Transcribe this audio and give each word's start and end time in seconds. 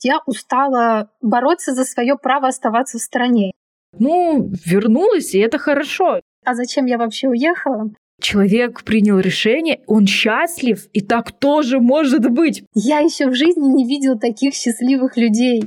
Я 0.00 0.20
устала 0.26 1.10
бороться 1.20 1.74
за 1.74 1.84
свое 1.84 2.16
право 2.16 2.46
оставаться 2.46 2.98
в 2.98 3.02
стране. 3.02 3.50
Ну, 3.98 4.48
вернулась, 4.64 5.34
и 5.34 5.40
это 5.40 5.58
хорошо. 5.58 6.20
А 6.44 6.54
зачем 6.54 6.86
я 6.86 6.98
вообще 6.98 7.28
уехала? 7.28 7.90
Человек 8.20 8.84
принял 8.84 9.18
решение, 9.18 9.80
он 9.88 10.06
счастлив, 10.06 10.86
и 10.92 11.00
так 11.00 11.32
тоже 11.32 11.80
может 11.80 12.30
быть. 12.30 12.62
Я 12.74 13.00
еще 13.00 13.28
в 13.28 13.34
жизни 13.34 13.66
не 13.66 13.86
видел 13.86 14.16
таких 14.18 14.54
счастливых 14.54 15.16
людей. 15.16 15.64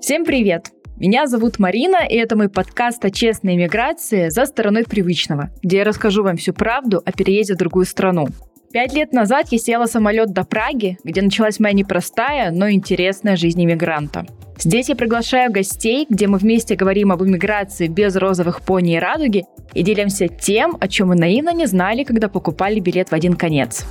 Всем 0.00 0.24
привет! 0.24 0.70
Меня 0.96 1.26
зовут 1.26 1.58
Марина, 1.58 2.06
и 2.08 2.14
это 2.14 2.36
мой 2.36 2.50
подкаст 2.50 3.04
о 3.04 3.10
честной 3.10 3.56
миграции 3.56 4.28
за 4.28 4.44
стороной 4.44 4.84
привычного, 4.84 5.50
где 5.62 5.78
я 5.78 5.84
расскажу 5.84 6.22
вам 6.22 6.36
всю 6.36 6.52
правду 6.52 7.00
о 7.04 7.10
переезде 7.10 7.54
в 7.54 7.58
другую 7.58 7.86
страну. 7.86 8.26
Пять 8.72 8.94
лет 8.94 9.12
назад 9.12 9.48
я 9.50 9.58
села 9.58 9.86
самолет 9.86 10.32
до 10.32 10.44
Праги, 10.44 10.96
где 11.02 11.22
началась 11.22 11.58
моя 11.58 11.74
непростая, 11.74 12.52
но 12.52 12.70
интересная 12.70 13.34
жизнь 13.34 13.64
иммигранта. 13.64 14.26
Здесь 14.58 14.88
я 14.88 14.94
приглашаю 14.94 15.50
гостей, 15.50 16.06
где 16.08 16.28
мы 16.28 16.38
вместе 16.38 16.76
говорим 16.76 17.10
об 17.10 17.20
иммиграции 17.24 17.88
без 17.88 18.14
розовых 18.14 18.60
пони 18.62 18.94
и 18.94 18.98
радуги 19.00 19.44
и 19.74 19.82
делимся 19.82 20.28
тем, 20.28 20.76
о 20.78 20.86
чем 20.86 21.08
мы 21.08 21.16
наивно 21.16 21.52
не 21.52 21.66
знали, 21.66 22.04
когда 22.04 22.28
покупали 22.28 22.78
билет 22.78 23.08
в 23.08 23.12
один 23.12 23.34
конец. 23.34 23.86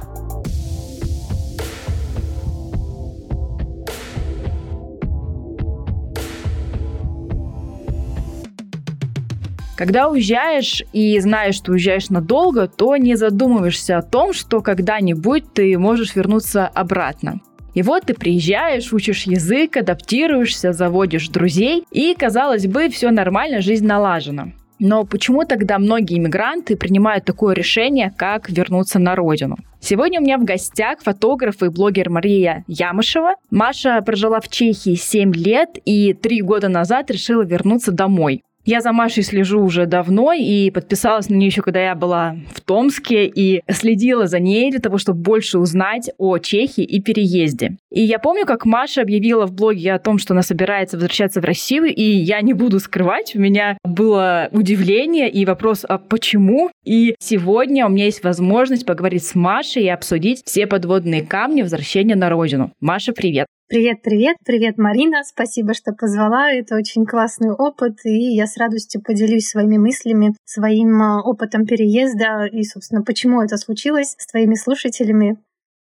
Когда 9.80 10.10
уезжаешь 10.10 10.84
и 10.92 11.18
знаешь, 11.22 11.56
что 11.56 11.72
уезжаешь 11.72 12.10
надолго, 12.10 12.68
то 12.68 12.98
не 12.98 13.16
задумываешься 13.16 13.98
о 13.98 14.02
том, 14.02 14.34
что 14.34 14.60
когда-нибудь 14.60 15.54
ты 15.54 15.78
можешь 15.78 16.18
вернуться 16.18 16.68
обратно. 16.68 17.40
И 17.76 17.82
вот 17.82 18.08
ты 18.08 18.14
приезжаешь, 18.14 18.92
учишь 18.92 19.24
язык, 19.24 19.78
адаптируешься, 19.78 20.74
заводишь 20.74 21.30
друзей, 21.30 21.86
и, 21.94 22.14
казалось 22.14 22.68
бы, 22.68 22.90
все 22.90 23.10
нормально, 23.10 23.62
жизнь 23.62 23.88
налажена. 23.88 24.48
Но 24.80 25.06
почему 25.06 25.46
тогда 25.46 25.80
многие 25.80 26.18
иммигранты 26.18 26.76
принимают 26.76 27.24
такое 27.24 27.56
решение, 27.56 28.14
как 28.18 28.50
вернуться 28.50 29.00
на 29.00 29.16
родину? 29.16 29.56
Сегодня 29.80 30.20
у 30.20 30.24
меня 30.24 30.38
в 30.38 30.44
гостях 30.44 31.00
фотограф 31.02 31.64
и 31.64 31.70
блогер 31.70 32.10
Мария 32.10 32.66
Ямышева. 32.68 33.36
Маша 33.50 34.02
прожила 34.02 34.42
в 34.42 34.50
Чехии 34.50 34.96
7 34.96 35.34
лет 35.34 35.70
и 35.86 36.14
3 36.14 36.42
года 36.42 36.68
назад 36.68 37.10
решила 37.12 37.44
вернуться 37.44 37.94
домой. 37.94 38.42
Я 38.72 38.82
за 38.82 38.92
Машей 38.92 39.24
слежу 39.24 39.64
уже 39.64 39.88
давно 39.88 40.32
и 40.32 40.70
подписалась 40.70 41.28
на 41.28 41.34
нее 41.34 41.48
еще, 41.48 41.64
когда 41.64 41.82
я 41.82 41.96
была 41.96 42.36
в 42.54 42.62
Томске 42.62 43.26
и 43.26 43.64
следила 43.68 44.28
за 44.28 44.38
ней 44.38 44.70
для 44.70 44.80
того, 44.80 45.00
чтобы 45.00 45.22
больше 45.22 45.58
узнать 45.58 46.12
о 46.20 46.38
Чехии 46.38 46.84
и 46.84 47.02
переезде. 47.02 47.78
И 47.92 48.02
я 48.02 48.20
помню, 48.20 48.46
как 48.46 48.68
Маша 48.68 49.02
объявила 49.02 49.48
в 49.48 49.54
блоге 49.54 49.94
о 49.94 49.98
том, 49.98 50.20
что 50.20 50.36
она 50.36 50.44
собирается 50.44 50.98
возвращаться 50.98 51.42
в 51.42 51.46
Россию, 51.46 51.86
и 51.86 52.04
я 52.04 52.42
не 52.42 52.54
буду 52.54 52.80
скрывать, 52.80 53.36
у 53.36 53.40
меня 53.40 53.76
было 53.84 54.50
удивление 54.52 55.32
и 55.32 55.46
вопрос, 55.46 55.84
а 55.90 55.98
почему? 55.98 56.70
И 56.86 57.16
сегодня 57.18 57.88
у 57.88 57.90
меня 57.90 58.06
есть 58.06 58.24
возможность 58.24 58.86
поговорить 58.86 59.26
с 59.26 59.34
Машей 59.34 59.86
и 59.86 59.90
обсудить 59.90 60.44
все 60.46 60.68
подводные 60.68 61.24
камни 61.24 61.64
возвращения 61.64 62.16
на 62.16 62.30
родину. 62.30 62.72
Маша, 62.80 63.14
привет! 63.14 63.48
Привет, 63.70 64.02
привет, 64.02 64.38
привет, 64.44 64.80
Марина. 64.80 65.24
Спасибо, 65.24 65.76
что 65.76 65.94
позвала. 65.94 66.52
Это 66.52 66.76
очень 66.76 67.06
классный 67.06 67.52
опыт, 67.52 68.00
и 68.04 68.34
я 68.34 68.48
с 68.48 68.58
радостью 68.58 69.00
поделюсь 69.00 69.48
своими 69.48 69.78
мыслями, 69.78 70.34
своим 70.44 71.00
а, 71.00 71.22
опытом 71.22 71.68
переезда 71.68 72.48
и, 72.52 72.64
собственно, 72.64 73.04
почему 73.04 73.44
это 73.44 73.58
случилось 73.58 74.16
с 74.18 74.26
твоими 74.26 74.56
слушателями. 74.56 75.38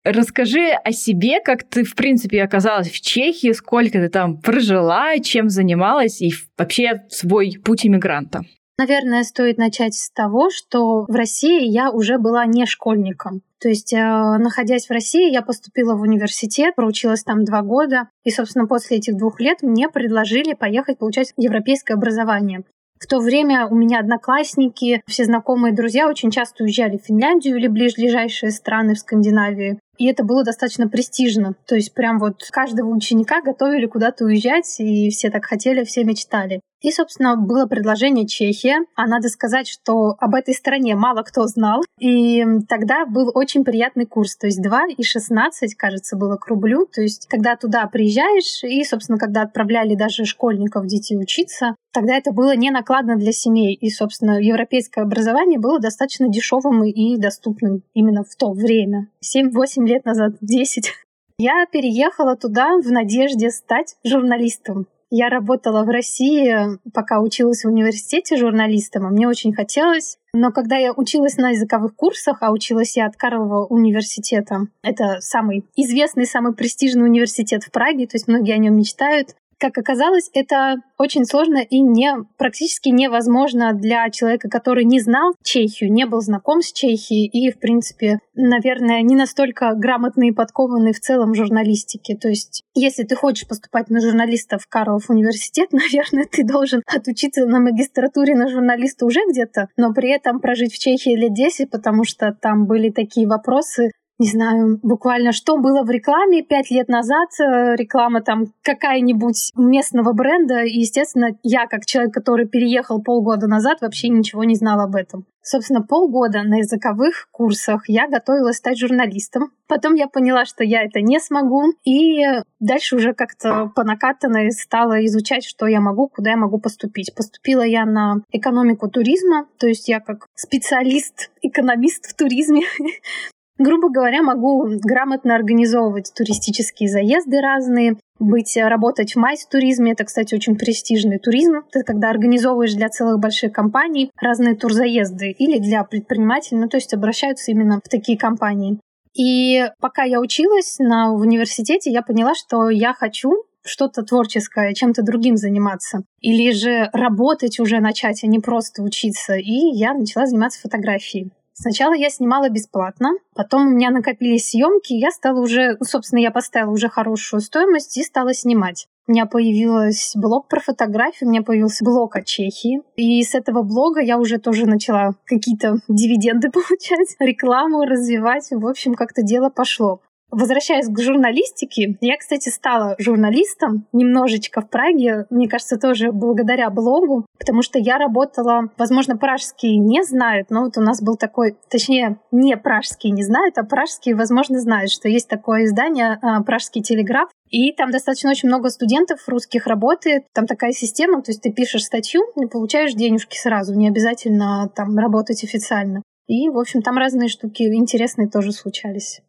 Расскажи 0.05 0.69
о 0.69 0.93
себе, 0.93 1.41
как 1.41 1.63
ты, 1.63 1.83
в 1.83 1.93
принципе, 1.95 2.41
оказалась 2.41 2.89
в 2.89 3.01
Чехии, 3.01 3.51
сколько 3.51 3.99
ты 3.99 4.07
там 4.07 4.37
прожила, 4.37 5.19
чем 5.19 5.49
занималась 5.49 6.21
и 6.21 6.31
вообще 6.57 7.03
свой 7.09 7.57
путь 7.61 7.85
иммигранта. 7.85 8.45
Наверное, 8.79 9.23
стоит 9.23 9.57
начать 9.59 9.93
с 9.93 10.09
того, 10.11 10.49
что 10.49 11.05
в 11.07 11.15
России 11.15 11.67
я 11.67 11.91
уже 11.91 12.17
была 12.17 12.45
не 12.45 12.65
школьником. 12.65 13.41
То 13.61 13.69
есть, 13.69 13.93
э, 13.93 13.97
находясь 13.97 14.87
в 14.87 14.91
России, 14.91 15.31
я 15.31 15.41
поступила 15.43 15.95
в 15.95 16.01
университет, 16.01 16.75
проучилась 16.75 17.23
там 17.23 17.45
два 17.45 17.61
года. 17.61 18.09
И, 18.23 18.31
собственно, 18.31 18.65
после 18.67 18.97
этих 18.97 19.15
двух 19.15 19.39
лет 19.39 19.61
мне 19.61 19.89
предложили 19.89 20.53
поехать 20.53 20.97
получать 20.97 21.33
европейское 21.37 21.95
образование. 21.95 22.63
В 22.99 23.05
то 23.05 23.19
время 23.19 23.67
у 23.67 23.75
меня 23.75 23.99
одноклассники, 23.99 25.03
все 25.07 25.25
знакомые 25.25 25.73
друзья 25.73 26.07
очень 26.07 26.31
часто 26.31 26.63
уезжали 26.63 26.97
в 26.97 27.05
Финляндию 27.05 27.57
или 27.57 27.67
ближайшие 27.67 28.49
страны 28.51 28.95
в 28.95 28.99
Скандинавии. 28.99 29.77
И 30.03 30.07
это 30.07 30.25
было 30.25 30.43
достаточно 30.43 30.89
престижно. 30.89 31.55
То 31.65 31.75
есть 31.75 31.93
прям 31.93 32.19
вот 32.19 32.43
каждого 32.51 32.89
ученика 32.89 33.41
готовили 33.41 33.85
куда-то 33.85 34.25
уезжать, 34.25 34.75
и 34.79 35.09
все 35.09 35.29
так 35.29 35.45
хотели, 35.45 35.85
все 35.85 36.03
мечтали. 36.03 36.59
И, 36.83 36.91
собственно, 36.91 37.37
было 37.37 37.65
предложение 37.65 38.27
Чехия. 38.27 38.79
А 38.95 39.07
надо 39.07 39.29
сказать, 39.29 39.69
что 39.69 40.15
об 40.19 40.35
этой 40.35 40.53
стране 40.53 40.95
мало 40.95 41.23
кто 41.23 41.47
знал. 41.47 41.81
И 41.97 42.43
тогда 42.67 43.05
был 43.05 43.31
очень 43.33 43.63
приятный 43.63 44.05
курс. 44.05 44.35
То 44.35 44.47
есть 44.47 44.61
2 44.61 44.87
и 44.97 45.03
16, 45.03 45.75
кажется, 45.75 46.17
было 46.17 46.35
к 46.35 46.47
рублю. 46.47 46.85
То 46.85 47.01
есть 47.01 47.27
когда 47.29 47.55
туда 47.55 47.87
приезжаешь, 47.87 48.65
и, 48.65 48.83
собственно, 48.83 49.17
когда 49.17 49.43
отправляли 49.43 49.95
даже 49.95 50.25
школьников 50.25 50.85
детей 50.87 51.17
учиться, 51.17 51.75
тогда 51.93 52.17
это 52.17 52.33
было 52.33 52.53
не 52.57 52.69
накладно 52.69 53.15
для 53.15 53.31
семей. 53.31 53.75
И, 53.75 53.89
собственно, 53.89 54.41
европейское 54.41 55.05
образование 55.05 55.59
было 55.59 55.79
достаточно 55.79 56.27
дешевым 56.27 56.83
и 56.83 57.17
доступным 57.17 57.83
именно 57.93 58.25
в 58.25 58.35
то 58.35 58.51
время. 58.51 59.07
7-8 59.23 59.85
лет 59.85 59.92
назад, 60.05 60.33
10. 60.41 60.91
Я 61.37 61.65
переехала 61.71 62.35
туда 62.35 62.77
в 62.77 62.91
надежде 62.91 63.49
стать 63.49 63.95
журналистом. 64.03 64.87
Я 65.15 65.29
работала 65.29 65.83
в 65.83 65.89
России, 65.89 66.55
пока 66.91 67.21
училась 67.21 67.63
в 67.63 67.67
университете 67.67 68.35
журналистом, 68.35 69.05
а 69.05 69.09
мне 69.09 69.27
очень 69.27 69.53
хотелось. 69.53 70.17
Но 70.33 70.51
когда 70.51 70.77
я 70.77 70.91
училась 70.91 71.37
на 71.37 71.51
языковых 71.51 71.95
курсах, 71.95 72.39
а 72.41 72.51
училась 72.51 72.97
я 72.97 73.05
от 73.05 73.15
Карлова 73.15 73.67
университета, 73.67 74.61
это 74.81 75.17
самый 75.19 75.65
известный, 75.75 76.25
самый 76.25 76.55
престижный 76.55 77.03
университет 77.03 77.63
в 77.63 77.69
Праге, 77.69 78.07
то 78.07 78.15
есть 78.15 78.27
многие 78.27 78.55
о 78.55 78.57
нем 78.57 78.75
мечтают, 78.75 79.35
как 79.63 79.77
оказалось, 79.77 80.29
это 80.33 80.75
очень 80.97 81.23
сложно 81.23 81.59
и 81.59 81.79
не, 81.79 82.15
практически 82.37 82.89
невозможно 82.89 83.71
для 83.73 84.09
человека, 84.09 84.49
который 84.49 84.83
не 84.83 84.99
знал 84.99 85.35
Чехию, 85.41 85.89
не 85.89 86.05
был 86.05 86.19
знаком 86.19 86.61
с 86.61 86.73
Чехией 86.73 87.27
и, 87.27 87.49
в 87.49 87.59
принципе, 87.59 88.19
наверное, 88.35 89.01
не 89.03 89.15
настолько 89.15 89.73
грамотный 89.73 90.29
и 90.29 90.31
подкованный 90.33 90.91
в 90.91 90.99
целом 90.99 91.33
журналистике. 91.33 92.17
То 92.17 92.27
есть, 92.27 92.63
если 92.73 93.03
ты 93.03 93.15
хочешь 93.15 93.47
поступать 93.47 93.89
на 93.89 94.01
журналиста 94.01 94.57
в 94.57 94.67
Карлов 94.67 95.09
университет, 95.09 95.69
наверное, 95.71 96.25
ты 96.29 96.43
должен 96.43 96.81
отучиться 96.85 97.45
на 97.45 97.61
магистратуре 97.61 98.35
на 98.35 98.49
журналиста 98.49 99.05
уже 99.05 99.21
где-то, 99.29 99.69
но 99.77 99.93
при 99.93 100.09
этом 100.11 100.41
прожить 100.41 100.73
в 100.73 100.79
Чехии 100.79 101.15
лет 101.15 101.33
10, 101.33 101.69
потому 101.69 102.03
что 102.03 102.33
там 102.33 102.65
были 102.65 102.89
такие 102.89 103.27
вопросы, 103.29 103.91
не 104.19 104.27
знаю, 104.27 104.79
буквально 104.83 105.31
что 105.31 105.57
было 105.57 105.83
в 105.83 105.89
рекламе 105.89 106.43
пять 106.43 106.69
лет 106.71 106.87
назад, 106.87 107.29
э, 107.39 107.75
реклама 107.75 108.21
там 108.21 108.45
какая-нибудь 108.61 109.51
местного 109.55 110.13
бренда, 110.13 110.63
и, 110.63 110.79
естественно, 110.79 111.31
я, 111.41 111.67
как 111.67 111.85
человек, 111.85 112.13
который 112.13 112.47
переехал 112.47 113.01
полгода 113.01 113.47
назад, 113.47 113.81
вообще 113.81 114.09
ничего 114.09 114.43
не 114.43 114.55
знала 114.55 114.83
об 114.83 114.95
этом. 114.95 115.25
Собственно, 115.45 115.81
полгода 115.81 116.41
на 116.43 116.59
языковых 116.59 117.27
курсах 117.31 117.89
я 117.89 118.07
готовилась 118.07 118.57
стать 118.57 118.79
журналистом. 118.79 119.51
Потом 119.67 119.93
я 119.95 120.07
поняла, 120.07 120.45
что 120.45 120.63
я 120.63 120.83
это 120.83 121.01
не 121.01 121.19
смогу, 121.19 121.73
и 121.83 122.23
дальше 122.61 122.95
уже 122.95 123.13
как-то 123.13 123.69
по 123.75 123.83
накатанной 123.83 124.51
стала 124.51 125.05
изучать, 125.05 125.43
что 125.43 125.67
я 125.67 125.81
могу, 125.81 126.07
куда 126.07 126.31
я 126.31 126.37
могу 126.37 126.59
поступить. 126.59 127.13
Поступила 127.13 127.61
я 127.61 127.85
на 127.85 128.21
экономику 128.31 128.89
туризма, 128.89 129.47
то 129.57 129.67
есть 129.67 129.89
я 129.89 129.99
как 129.99 130.27
специалист, 130.33 131.29
экономист 131.41 132.05
в 132.05 132.15
туризме 132.15 132.61
Грубо 133.59 133.89
говоря, 133.89 134.23
могу 134.23 134.67
грамотно 134.83 135.35
организовывать 135.35 136.11
туристические 136.15 136.89
заезды 136.89 137.39
разные, 137.39 137.97
быть, 138.19 138.57
работать 138.57 139.13
в 139.13 139.19
майс-туризме. 139.19 139.91
Это, 139.91 140.05
кстати, 140.05 140.33
очень 140.33 140.55
престижный 140.55 141.19
туризм. 141.19 141.61
Ты 141.71 141.83
когда 141.83 142.09
организовываешь 142.09 142.73
для 142.73 142.89
целых 142.89 143.19
больших 143.19 143.51
компаний 143.51 144.11
разные 144.19 144.55
турзаезды 144.55 145.31
или 145.31 145.59
для 145.59 145.83
предпринимателей, 145.83 146.59
ну, 146.59 146.67
то 146.67 146.77
есть 146.77 146.93
обращаются 146.93 147.51
именно 147.51 147.79
в 147.83 147.89
такие 147.89 148.17
компании. 148.17 148.79
И 149.15 149.69
пока 149.79 150.03
я 150.03 150.19
училась 150.19 150.77
на, 150.79 151.13
в 151.13 151.21
университете, 151.21 151.91
я 151.91 152.01
поняла, 152.01 152.33
что 152.33 152.69
я 152.69 152.93
хочу 152.93 153.43
что-то 153.63 154.01
творческое, 154.03 154.73
чем-то 154.73 155.03
другим 155.03 155.37
заниматься. 155.37 156.03
Или 156.19 156.51
же 156.51 156.89
работать 156.91 157.59
уже 157.59 157.79
начать, 157.79 158.23
а 158.23 158.27
не 158.27 158.39
просто 158.39 158.81
учиться. 158.81 159.35
И 159.35 159.51
я 159.51 159.93
начала 159.93 160.25
заниматься 160.25 160.59
фотографией. 160.61 161.31
Сначала 161.53 161.93
я 161.93 162.09
снимала 162.09 162.49
бесплатно, 162.49 163.11
потом 163.35 163.67
у 163.67 163.69
меня 163.69 163.91
накопились 163.91 164.49
съемки, 164.49 164.93
я 164.93 165.11
стала 165.11 165.39
уже, 165.39 165.77
ну, 165.79 165.85
собственно, 165.85 166.19
я 166.19 166.31
поставила 166.31 166.71
уже 166.71 166.89
хорошую 166.89 167.41
стоимость 167.41 167.95
и 167.97 168.03
стала 168.03 168.33
снимать. 168.33 168.87
У 169.05 169.11
меня 169.11 169.25
появился 169.25 170.17
блог 170.17 170.47
про 170.47 170.61
фотографии, 170.61 171.25
у 171.25 171.29
меня 171.29 171.41
появился 171.41 171.83
блог 171.83 172.15
о 172.15 172.23
Чехии. 172.23 172.81
И 172.95 173.21
с 173.21 173.35
этого 173.35 173.61
блога 173.61 173.99
я 174.01 174.17
уже 174.17 174.37
тоже 174.37 174.65
начала 174.65 175.15
какие-то 175.25 175.75
дивиденды 175.89 176.49
получать, 176.49 177.15
рекламу 177.19 177.83
развивать. 177.83 178.47
В 178.49 178.65
общем, 178.65 178.95
как-то 178.95 179.21
дело 179.21 179.49
пошло. 179.49 179.99
Возвращаясь 180.35 180.87
к 180.87 180.99
журналистике, 180.99 181.95
я, 182.01 182.17
кстати, 182.17 182.49
стала 182.49 182.95
журналистом 182.97 183.85
немножечко 183.93 184.61
в 184.61 184.69
Праге, 184.69 185.27
мне 185.29 185.47
кажется, 185.47 185.77
тоже 185.77 186.11
благодаря 186.11 186.71
блогу, 186.71 187.27
потому 187.37 187.61
что 187.61 187.77
я 187.77 187.99
работала, 187.99 188.71
возможно, 188.79 189.15
пражские 189.15 189.77
не 189.77 190.03
знают, 190.03 190.49
но 190.49 190.63
вот 190.63 190.75
у 190.77 190.81
нас 190.81 191.03
был 191.03 191.17
такой, 191.17 191.55
точнее, 191.69 192.17
не 192.31 192.57
пражские 192.57 193.13
не 193.13 193.21
знают, 193.21 193.59
а 193.59 193.63
пражские, 193.63 194.15
возможно, 194.15 194.59
знают, 194.59 194.89
что 194.89 195.07
есть 195.07 195.29
такое 195.29 195.65
издание 195.65 196.17
а, 196.23 196.41
«Пражский 196.41 196.81
телеграф», 196.81 197.29
и 197.51 197.71
там 197.71 197.91
достаточно 197.91 198.31
очень 198.31 198.49
много 198.49 198.69
студентов 198.69 199.19
русских 199.27 199.67
работает. 199.67 200.23
Там 200.33 200.47
такая 200.47 200.71
система, 200.71 201.21
то 201.21 201.29
есть 201.29 201.43
ты 201.43 201.51
пишешь 201.51 201.83
статью 201.83 202.23
и 202.41 202.47
получаешь 202.47 202.95
денежки 202.95 203.37
сразу, 203.37 203.75
не 203.75 203.87
обязательно 203.87 204.71
там 204.75 204.97
работать 204.97 205.43
официально. 205.43 206.01
И, 206.25 206.49
в 206.49 206.57
общем, 206.57 206.81
там 206.81 206.97
разные 206.97 207.29
штуки 207.29 207.63
интересные 207.63 208.29
тоже 208.29 208.51
случались. 208.51 209.21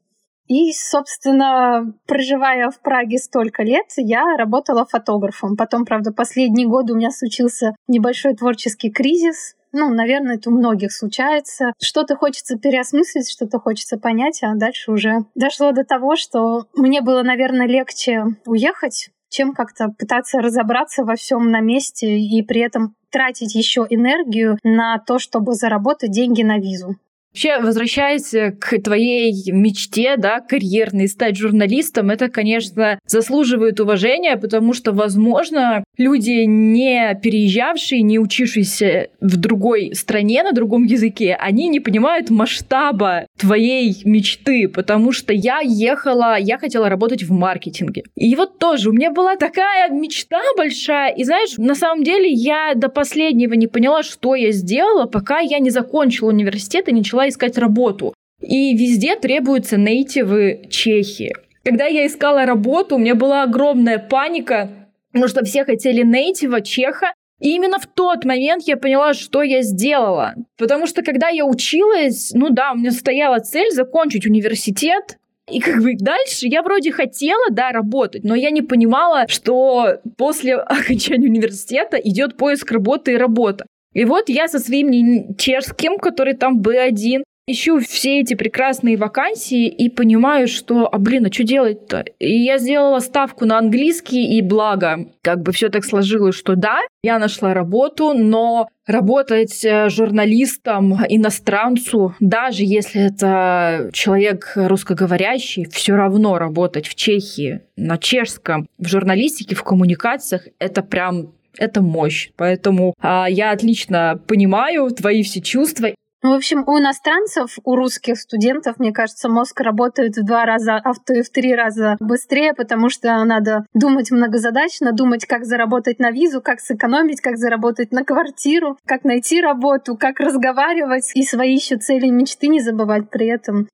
И, 0.46 0.72
собственно, 0.72 1.94
проживая 2.06 2.70
в 2.70 2.80
Праге 2.80 3.18
столько 3.18 3.62
лет, 3.62 3.86
я 3.96 4.36
работала 4.36 4.84
фотографом. 4.84 5.56
Потом, 5.56 5.84
правда, 5.84 6.12
последние 6.12 6.66
годы 6.66 6.92
у 6.92 6.96
меня 6.96 7.10
случился 7.10 7.74
небольшой 7.88 8.34
творческий 8.34 8.90
кризис. 8.90 9.54
Ну, 9.72 9.90
наверное, 9.92 10.36
это 10.36 10.50
у 10.50 10.52
многих 10.52 10.92
случается. 10.92 11.72
Что-то 11.82 12.16
хочется 12.16 12.56
переосмыслить, 12.58 13.30
что-то 13.30 13.58
хочется 13.58 13.98
понять, 13.98 14.40
а 14.42 14.54
дальше 14.54 14.92
уже 14.92 15.24
дошло 15.34 15.72
до 15.72 15.84
того, 15.84 16.14
что 16.14 16.66
мне 16.74 17.00
было, 17.00 17.22
наверное, 17.22 17.66
легче 17.66 18.24
уехать, 18.46 19.10
чем 19.30 19.52
как-то 19.52 19.88
пытаться 19.98 20.38
разобраться 20.40 21.04
во 21.04 21.16
всем 21.16 21.50
на 21.50 21.60
месте 21.60 22.18
и 22.18 22.42
при 22.42 22.60
этом 22.60 22.94
тратить 23.10 23.54
еще 23.54 23.86
энергию 23.88 24.58
на 24.62 24.98
то, 24.98 25.18
чтобы 25.18 25.54
заработать 25.54 26.10
деньги 26.10 26.42
на 26.42 26.58
визу. 26.58 26.96
Вообще, 27.34 27.58
возвращаясь 27.58 28.30
к 28.60 28.80
твоей 28.80 29.50
мечте, 29.50 30.14
да, 30.16 30.38
карьерной, 30.38 31.08
стать 31.08 31.36
журналистом, 31.36 32.10
это, 32.10 32.28
конечно, 32.28 33.00
заслуживает 33.08 33.80
уважения, 33.80 34.36
потому 34.36 34.72
что, 34.72 34.92
возможно, 34.92 35.82
люди, 35.98 36.44
не 36.44 37.18
переезжавшие, 37.20 38.02
не 38.02 38.20
учившиеся 38.20 39.08
в 39.20 39.36
другой 39.36 39.96
стране, 39.96 40.44
на 40.44 40.52
другом 40.52 40.84
языке, 40.84 41.36
они 41.40 41.66
не 41.68 41.80
понимают 41.80 42.30
масштаба 42.30 43.26
твоей 43.36 44.00
мечты, 44.04 44.68
потому 44.68 45.10
что 45.10 45.32
я 45.32 45.58
ехала, 45.58 46.38
я 46.38 46.56
хотела 46.56 46.88
работать 46.88 47.24
в 47.24 47.32
маркетинге. 47.32 48.04
И 48.14 48.36
вот 48.36 48.60
тоже 48.60 48.90
у 48.90 48.92
меня 48.92 49.10
была 49.10 49.34
такая 49.34 49.90
мечта 49.90 50.40
большая, 50.56 51.12
и 51.12 51.24
знаешь, 51.24 51.58
на 51.58 51.74
самом 51.74 52.04
деле 52.04 52.30
я 52.30 52.74
до 52.76 52.88
последнего 52.88 53.54
не 53.54 53.66
поняла, 53.66 54.04
что 54.04 54.36
я 54.36 54.52
сделала, 54.52 55.06
пока 55.06 55.40
я 55.40 55.58
не 55.58 55.70
закончила 55.70 56.28
университет 56.28 56.88
и 56.88 56.92
не 56.92 57.00
начала 57.00 57.23
искать 57.28 57.58
работу. 57.58 58.14
И 58.40 58.76
везде 58.76 59.16
требуются 59.16 59.76
нейтивы 59.76 60.66
Чехии. 60.70 61.34
Когда 61.64 61.86
я 61.86 62.06
искала 62.06 62.44
работу, 62.44 62.96
у 62.96 62.98
меня 62.98 63.14
была 63.14 63.42
огромная 63.42 63.98
паника, 63.98 64.70
потому 65.12 65.28
что 65.28 65.44
все 65.44 65.64
хотели 65.64 66.02
нейтива 66.02 66.60
чеха, 66.60 67.12
и 67.40 67.54
именно 67.54 67.78
в 67.78 67.86
тот 67.86 68.24
момент 68.24 68.64
я 68.66 68.76
поняла, 68.76 69.14
что 69.14 69.42
я 69.42 69.62
сделала. 69.62 70.34
Потому 70.56 70.86
что 70.86 71.02
когда 71.02 71.28
я 71.28 71.44
училась, 71.44 72.32
ну 72.34 72.50
да, 72.50 72.72
у 72.72 72.76
меня 72.76 72.90
стояла 72.90 73.38
цель 73.38 73.70
закончить 73.70 74.26
университет, 74.26 75.18
и 75.50 75.60
как 75.60 75.82
бы 75.82 75.94
дальше 75.98 76.46
я 76.46 76.62
вроде 76.62 76.90
хотела, 76.90 77.50
да, 77.50 77.70
работать, 77.70 78.24
но 78.24 78.34
я 78.34 78.50
не 78.50 78.62
понимала, 78.62 79.26
что 79.28 79.98
после 80.16 80.54
окончания 80.56 81.28
университета 81.28 81.96
идет 81.98 82.36
поиск 82.36 82.70
работы 82.70 83.12
и 83.12 83.16
работа. 83.16 83.66
И 83.94 84.04
вот 84.04 84.28
я 84.28 84.48
со 84.48 84.58
своим 84.58 85.34
чешским, 85.36 85.98
который 85.98 86.34
там 86.34 86.60
B1, 86.60 87.22
ищу 87.46 87.78
все 87.78 88.20
эти 88.20 88.34
прекрасные 88.34 88.96
вакансии 88.96 89.68
и 89.68 89.90
понимаю, 89.90 90.48
что, 90.48 90.88
а 90.90 90.98
блин, 90.98 91.26
а 91.26 91.32
что 91.32 91.44
делать-то? 91.44 92.04
И 92.18 92.42
я 92.42 92.58
сделала 92.58 93.00
ставку 93.00 93.44
на 93.44 93.58
английский, 93.58 94.38
и 94.38 94.42
благо, 94.42 95.10
как 95.22 95.42
бы 95.42 95.52
все 95.52 95.68
так 95.68 95.84
сложилось, 95.84 96.34
что 96.34 96.56
да, 96.56 96.80
я 97.02 97.18
нашла 97.18 97.52
работу, 97.52 98.14
но 98.14 98.68
работать 98.86 99.64
э, 99.64 99.88
журналистом 99.90 100.94
иностранцу, 101.08 102.14
даже 102.18 102.64
если 102.64 103.08
это 103.08 103.90
человек 103.92 104.52
русскоговорящий, 104.56 105.66
все 105.70 105.96
равно 105.96 106.38
работать 106.38 106.86
в 106.86 106.94
Чехии 106.94 107.60
на 107.76 107.98
чешском, 107.98 108.68
в 108.78 108.88
журналистике, 108.88 109.54
в 109.54 109.64
коммуникациях, 109.64 110.48
это 110.58 110.82
прям 110.82 111.33
это 111.58 111.82
мощь. 111.82 112.30
Поэтому 112.36 112.94
а, 113.00 113.26
я 113.28 113.50
отлично 113.50 114.20
понимаю 114.26 114.90
твои 114.90 115.22
все 115.22 115.40
чувства. 115.40 115.88
В 116.24 116.32
общем, 116.32 116.64
у 116.66 116.78
иностранцев, 116.78 117.58
у 117.64 117.76
русских 117.76 118.16
студентов, 118.16 118.78
мне 118.78 118.92
кажется, 118.92 119.28
мозг 119.28 119.60
работает 119.60 120.16
в 120.16 120.24
два 120.24 120.46
раза, 120.46 120.80
а 120.82 120.92
и 121.12 121.20
в 121.20 121.28
три 121.28 121.54
раза 121.54 121.98
быстрее, 122.00 122.54
потому 122.54 122.88
что 122.88 123.22
надо 123.26 123.66
думать 123.74 124.10
многозадачно, 124.10 124.92
думать, 124.92 125.26
как 125.26 125.44
заработать 125.44 125.98
на 125.98 126.10
визу, 126.10 126.40
как 126.40 126.60
сэкономить, 126.60 127.20
как 127.20 127.36
заработать 127.36 127.92
на 127.92 128.04
квартиру, 128.04 128.78
как 128.86 129.04
найти 129.04 129.42
работу, 129.42 129.98
как 129.98 130.18
разговаривать 130.18 131.10
и 131.14 131.24
свои 131.24 131.56
еще 131.56 131.76
цели 131.76 132.06
и 132.06 132.10
мечты 132.10 132.46
не 132.46 132.60
забывать 132.60 133.10
при 133.10 133.26
этом. 133.26 133.68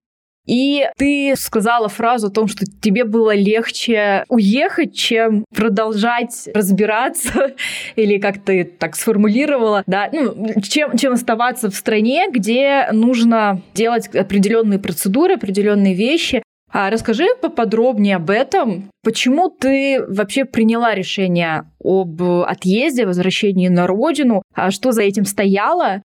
И 0.50 0.85
ты 0.97 1.35
сказала 1.37 1.88
фразу 1.88 2.26
о 2.26 2.31
том, 2.31 2.49
что 2.49 2.67
тебе 2.67 3.05
было 3.05 3.32
легче 3.37 4.25
уехать, 4.29 4.97
чем 4.97 5.44
продолжать 5.55 6.49
разбираться, 6.52 7.52
или 7.94 8.19
как 8.19 8.43
ты 8.43 8.64
так 8.64 8.97
сформулировала, 8.97 9.85
да, 9.87 10.11
ну, 10.12 10.61
чем, 10.61 10.97
чем 10.97 11.12
оставаться 11.12 11.70
в 11.70 11.76
стране, 11.76 12.26
где 12.32 12.88
нужно 12.91 13.62
делать 13.75 14.08
определенные 14.08 14.81
процедуры, 14.81 15.35
определенные 15.35 15.94
вещи. 15.94 16.43
А 16.73 16.91
расскажи 16.91 17.26
поподробнее 17.41 18.17
об 18.17 18.31
этом. 18.31 18.91
Почему 19.05 19.50
ты 19.50 20.05
вообще 20.08 20.44
приняла 20.44 20.96
решение 20.96 21.70
об 21.82 22.23
отъезде, 22.23 23.06
возвращении 23.06 23.69
на 23.69 23.87
родину? 23.87 24.43
А 24.55 24.73
что 24.73 24.91
за 24.91 25.03
этим 25.03 25.26
стояло? 25.26 26.03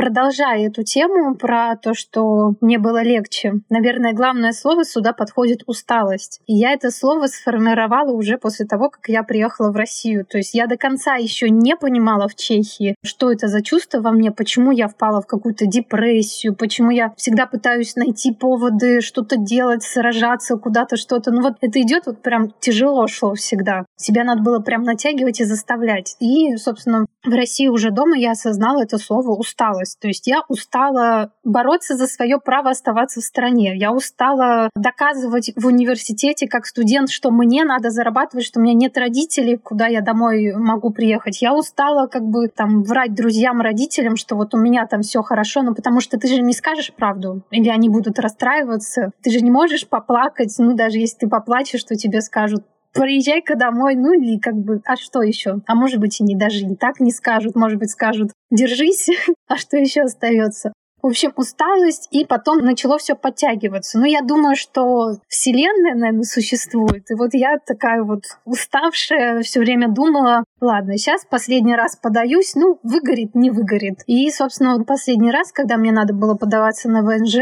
Продолжая 0.00 0.68
эту 0.68 0.82
тему 0.82 1.34
про 1.34 1.76
то, 1.76 1.92
что 1.92 2.54
мне 2.62 2.78
было 2.78 3.02
легче, 3.02 3.56
наверное, 3.68 4.14
главное 4.14 4.52
слово 4.52 4.86
сюда 4.86 5.12
подходит 5.12 5.60
усталость. 5.66 6.40
И 6.46 6.54
я 6.54 6.72
это 6.72 6.90
слово 6.90 7.26
сформировала 7.26 8.10
уже 8.10 8.38
после 8.38 8.64
того, 8.64 8.88
как 8.88 9.06
я 9.08 9.22
приехала 9.22 9.70
в 9.70 9.76
Россию. 9.76 10.24
То 10.24 10.38
есть 10.38 10.54
я 10.54 10.66
до 10.66 10.78
конца 10.78 11.16
еще 11.16 11.50
не 11.50 11.76
понимала 11.76 12.28
в 12.28 12.34
Чехии, 12.34 12.94
что 13.04 13.30
это 13.30 13.48
за 13.48 13.62
чувство 13.62 14.00
во 14.00 14.12
мне, 14.12 14.32
почему 14.32 14.70
я 14.70 14.88
впала 14.88 15.20
в 15.20 15.26
какую-то 15.26 15.66
депрессию, 15.66 16.56
почему 16.56 16.90
я 16.90 17.12
всегда 17.18 17.44
пытаюсь 17.44 17.94
найти 17.94 18.32
поводы 18.32 19.02
что-то 19.02 19.36
делать, 19.36 19.82
сражаться 19.82 20.56
куда-то, 20.56 20.96
что-то. 20.96 21.30
Ну 21.30 21.42
вот 21.42 21.56
это 21.60 21.78
идет 21.78 22.04
вот 22.06 22.22
прям 22.22 22.54
тяжело 22.58 23.06
шло 23.06 23.34
всегда. 23.34 23.84
Себя 23.96 24.24
надо 24.24 24.40
было 24.40 24.60
прям 24.60 24.82
натягивать 24.82 25.42
и 25.42 25.44
заставлять. 25.44 26.16
И, 26.20 26.56
собственно, 26.56 27.04
в 27.22 27.34
России 27.34 27.68
уже 27.68 27.90
дома 27.90 28.16
я 28.16 28.30
осознала 28.30 28.82
это 28.82 28.96
слово 28.96 29.36
усталость 29.38 29.89
усталость. 29.90 29.98
То 30.00 30.08
есть 30.08 30.26
я 30.26 30.42
устала 30.48 31.32
бороться 31.44 31.96
за 31.96 32.06
свое 32.06 32.38
право 32.38 32.70
оставаться 32.70 33.20
в 33.20 33.24
стране. 33.24 33.76
Я 33.76 33.92
устала 33.92 34.70
доказывать 34.74 35.52
в 35.56 35.66
университете 35.66 36.46
как 36.46 36.66
студент, 36.66 37.10
что 37.10 37.30
мне 37.30 37.64
надо 37.64 37.90
зарабатывать, 37.90 38.44
что 38.44 38.60
у 38.60 38.62
меня 38.62 38.74
нет 38.74 38.96
родителей, 38.96 39.56
куда 39.56 39.86
я 39.86 40.00
домой 40.00 40.52
могу 40.54 40.90
приехать. 40.90 41.42
Я 41.42 41.54
устала 41.54 42.06
как 42.06 42.22
бы 42.22 42.48
там 42.48 42.82
врать 42.82 43.14
друзьям, 43.14 43.60
родителям, 43.60 44.16
что 44.16 44.36
вот 44.36 44.54
у 44.54 44.58
меня 44.58 44.86
там 44.86 45.02
все 45.02 45.22
хорошо, 45.22 45.62
но 45.62 45.74
потому 45.74 46.00
что 46.00 46.18
ты 46.18 46.28
же 46.28 46.40
не 46.40 46.52
скажешь 46.52 46.92
правду, 46.94 47.42
или 47.50 47.68
они 47.68 47.88
будут 47.88 48.18
расстраиваться. 48.18 49.10
Ты 49.22 49.30
же 49.30 49.40
не 49.40 49.50
можешь 49.50 49.88
поплакать, 49.88 50.54
ну 50.58 50.74
даже 50.74 50.98
если 50.98 51.18
ты 51.18 51.28
поплачешь, 51.28 51.80
что 51.80 51.94
тебе 51.96 52.20
скажут, 52.20 52.64
приезжай-ка 52.92 53.56
домой, 53.56 53.94
ну 53.94 54.12
или 54.12 54.38
как 54.38 54.54
бы, 54.54 54.80
а 54.84 54.96
что 54.96 55.22
еще? 55.22 55.60
А 55.66 55.74
может 55.74 56.00
быть 56.00 56.20
и 56.20 56.24
не 56.24 56.36
даже 56.36 56.64
не 56.64 56.76
так 56.76 57.00
не 57.00 57.10
скажут, 57.10 57.54
может 57.56 57.78
быть 57.78 57.90
скажут, 57.90 58.30
держись, 58.50 59.08
а 59.48 59.56
что 59.56 59.76
еще 59.76 60.02
остается? 60.02 60.72
В 61.02 61.06
общем, 61.06 61.32
усталость, 61.36 62.08
и 62.10 62.26
потом 62.26 62.58
начало 62.58 62.98
все 62.98 63.14
подтягиваться. 63.14 63.98
Но 63.98 64.04
я 64.04 64.20
думаю, 64.20 64.54
что 64.54 65.12
Вселенная, 65.28 65.94
наверное, 65.94 66.24
существует. 66.24 67.10
И 67.10 67.14
вот 67.14 67.30
я 67.32 67.56
такая 67.64 68.02
вот 68.02 68.24
уставшая, 68.44 69.40
все 69.42 69.60
время 69.60 69.88
думала, 69.88 70.44
ладно, 70.60 70.98
сейчас 70.98 71.24
последний 71.24 71.74
раз 71.74 71.96
подаюсь, 71.96 72.54
ну, 72.54 72.78
выгорит, 72.82 73.34
не 73.34 73.50
выгорит. 73.50 74.00
И, 74.06 74.30
собственно, 74.30 74.76
вот 74.76 74.86
последний 74.86 75.30
раз, 75.30 75.52
когда 75.52 75.78
мне 75.78 75.90
надо 75.90 76.12
было 76.12 76.34
подаваться 76.34 76.90
на 76.90 77.02
ВНЖ, 77.02 77.38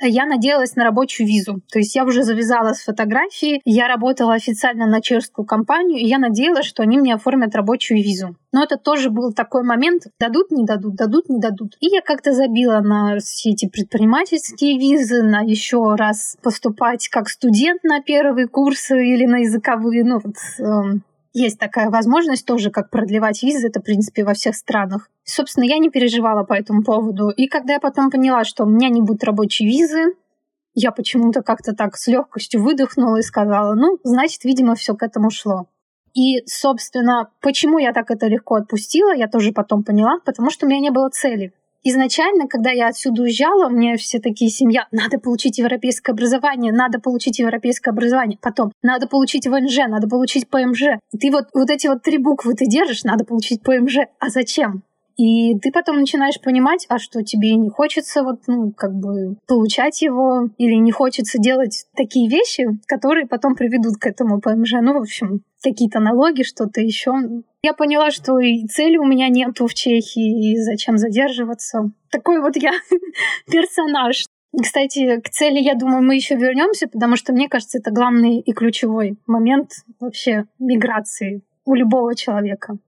я 0.00 0.26
надеялась 0.26 0.76
на 0.76 0.84
рабочую 0.84 1.26
визу. 1.26 1.60
То 1.70 1.78
есть 1.78 1.94
я 1.94 2.04
уже 2.04 2.22
завязала 2.22 2.72
с 2.72 2.82
фотографией, 2.82 3.60
я 3.64 3.88
работала 3.88 4.34
официально 4.34 4.86
на 4.86 5.00
чешскую 5.00 5.46
компанию, 5.46 5.98
и 5.98 6.06
я 6.06 6.18
надеялась, 6.18 6.66
что 6.66 6.82
они 6.82 6.98
мне 6.98 7.14
оформят 7.14 7.54
рабочую 7.54 8.02
визу. 8.02 8.36
Но 8.52 8.64
это 8.64 8.76
тоже 8.76 9.10
был 9.10 9.32
такой 9.32 9.62
момент, 9.62 10.04
дадут, 10.18 10.50
не 10.50 10.64
дадут, 10.64 10.94
дадут, 10.96 11.28
не 11.28 11.38
дадут. 11.38 11.76
И 11.80 11.86
я 11.86 12.00
как-то 12.00 12.32
забила 12.32 12.80
на 12.80 13.18
все 13.18 13.50
эти 13.50 13.68
предпринимательские 13.68 14.78
визы, 14.78 15.22
на 15.22 15.40
еще 15.40 15.94
раз 15.94 16.36
поступать 16.42 17.08
как 17.08 17.28
студент 17.28 17.84
на 17.84 18.00
первые 18.00 18.48
курсы 18.48 19.00
или 19.06 19.26
на 19.26 19.38
языковые. 19.38 20.04
Ну, 20.04 20.20
вот, 20.22 20.34
э, 20.58 20.98
есть 21.32 21.58
такая 21.58 21.90
возможность 21.90 22.44
тоже, 22.44 22.70
как 22.70 22.90
продлевать 22.90 23.42
визы, 23.42 23.68
это, 23.68 23.80
в 23.80 23.84
принципе, 23.84 24.24
во 24.24 24.34
всех 24.34 24.56
странах. 24.56 25.08
Собственно, 25.24 25.64
я 25.64 25.78
не 25.78 25.90
переживала 25.90 26.44
по 26.44 26.54
этому 26.54 26.82
поводу. 26.82 27.30
И 27.30 27.46
когда 27.46 27.74
я 27.74 27.80
потом 27.80 28.10
поняла, 28.10 28.44
что 28.44 28.64
у 28.64 28.68
меня 28.68 28.88
не 28.88 29.00
будет 29.00 29.24
рабочей 29.24 29.66
визы, 29.66 30.14
я 30.74 30.90
почему-то 30.92 31.42
как-то 31.42 31.74
так 31.74 31.96
с 31.96 32.06
легкостью 32.06 32.62
выдохнула 32.62 33.18
и 33.18 33.22
сказала, 33.22 33.74
ну, 33.74 33.98
значит, 34.02 34.44
видимо, 34.44 34.74
все 34.74 34.94
к 34.94 35.02
этому 35.02 35.30
шло. 35.30 35.66
И, 36.14 36.44
собственно, 36.46 37.30
почему 37.40 37.78
я 37.78 37.92
так 37.92 38.10
это 38.10 38.26
легко 38.26 38.56
отпустила, 38.56 39.14
я 39.14 39.28
тоже 39.28 39.52
потом 39.52 39.84
поняла, 39.84 40.18
потому 40.24 40.50
что 40.50 40.66
у 40.66 40.68
меня 40.68 40.80
не 40.80 40.90
было 40.90 41.08
цели. 41.10 41.52
Изначально, 41.82 42.46
когда 42.46 42.70
я 42.70 42.88
отсюда 42.88 43.22
уезжала, 43.22 43.70
меня 43.70 43.96
все 43.96 44.18
такие 44.18 44.50
семья, 44.50 44.86
надо 44.90 45.18
получить 45.18 45.58
европейское 45.58 46.12
образование, 46.12 46.72
надо 46.72 47.00
получить 47.00 47.38
европейское 47.38 47.92
образование, 47.92 48.38
потом 48.40 48.72
надо 48.82 49.06
получить 49.06 49.46
ВНЖ, 49.46 49.78
надо 49.88 50.06
получить 50.06 50.48
ПМЖ. 50.48 50.98
Ты 51.18 51.30
вот, 51.30 51.46
вот 51.54 51.70
эти 51.70 51.86
вот 51.86 52.02
три 52.02 52.18
буквы 52.18 52.54
ты 52.54 52.66
держишь, 52.66 53.04
надо 53.04 53.24
получить 53.24 53.62
ПМЖ. 53.62 54.00
А 54.18 54.28
зачем? 54.28 54.82
И 55.20 55.58
ты 55.58 55.70
потом 55.70 56.00
начинаешь 56.00 56.40
понимать, 56.40 56.86
а 56.88 56.98
что 56.98 57.22
тебе 57.22 57.54
не 57.54 57.68
хочется 57.68 58.22
вот, 58.22 58.40
ну, 58.46 58.72
как 58.72 58.94
бы 58.94 59.36
получать 59.46 60.00
его, 60.00 60.48
или 60.56 60.72
не 60.76 60.92
хочется 60.92 61.38
делать 61.38 61.84
такие 61.94 62.26
вещи, 62.26 62.64
которые 62.86 63.26
потом 63.26 63.54
приведут 63.54 63.98
к 64.00 64.06
этому 64.06 64.40
ПМЖ. 64.40 64.76
Ну, 64.80 64.94
в 64.94 65.02
общем, 65.02 65.42
какие-то 65.62 66.00
налоги, 66.00 66.42
что-то 66.42 66.80
еще. 66.80 67.12
Я 67.62 67.74
поняла, 67.74 68.10
что 68.10 68.38
и 68.38 68.66
цели 68.66 68.96
у 68.96 69.04
меня 69.04 69.28
нету 69.28 69.66
в 69.66 69.74
Чехии, 69.74 70.52
и 70.52 70.56
зачем 70.56 70.96
задерживаться. 70.96 71.90
Такой 72.10 72.40
вот 72.40 72.56
я 72.56 72.72
персонаж. 73.46 74.24
Кстати, 74.58 75.20
к 75.20 75.28
цели, 75.28 75.58
я 75.58 75.74
думаю, 75.74 76.02
мы 76.02 76.14
еще 76.14 76.34
вернемся, 76.34 76.88
потому 76.88 77.16
что 77.16 77.34
мне 77.34 77.50
кажется, 77.50 77.76
это 77.76 77.90
главный 77.90 78.40
и 78.40 78.52
ключевой 78.54 79.18
момент 79.26 79.72
вообще 80.00 80.46
миграции 80.58 81.42
у 81.66 81.74
любого 81.74 82.14
человека. 82.16 82.78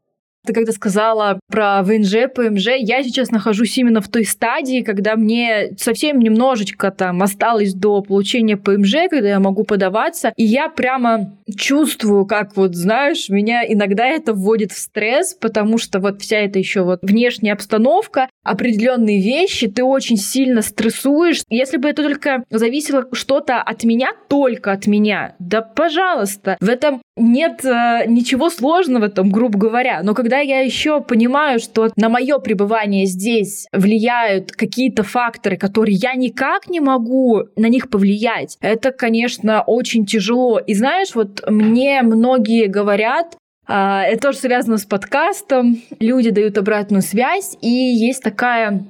Ты 0.44 0.52
когда 0.52 0.72
сказала 0.72 1.38
про 1.49 1.82
ВНЖ, 1.82 2.28
ПМЖ, 2.34 2.68
я 2.78 3.04
сейчас 3.04 3.30
нахожусь 3.30 3.78
именно 3.78 4.00
в 4.00 4.08
той 4.08 4.25
стадии, 4.25 4.82
когда 4.82 5.14
мне 5.14 5.72
совсем 5.78 6.18
немножечко 6.18 6.90
там 6.90 7.22
осталось 7.22 7.75
до 7.75 8.02
получения 8.02 8.56
ПМЖ, 8.56 9.08
когда 9.08 9.28
я 9.28 9.40
могу 9.40 9.62
подаваться, 9.62 10.32
и 10.37 10.44
я 10.44 10.68
прямо 10.68 11.38
чувствую, 11.56 12.26
как 12.26 12.56
вот, 12.56 12.75
знаешь, 12.75 13.28
меня 13.28 13.62
иногда 13.66 14.06
это 14.06 14.34
вводит 14.34 14.72
в 14.72 14.78
стресс, 14.78 15.34
потому 15.34 15.78
что 15.78 16.00
вот 16.00 16.20
вся 16.20 16.38
эта 16.38 16.58
еще 16.58 16.82
вот 16.82 16.99
внешняя 17.02 17.52
обстановка, 17.52 18.28
определенные 18.42 19.22
вещи, 19.22 19.68
ты 19.68 19.84
очень 19.84 20.16
сильно 20.16 20.62
стрессуешь. 20.62 21.42
Если 21.50 21.76
бы 21.76 21.88
это 21.88 22.02
только 22.02 22.42
зависело 22.50 23.06
что-то 23.12 23.62
от 23.62 23.84
меня, 23.84 24.11
только 24.28 24.72
от 24.72 24.88
меня, 24.88 25.37
да 25.38 25.62
пожалуйста, 25.62 26.56
в 26.61 26.68
этом 26.68 27.00
нет 27.16 27.64
э, 27.64 28.04
ничего 28.07 28.49
сложного 28.50 29.09
там, 29.09 29.31
грубо 29.31 29.59
говоря. 29.59 30.02
Но 30.02 30.14
когда 30.14 30.38
я 30.38 30.61
еще 30.61 31.00
понимаю, 31.00 31.61
что 31.61 31.90
на 31.97 32.09
мое 32.09 32.38
пребывание 32.38 33.07
здесь 33.07 33.66
влияют 33.73 34.52
какие-то 34.52 35.02
факторы, 35.02 35.57
которые 35.57 35.97
я 35.97 36.14
никак 36.14 36.69
не 36.69 36.81
могу 36.81 37.45
на 37.57 37.66
них 37.66 37.90
повлиять, 37.90 38.57
это, 38.61 38.92
конечно, 38.92 39.62
очень 39.62 40.07
тяжело. 40.07 40.59
И 40.59 40.75
знаешь, 40.75 41.14
вот 41.14 41.42
мне 41.49 42.02
многие 42.02 42.66
говорят, 42.66 43.37
а, 43.66 44.04
это 44.04 44.28
тоже 44.28 44.38
связано 44.38 44.78
с 44.78 44.85
подкастом. 44.85 45.83
Люди 46.00 46.31
дают 46.31 46.59
обратную 46.59 47.02
связь, 47.02 47.57
и 47.61 47.69
есть 47.69 48.23
такая 48.23 48.85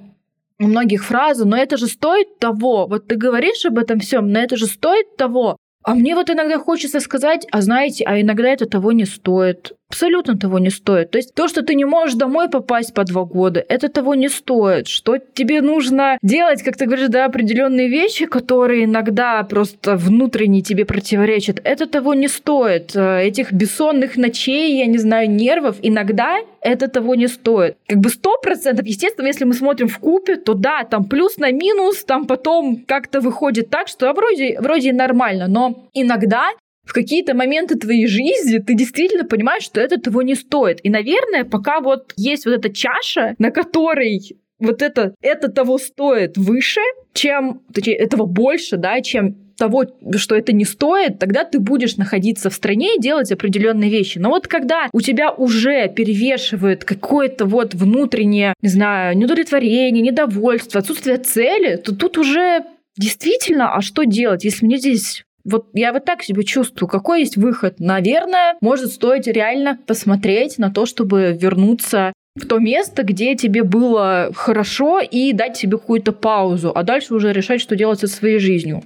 у 0.61 0.65
многих 0.65 1.05
фраза, 1.05 1.45
но 1.45 1.57
это 1.57 1.77
же 1.77 1.89
стоит 1.89 2.39
того. 2.39 2.87
Вот 2.87 3.09
ты 3.09 3.17
говоришь 3.17 3.65
об 3.65 3.79
этом 3.79 3.99
всем, 3.99 4.31
но 4.31 4.39
это 4.39 4.57
же 4.57 4.67
стоит 4.67 5.17
того. 5.17 5.57
А 5.85 5.95
мне 5.95 6.15
вот 6.15 6.31
иногда 6.31 6.59
хочется 6.59 7.01
сказать, 7.01 7.47
а 7.51 7.61
знаете, 7.61 8.05
а 8.05 8.21
иногда 8.21 8.49
это 8.49 8.67
того 8.67 8.93
не 8.93 9.05
стоит 9.05 9.73
абсолютно 9.93 10.39
того 10.39 10.59
не 10.59 10.71
стоит. 10.71 11.11
То 11.11 11.19
есть 11.19 11.35
то, 11.35 11.49
что 11.49 11.63
ты 11.63 11.75
не 11.75 11.85
можешь 11.85 12.17
домой 12.17 12.49
попасть 12.49 12.95
по 12.95 13.05
два 13.05 13.25
года, 13.25 13.63
это 13.69 13.89
того 13.89 14.15
не 14.15 14.31
стоит. 14.31 14.89
Что 14.89 15.19
тебе 15.19 15.61
нужно 15.61 16.19
делать, 16.23 16.63
как 16.63 16.77
ты 16.77 16.87
говоришь, 16.87 17.09
да, 17.09 17.27
определенные 17.27 17.89
вещи, 17.89 18.25
которые 18.25 18.85
иногда 18.85 19.43
просто 19.43 19.97
внутренне 19.97 20.63
тебе 20.63 20.85
противоречат, 20.85 21.61
это 21.65 21.87
того 21.87 22.15
не 22.15 22.29
стоит. 22.29 22.97
Э, 22.97 23.23
этих 23.23 23.53
бессонных 23.53 24.17
ночей, 24.17 24.79
я 24.79 24.87
не 24.87 24.99
знаю, 24.99 25.31
нервов, 25.31 25.77
иногда 25.83 26.39
это 26.63 26.89
того 26.89 27.15
не 27.15 27.29
стоит. 27.29 27.77
Как 27.87 27.99
бы 27.99 28.09
сто 28.09 28.39
процентов, 28.43 28.87
естественно, 28.87 29.27
если 29.27 29.45
мы 29.45 29.53
смотрим 29.53 29.89
в 29.89 29.99
купе, 29.99 30.37
то 30.37 30.55
да, 30.55 30.85
там 30.85 31.05
плюс 31.05 31.37
на 31.37 31.51
минус, 31.51 32.05
там 32.05 32.27
потом 32.27 32.83
как-то 32.87 33.21
выходит 33.21 33.69
так, 33.69 33.89
что 33.89 34.13
вроде, 34.13 34.59
вроде 34.61 34.93
нормально, 34.93 35.49
но 35.49 35.85
иногда 35.93 36.51
в 36.85 36.93
какие-то 36.93 37.35
моменты 37.35 37.77
твоей 37.77 38.07
жизни 38.07 38.59
ты 38.59 38.75
действительно 38.75 39.25
понимаешь, 39.25 39.63
что 39.63 39.81
это 39.81 40.01
того 40.01 40.23
не 40.23 40.35
стоит. 40.35 40.81
И, 40.83 40.91
наверное, 40.91 41.45
пока 41.45 41.81
вот 41.81 42.13
есть 42.17 42.45
вот 42.45 42.53
эта 42.53 42.73
чаша, 42.73 43.35
на 43.39 43.51
которой 43.51 44.37
вот 44.59 44.83
это, 44.83 45.15
это 45.21 45.49
того 45.49 45.79
стоит 45.79 46.37
выше, 46.37 46.81
чем, 47.13 47.63
точнее, 47.73 47.97
этого 47.97 48.27
больше, 48.27 48.77
да, 48.77 49.01
чем 49.01 49.37
того, 49.57 49.85
что 50.17 50.35
это 50.35 50.53
не 50.53 50.65
стоит, 50.65 51.19
тогда 51.19 51.45
ты 51.45 51.61
будешь 51.61 51.97
находиться 51.97 52.51
в 52.51 52.55
стране 52.55 52.97
и 52.97 53.01
делать 53.01 53.31
определенные 53.31 53.91
вещи. 53.91 54.19
Но 54.19 54.31
вот 54.31 54.49
когда 54.49 54.89
у 54.93 55.01
тебя 55.01 55.31
уже 55.31 55.89
перевешивает 55.89 56.85
какое-то 56.85 57.45
вот 57.45 57.75
внутреннее, 57.75 58.55
не 58.61 58.69
знаю, 58.69 59.17
неудовлетворение, 59.17 60.03
недовольство, 60.03 60.81
отсутствие 60.81 61.19
цели, 61.19 61.77
то 61.77 61.95
тут 61.95 62.19
уже 62.19 62.65
действительно, 62.97 63.75
а 63.75 63.83
что 63.83 64.05
делать, 64.05 64.45
если 64.45 64.67
мне 64.67 64.79
здесь 64.79 65.25
вот 65.45 65.69
я 65.75 65.93
вот 65.93 66.05
так 66.05 66.23
себя 66.23 66.43
чувствую. 66.43 66.89
Какой 66.89 67.21
есть 67.21 67.37
выход? 67.37 67.81
Наверное, 67.81 68.57
может 68.61 68.93
стоить 68.93 69.27
реально 69.27 69.79
посмотреть 69.87 70.59
на 70.59 70.71
то, 70.71 70.87
чтобы 70.87 71.37
вернуться 71.39 72.13
в 72.35 72.47
то 72.47 72.59
место, 72.59 73.03
где 73.03 73.35
тебе 73.37 73.63
было 73.63 74.31
хорошо, 74.35 75.01
и 75.01 75.33
дать 75.33 75.57
себе 75.57 75.77
какую-то 75.79 76.13
паузу, 76.13 76.73
а 76.75 76.83
дальше 76.83 77.15
уже 77.15 77.33
решать, 77.33 77.61
что 77.61 77.77
делать 77.77 78.01
со 78.01 78.07
своей 78.07 78.39
жизнью. 78.39 78.83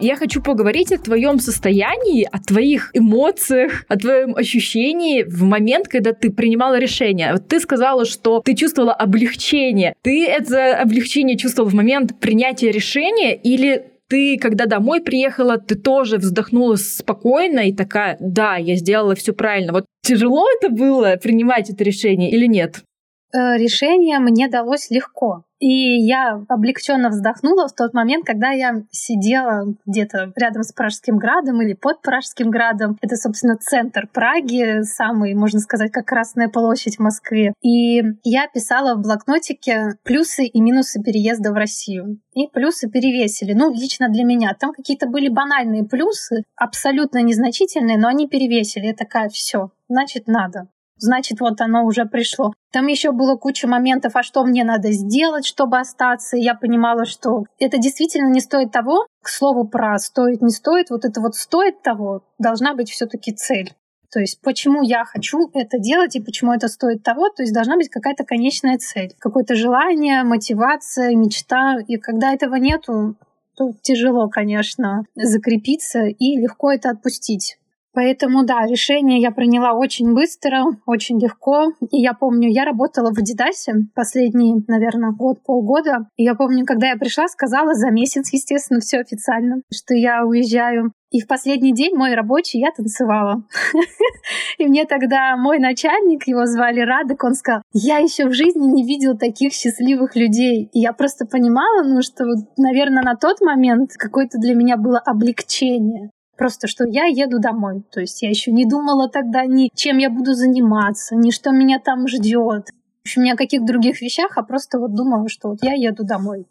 Я 0.00 0.14
хочу 0.16 0.40
поговорить 0.40 0.92
о 0.92 0.98
твоем 0.98 1.40
состоянии, 1.40 2.28
о 2.30 2.38
твоих 2.38 2.90
эмоциях, 2.94 3.84
о 3.88 3.96
твоем 3.96 4.36
ощущении 4.36 5.24
в 5.24 5.42
момент, 5.42 5.88
когда 5.88 6.12
ты 6.12 6.30
принимала 6.30 6.78
решение. 6.78 7.32
Вот 7.32 7.48
ты 7.48 7.58
сказала, 7.58 8.04
что 8.04 8.40
ты 8.44 8.54
чувствовала 8.54 8.92
облегчение. 8.92 9.94
Ты 10.02 10.26
это 10.26 10.80
облегчение 10.80 11.36
чувствовала 11.36 11.70
в 11.70 11.74
момент 11.74 12.18
принятия 12.20 12.70
решения 12.70 13.34
или 13.34 13.86
ты, 14.08 14.38
когда 14.38 14.66
домой 14.66 15.02
приехала, 15.02 15.58
ты 15.58 15.74
тоже 15.74 16.16
вздохнула 16.16 16.76
спокойно 16.76 17.68
и 17.68 17.72
такая, 17.72 18.16
да, 18.20 18.56
я 18.56 18.76
сделала 18.76 19.14
все 19.14 19.32
правильно. 19.32 19.72
Вот 19.72 19.84
тяжело 20.02 20.46
это 20.58 20.70
было 20.70 21.16
принимать 21.22 21.70
это 21.70 21.84
решение 21.84 22.30
или 22.30 22.46
нет? 22.46 22.82
Э, 23.32 23.56
решение 23.56 24.18
мне 24.20 24.48
далось 24.48 24.90
легко. 24.90 25.44
И 25.60 26.06
я 26.06 26.44
облегченно 26.48 27.08
вздохнула 27.08 27.66
в 27.66 27.74
тот 27.74 27.92
момент, 27.92 28.24
когда 28.24 28.50
я 28.50 28.84
сидела 28.92 29.74
где-то 29.86 30.32
рядом 30.36 30.62
с 30.62 30.72
Пражским 30.72 31.18
градом 31.18 31.60
или 31.60 31.74
под 31.74 32.00
Пражским 32.00 32.48
градом. 32.50 32.96
Это, 33.02 33.16
собственно, 33.16 33.56
центр 33.56 34.08
Праги, 34.12 34.82
самый, 34.82 35.34
можно 35.34 35.58
сказать, 35.58 35.90
как 35.90 36.06
Красная 36.06 36.48
площадь 36.48 36.96
в 36.96 37.00
Москве. 37.00 37.52
И 37.60 38.02
я 38.22 38.46
писала 38.46 38.94
в 38.94 39.02
блокнотике 39.02 39.96
плюсы 40.04 40.44
и 40.44 40.60
минусы 40.60 41.02
переезда 41.02 41.52
в 41.52 41.56
Россию. 41.56 42.20
И 42.34 42.46
плюсы 42.46 42.88
перевесили. 42.88 43.52
Ну, 43.52 43.72
лично 43.72 44.08
для 44.08 44.24
меня. 44.24 44.54
Там 44.58 44.72
какие-то 44.72 45.08
были 45.08 45.28
банальные 45.28 45.84
плюсы, 45.84 46.44
абсолютно 46.56 47.20
незначительные, 47.20 47.98
но 47.98 48.06
они 48.08 48.28
перевесили. 48.28 48.86
Я 48.86 48.94
такая, 48.94 49.28
все, 49.28 49.70
значит, 49.88 50.28
надо 50.28 50.68
значит, 50.98 51.40
вот 51.40 51.60
оно 51.60 51.84
уже 51.84 52.04
пришло. 52.04 52.52
Там 52.72 52.86
еще 52.86 53.12
было 53.12 53.36
куча 53.36 53.66
моментов, 53.66 54.16
а 54.16 54.22
что 54.22 54.44
мне 54.44 54.64
надо 54.64 54.92
сделать, 54.92 55.46
чтобы 55.46 55.78
остаться. 55.78 56.36
И 56.36 56.42
я 56.42 56.54
понимала, 56.54 57.04
что 57.04 57.44
это 57.58 57.78
действительно 57.78 58.28
не 58.28 58.40
стоит 58.40 58.72
того. 58.72 59.06
К 59.22 59.28
слову 59.28 59.66
про 59.66 59.98
стоит, 59.98 60.42
не 60.42 60.50
стоит, 60.50 60.90
вот 60.90 61.04
это 61.04 61.20
вот 61.20 61.34
стоит 61.34 61.82
того, 61.82 62.22
должна 62.38 62.74
быть 62.74 62.90
все-таки 62.90 63.32
цель. 63.32 63.72
То 64.10 64.20
есть 64.20 64.40
почему 64.40 64.82
я 64.82 65.04
хочу 65.04 65.50
это 65.52 65.78
делать 65.78 66.16
и 66.16 66.22
почему 66.22 66.52
это 66.52 66.68
стоит 66.68 67.02
того, 67.02 67.28
то 67.28 67.42
есть 67.42 67.52
должна 67.52 67.76
быть 67.76 67.90
какая-то 67.90 68.24
конечная 68.24 68.78
цель, 68.78 69.12
какое-то 69.18 69.54
желание, 69.54 70.22
мотивация, 70.22 71.14
мечта. 71.14 71.76
И 71.86 71.96
когда 71.98 72.32
этого 72.32 72.54
нету, 72.54 73.16
то 73.54 73.72
тяжело, 73.82 74.28
конечно, 74.28 75.04
закрепиться 75.14 76.04
и 76.04 76.36
легко 76.38 76.72
это 76.72 76.90
отпустить. 76.90 77.57
Поэтому, 77.98 78.44
да, 78.44 78.64
решение 78.64 79.20
я 79.20 79.32
приняла 79.32 79.72
очень 79.72 80.14
быстро, 80.14 80.66
очень 80.86 81.18
легко. 81.20 81.72
И 81.90 82.00
я 82.00 82.12
помню, 82.12 82.48
я 82.48 82.64
работала 82.64 83.12
в 83.12 83.18
Адидасе 83.18 83.88
последний, 83.92 84.54
наверное, 84.68 85.10
год, 85.10 85.42
полгода. 85.44 86.06
И 86.16 86.22
я 86.22 86.36
помню, 86.36 86.64
когда 86.64 86.90
я 86.90 86.96
пришла, 86.96 87.26
сказала 87.26 87.74
за 87.74 87.90
месяц, 87.90 88.32
естественно, 88.32 88.78
все 88.78 89.00
официально, 89.00 89.62
что 89.74 89.94
я 89.94 90.24
уезжаю. 90.24 90.92
И 91.10 91.20
в 91.20 91.26
последний 91.26 91.72
день 91.74 91.96
мой 91.96 92.14
рабочий 92.14 92.60
я 92.60 92.70
танцевала. 92.70 93.42
И 94.58 94.66
мне 94.68 94.84
тогда 94.84 95.36
мой 95.36 95.58
начальник, 95.58 96.28
его 96.28 96.46
звали 96.46 96.80
Радок, 96.80 97.24
он 97.24 97.34
сказал, 97.34 97.62
я 97.72 97.98
еще 97.98 98.28
в 98.28 98.32
жизни 98.32 98.66
не 98.66 98.86
видел 98.86 99.18
таких 99.18 99.52
счастливых 99.52 100.14
людей. 100.14 100.68
И 100.72 100.78
я 100.78 100.92
просто 100.92 101.26
понимала, 101.26 101.82
ну, 101.82 102.02
что, 102.02 102.26
наверное, 102.56 103.02
на 103.02 103.16
тот 103.16 103.40
момент 103.40 103.94
какое-то 103.98 104.38
для 104.38 104.54
меня 104.54 104.76
было 104.76 105.00
облегчение 105.04 106.10
Просто 106.38 106.68
что 106.68 106.84
я 106.86 107.06
еду 107.06 107.40
домой. 107.40 107.82
То 107.90 108.00
есть 108.00 108.22
я 108.22 108.30
еще 108.30 108.52
не 108.52 108.64
думала 108.64 109.08
тогда 109.08 109.44
ни 109.44 109.70
чем 109.74 109.98
я 109.98 110.08
буду 110.08 110.34
заниматься, 110.34 111.16
ни 111.16 111.32
что 111.32 111.50
меня 111.50 111.80
там 111.80 112.06
ждет. 112.06 112.68
В 112.68 113.08
общем, 113.08 113.24
ни 113.24 113.30
о 113.30 113.36
каких 113.36 113.64
других 113.64 114.00
вещах, 114.00 114.38
а 114.38 114.42
просто 114.44 114.78
вот 114.78 114.94
думала, 114.94 115.28
что 115.28 115.48
вот 115.48 115.58
я 115.62 115.72
еду 115.72 116.04
домой. 116.04 116.46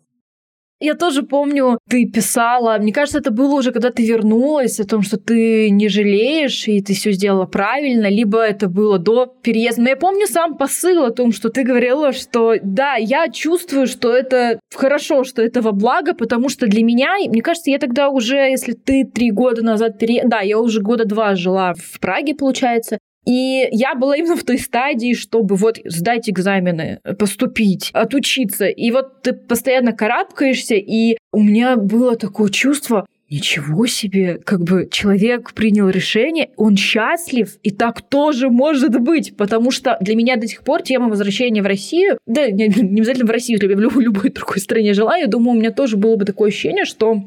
Я 0.79 0.93
тоже 0.93 1.23
помню, 1.23 1.79
ты 1.89 2.05
писала, 2.05 2.77
мне 2.77 2.93
кажется, 2.93 3.17
это 3.17 3.31
было 3.31 3.55
уже, 3.55 3.71
когда 3.71 3.89
ты 3.89 4.05
вернулась, 4.05 4.79
о 4.79 4.85
том, 4.85 5.01
что 5.01 5.17
ты 5.17 5.71
не 5.71 5.89
жалеешь, 5.89 6.67
и 6.67 6.81
ты 6.81 6.93
все 6.93 7.11
сделала 7.13 7.45
правильно, 7.45 8.07
либо 8.07 8.39
это 8.39 8.69
было 8.69 8.99
до 8.99 9.25
переезда. 9.25 9.81
Но 9.81 9.89
я 9.89 9.95
помню 9.95 10.27
сам 10.27 10.55
посыл 10.55 11.03
о 11.03 11.11
том, 11.11 11.31
что 11.31 11.49
ты 11.49 11.63
говорила, 11.63 12.13
что 12.13 12.53
да, 12.61 12.93
я 12.95 13.27
чувствую, 13.29 13.87
что 13.87 14.13
это 14.13 14.59
хорошо, 14.75 15.23
что 15.23 15.41
это 15.41 15.63
во 15.63 15.71
благо, 15.71 16.13
потому 16.13 16.47
что 16.47 16.67
для 16.67 16.83
меня, 16.83 17.15
мне 17.27 17.41
кажется, 17.41 17.71
я 17.71 17.79
тогда 17.79 18.09
уже, 18.09 18.35
если 18.35 18.73
ты 18.73 19.03
три 19.03 19.31
года 19.31 19.63
назад 19.63 19.97
переехала, 19.97 20.29
да, 20.29 20.39
я 20.41 20.59
уже 20.59 20.81
года 20.81 21.05
два 21.05 21.35
жила 21.35 21.73
в 21.73 21.99
Праге, 21.99 22.35
получается, 22.35 22.99
и 23.27 23.67
я 23.71 23.93
была 23.93 24.15
именно 24.15 24.37
в 24.37 24.43
той 24.43 24.57
стадии, 24.57 25.13
чтобы 25.13 25.57
вот 25.57 25.79
сдать 25.83 26.29
экзамены, 26.29 27.01
поступить, 27.19 27.89
отучиться. 27.91 28.67
И 28.67 28.89
вот 28.89 29.21
ты 29.21 29.33
постоянно 29.33 29.91
карабкаешься, 29.91 30.75
и 30.75 31.17
у 31.33 31.43
меня 31.43 31.75
было 31.75 32.15
такое 32.15 32.49
чувство, 32.49 33.05
Ничего 33.29 33.87
себе, 33.87 34.39
как 34.41 34.63
бы 34.63 34.87
человек 34.89 35.53
принял 35.53 35.89
решение, 35.89 36.51
он 36.55 36.77
счастлив, 36.77 37.57
и 37.61 37.71
так 37.71 38.01
тоже 38.01 38.49
может 38.49 38.97
быть, 39.01 39.35
потому 39.35 39.69
что 39.69 39.97
для 39.99 40.15
меня 40.15 40.37
до 40.37 40.47
сих 40.47 40.63
пор 40.63 40.81
тема 40.81 41.09
возвращения 41.09 41.61
в 41.61 41.65
Россию, 41.65 42.19
да, 42.25 42.49
не, 42.49 42.69
не 42.69 43.01
обязательно 43.01 43.27
в 43.27 43.31
Россию, 43.31 43.59
я 43.61 43.75
в 43.75 43.99
любой 43.99 44.29
другой 44.29 44.59
стране 44.59 44.93
жила, 44.93 45.17
я 45.17 45.27
думаю, 45.27 45.57
у 45.57 45.59
меня 45.59 45.71
тоже 45.71 45.97
было 45.97 46.15
бы 46.15 46.23
такое 46.23 46.47
ощущение, 46.47 46.85
что 46.85 47.21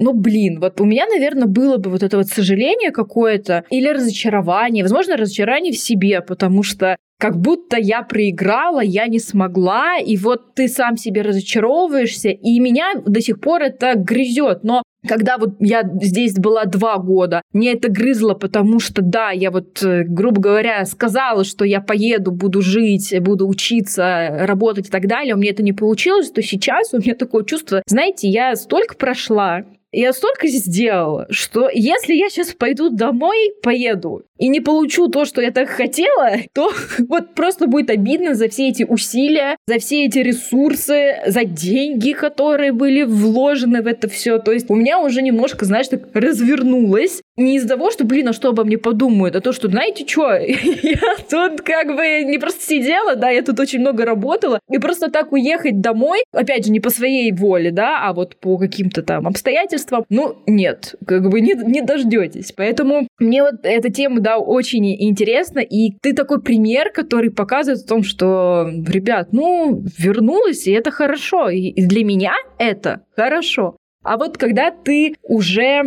ну, 0.00 0.14
блин, 0.14 0.60
вот 0.60 0.80
у 0.80 0.84
меня, 0.84 1.06
наверное, 1.06 1.46
было 1.46 1.76
бы 1.76 1.90
вот 1.90 2.02
это 2.02 2.16
вот 2.16 2.28
сожаление 2.28 2.90
какое-то 2.90 3.64
или 3.70 3.88
разочарование, 3.88 4.82
возможно, 4.82 5.16
разочарование 5.16 5.72
в 5.72 5.78
себе, 5.78 6.22
потому 6.22 6.62
что 6.62 6.96
как 7.20 7.36
будто 7.36 7.76
я 7.78 8.02
проиграла, 8.02 8.80
я 8.80 9.06
не 9.06 9.18
смогла, 9.18 9.98
и 9.98 10.16
вот 10.16 10.54
ты 10.54 10.68
сам 10.68 10.96
себе 10.96 11.20
разочаровываешься, 11.20 12.30
и 12.30 12.58
меня 12.58 12.94
до 13.04 13.20
сих 13.20 13.40
пор 13.40 13.60
это 13.60 13.92
грызет. 13.94 14.64
Но 14.64 14.82
когда 15.06 15.36
вот 15.36 15.56
я 15.60 15.82
здесь 16.00 16.34
была 16.34 16.64
два 16.64 16.96
года, 16.96 17.42
мне 17.52 17.74
это 17.74 17.90
грызло, 17.90 18.32
потому 18.32 18.80
что, 18.80 19.02
да, 19.02 19.32
я 19.32 19.50
вот, 19.50 19.82
э, 19.82 20.04
грубо 20.04 20.40
говоря, 20.40 20.86
сказала, 20.86 21.44
что 21.44 21.66
я 21.66 21.82
поеду, 21.82 22.32
буду 22.32 22.62
жить, 22.62 23.14
буду 23.20 23.46
учиться, 23.46 24.46
работать 24.46 24.88
и 24.88 24.90
так 24.90 25.06
далее, 25.06 25.34
у 25.34 25.38
меня 25.38 25.50
это 25.50 25.62
не 25.62 25.74
получилось, 25.74 26.30
то 26.30 26.42
сейчас 26.42 26.94
у 26.94 26.98
меня 26.98 27.14
такое 27.14 27.44
чувство, 27.44 27.82
знаете, 27.86 28.28
я 28.28 28.56
столько 28.56 28.96
прошла, 28.96 29.64
я 29.92 30.12
столько 30.12 30.46
сделала, 30.46 31.26
что 31.30 31.68
если 31.72 32.14
я 32.14 32.28
сейчас 32.30 32.52
пойду 32.52 32.90
домой, 32.90 33.52
поеду, 33.62 34.22
и 34.38 34.48
не 34.48 34.60
получу 34.60 35.08
то, 35.08 35.24
что 35.24 35.42
я 35.42 35.50
так 35.50 35.68
хотела, 35.68 36.36
то 36.54 36.70
вот 37.10 37.34
просто 37.34 37.66
будет 37.66 37.90
обидно 37.90 38.34
за 38.34 38.48
все 38.48 38.68
эти 38.68 38.84
усилия, 38.84 39.56
за 39.66 39.78
все 39.78 40.06
эти 40.06 40.18
ресурсы, 40.18 41.16
за 41.26 41.44
деньги, 41.44 42.12
которые 42.12 42.72
были 42.72 43.02
вложены 43.02 43.82
в 43.82 43.86
это 43.86 44.08
все. 44.08 44.38
То 44.38 44.52
есть 44.52 44.70
у 44.70 44.74
меня 44.74 45.00
уже 45.00 45.22
немножко, 45.22 45.64
знаешь, 45.64 45.88
так 45.88 46.08
развернулось. 46.14 47.20
Не 47.36 47.56
из-за 47.56 47.68
того, 47.68 47.90
что, 47.90 48.04
блин, 48.04 48.28
а 48.28 48.32
что 48.32 48.50
обо 48.50 48.64
мне 48.64 48.78
подумают, 48.78 49.34
а 49.34 49.40
то, 49.40 49.52
что, 49.52 49.68
знаете, 49.68 50.06
что, 50.06 50.34
я 50.34 51.16
тут 51.28 51.62
как 51.62 51.96
бы 51.96 52.22
не 52.24 52.38
просто 52.38 52.62
сидела, 52.62 53.16
да, 53.16 53.30
я 53.30 53.42
тут 53.42 53.58
очень 53.58 53.80
много 53.80 54.04
работала, 54.04 54.60
и 54.70 54.78
просто 54.78 55.10
так 55.10 55.32
уехать 55.32 55.80
домой, 55.80 56.22
опять 56.32 56.66
же, 56.66 56.70
не 56.70 56.80
по 56.80 56.90
своей 56.90 57.32
воле, 57.32 57.70
да, 57.70 58.06
а 58.06 58.12
вот 58.12 58.36
по 58.36 58.58
каким-то 58.58 59.02
там 59.02 59.26
обстоятельствам, 59.26 60.04
ну, 60.10 60.36
нет, 60.46 60.94
как 61.06 61.28
бы 61.28 61.40
не, 61.40 61.54
не 61.54 61.80
дождетесь. 61.80 62.52
Поэтому 62.52 63.08
мне 63.18 63.42
вот 63.42 63.60
эта 63.62 63.90
тема, 63.90 64.20
да, 64.20 64.38
очень 64.38 64.86
интересно. 65.02 65.60
И 65.60 65.92
ты 66.00 66.12
такой 66.12 66.42
пример, 66.42 66.92
который 67.02 67.30
показывает 67.30 67.84
о 67.84 67.88
том, 67.88 68.02
что, 68.02 68.68
ребят, 68.86 69.28
ну, 69.32 69.82
вернулась, 69.98 70.66
и 70.66 70.72
это 70.72 70.90
хорошо. 70.90 71.48
И 71.48 71.72
для 71.82 72.04
меня 72.04 72.32
это 72.58 73.02
хорошо. 73.16 73.76
А 74.02 74.16
вот 74.16 74.38
когда 74.38 74.70
ты 74.70 75.14
уже 75.22 75.82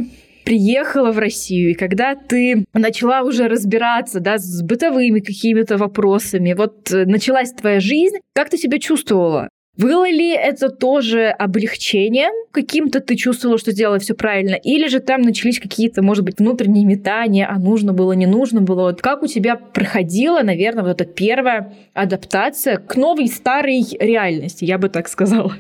приехала 0.46 1.12
в 1.12 1.20
Россию, 1.20 1.72
и 1.72 1.74
когда 1.74 2.16
ты 2.16 2.66
начала 2.74 3.22
уже 3.22 3.48
разбираться 3.48 4.20
да, 4.20 4.38
с 4.38 4.62
бытовыми 4.62 5.20
какими-то 5.20 5.78
вопросами, 5.78 6.54
вот 6.54 6.92
э, 6.92 7.06
началась 7.06 7.52
твоя 7.54 7.80
жизнь, 7.80 8.18
как 8.36 8.50
ты 8.50 8.58
себя 8.58 8.78
чувствовала? 8.80 9.50
Было 9.76 10.08
ли 10.08 10.30
это 10.30 10.70
тоже 10.70 11.30
облегчением 11.30 12.32
каким-то 12.52 13.00
ты 13.00 13.16
чувствовала, 13.16 13.58
что 13.58 13.72
сделала 13.72 13.98
все 13.98 14.14
правильно? 14.14 14.54
Или 14.54 14.88
же 14.88 15.00
там 15.00 15.22
начались 15.22 15.60
какие-то, 15.60 16.04
может 16.04 16.24
быть, 16.24 16.38
внутренние 16.38 16.86
метания, 16.86 17.50
а 17.50 17.58
нужно 17.58 17.92
было, 17.92 18.12
не 18.12 18.28
нужно 18.28 18.62
было? 18.62 18.84
Вот 18.84 19.02
как 19.02 19.24
у 19.24 19.28
тебя 19.28 19.56
проходила, 19.56 20.44
наверное, 20.44 20.84
вот 20.84 21.02
эта 21.02 21.06
первая 21.06 21.74
адаптация 21.94 22.78
к 22.78 22.96
новой 22.96 23.28
старой 23.28 23.84
реальности, 24.00 24.64
я 24.64 24.78
бы 24.78 24.90
так 24.90 25.08
сказала? 25.08 25.54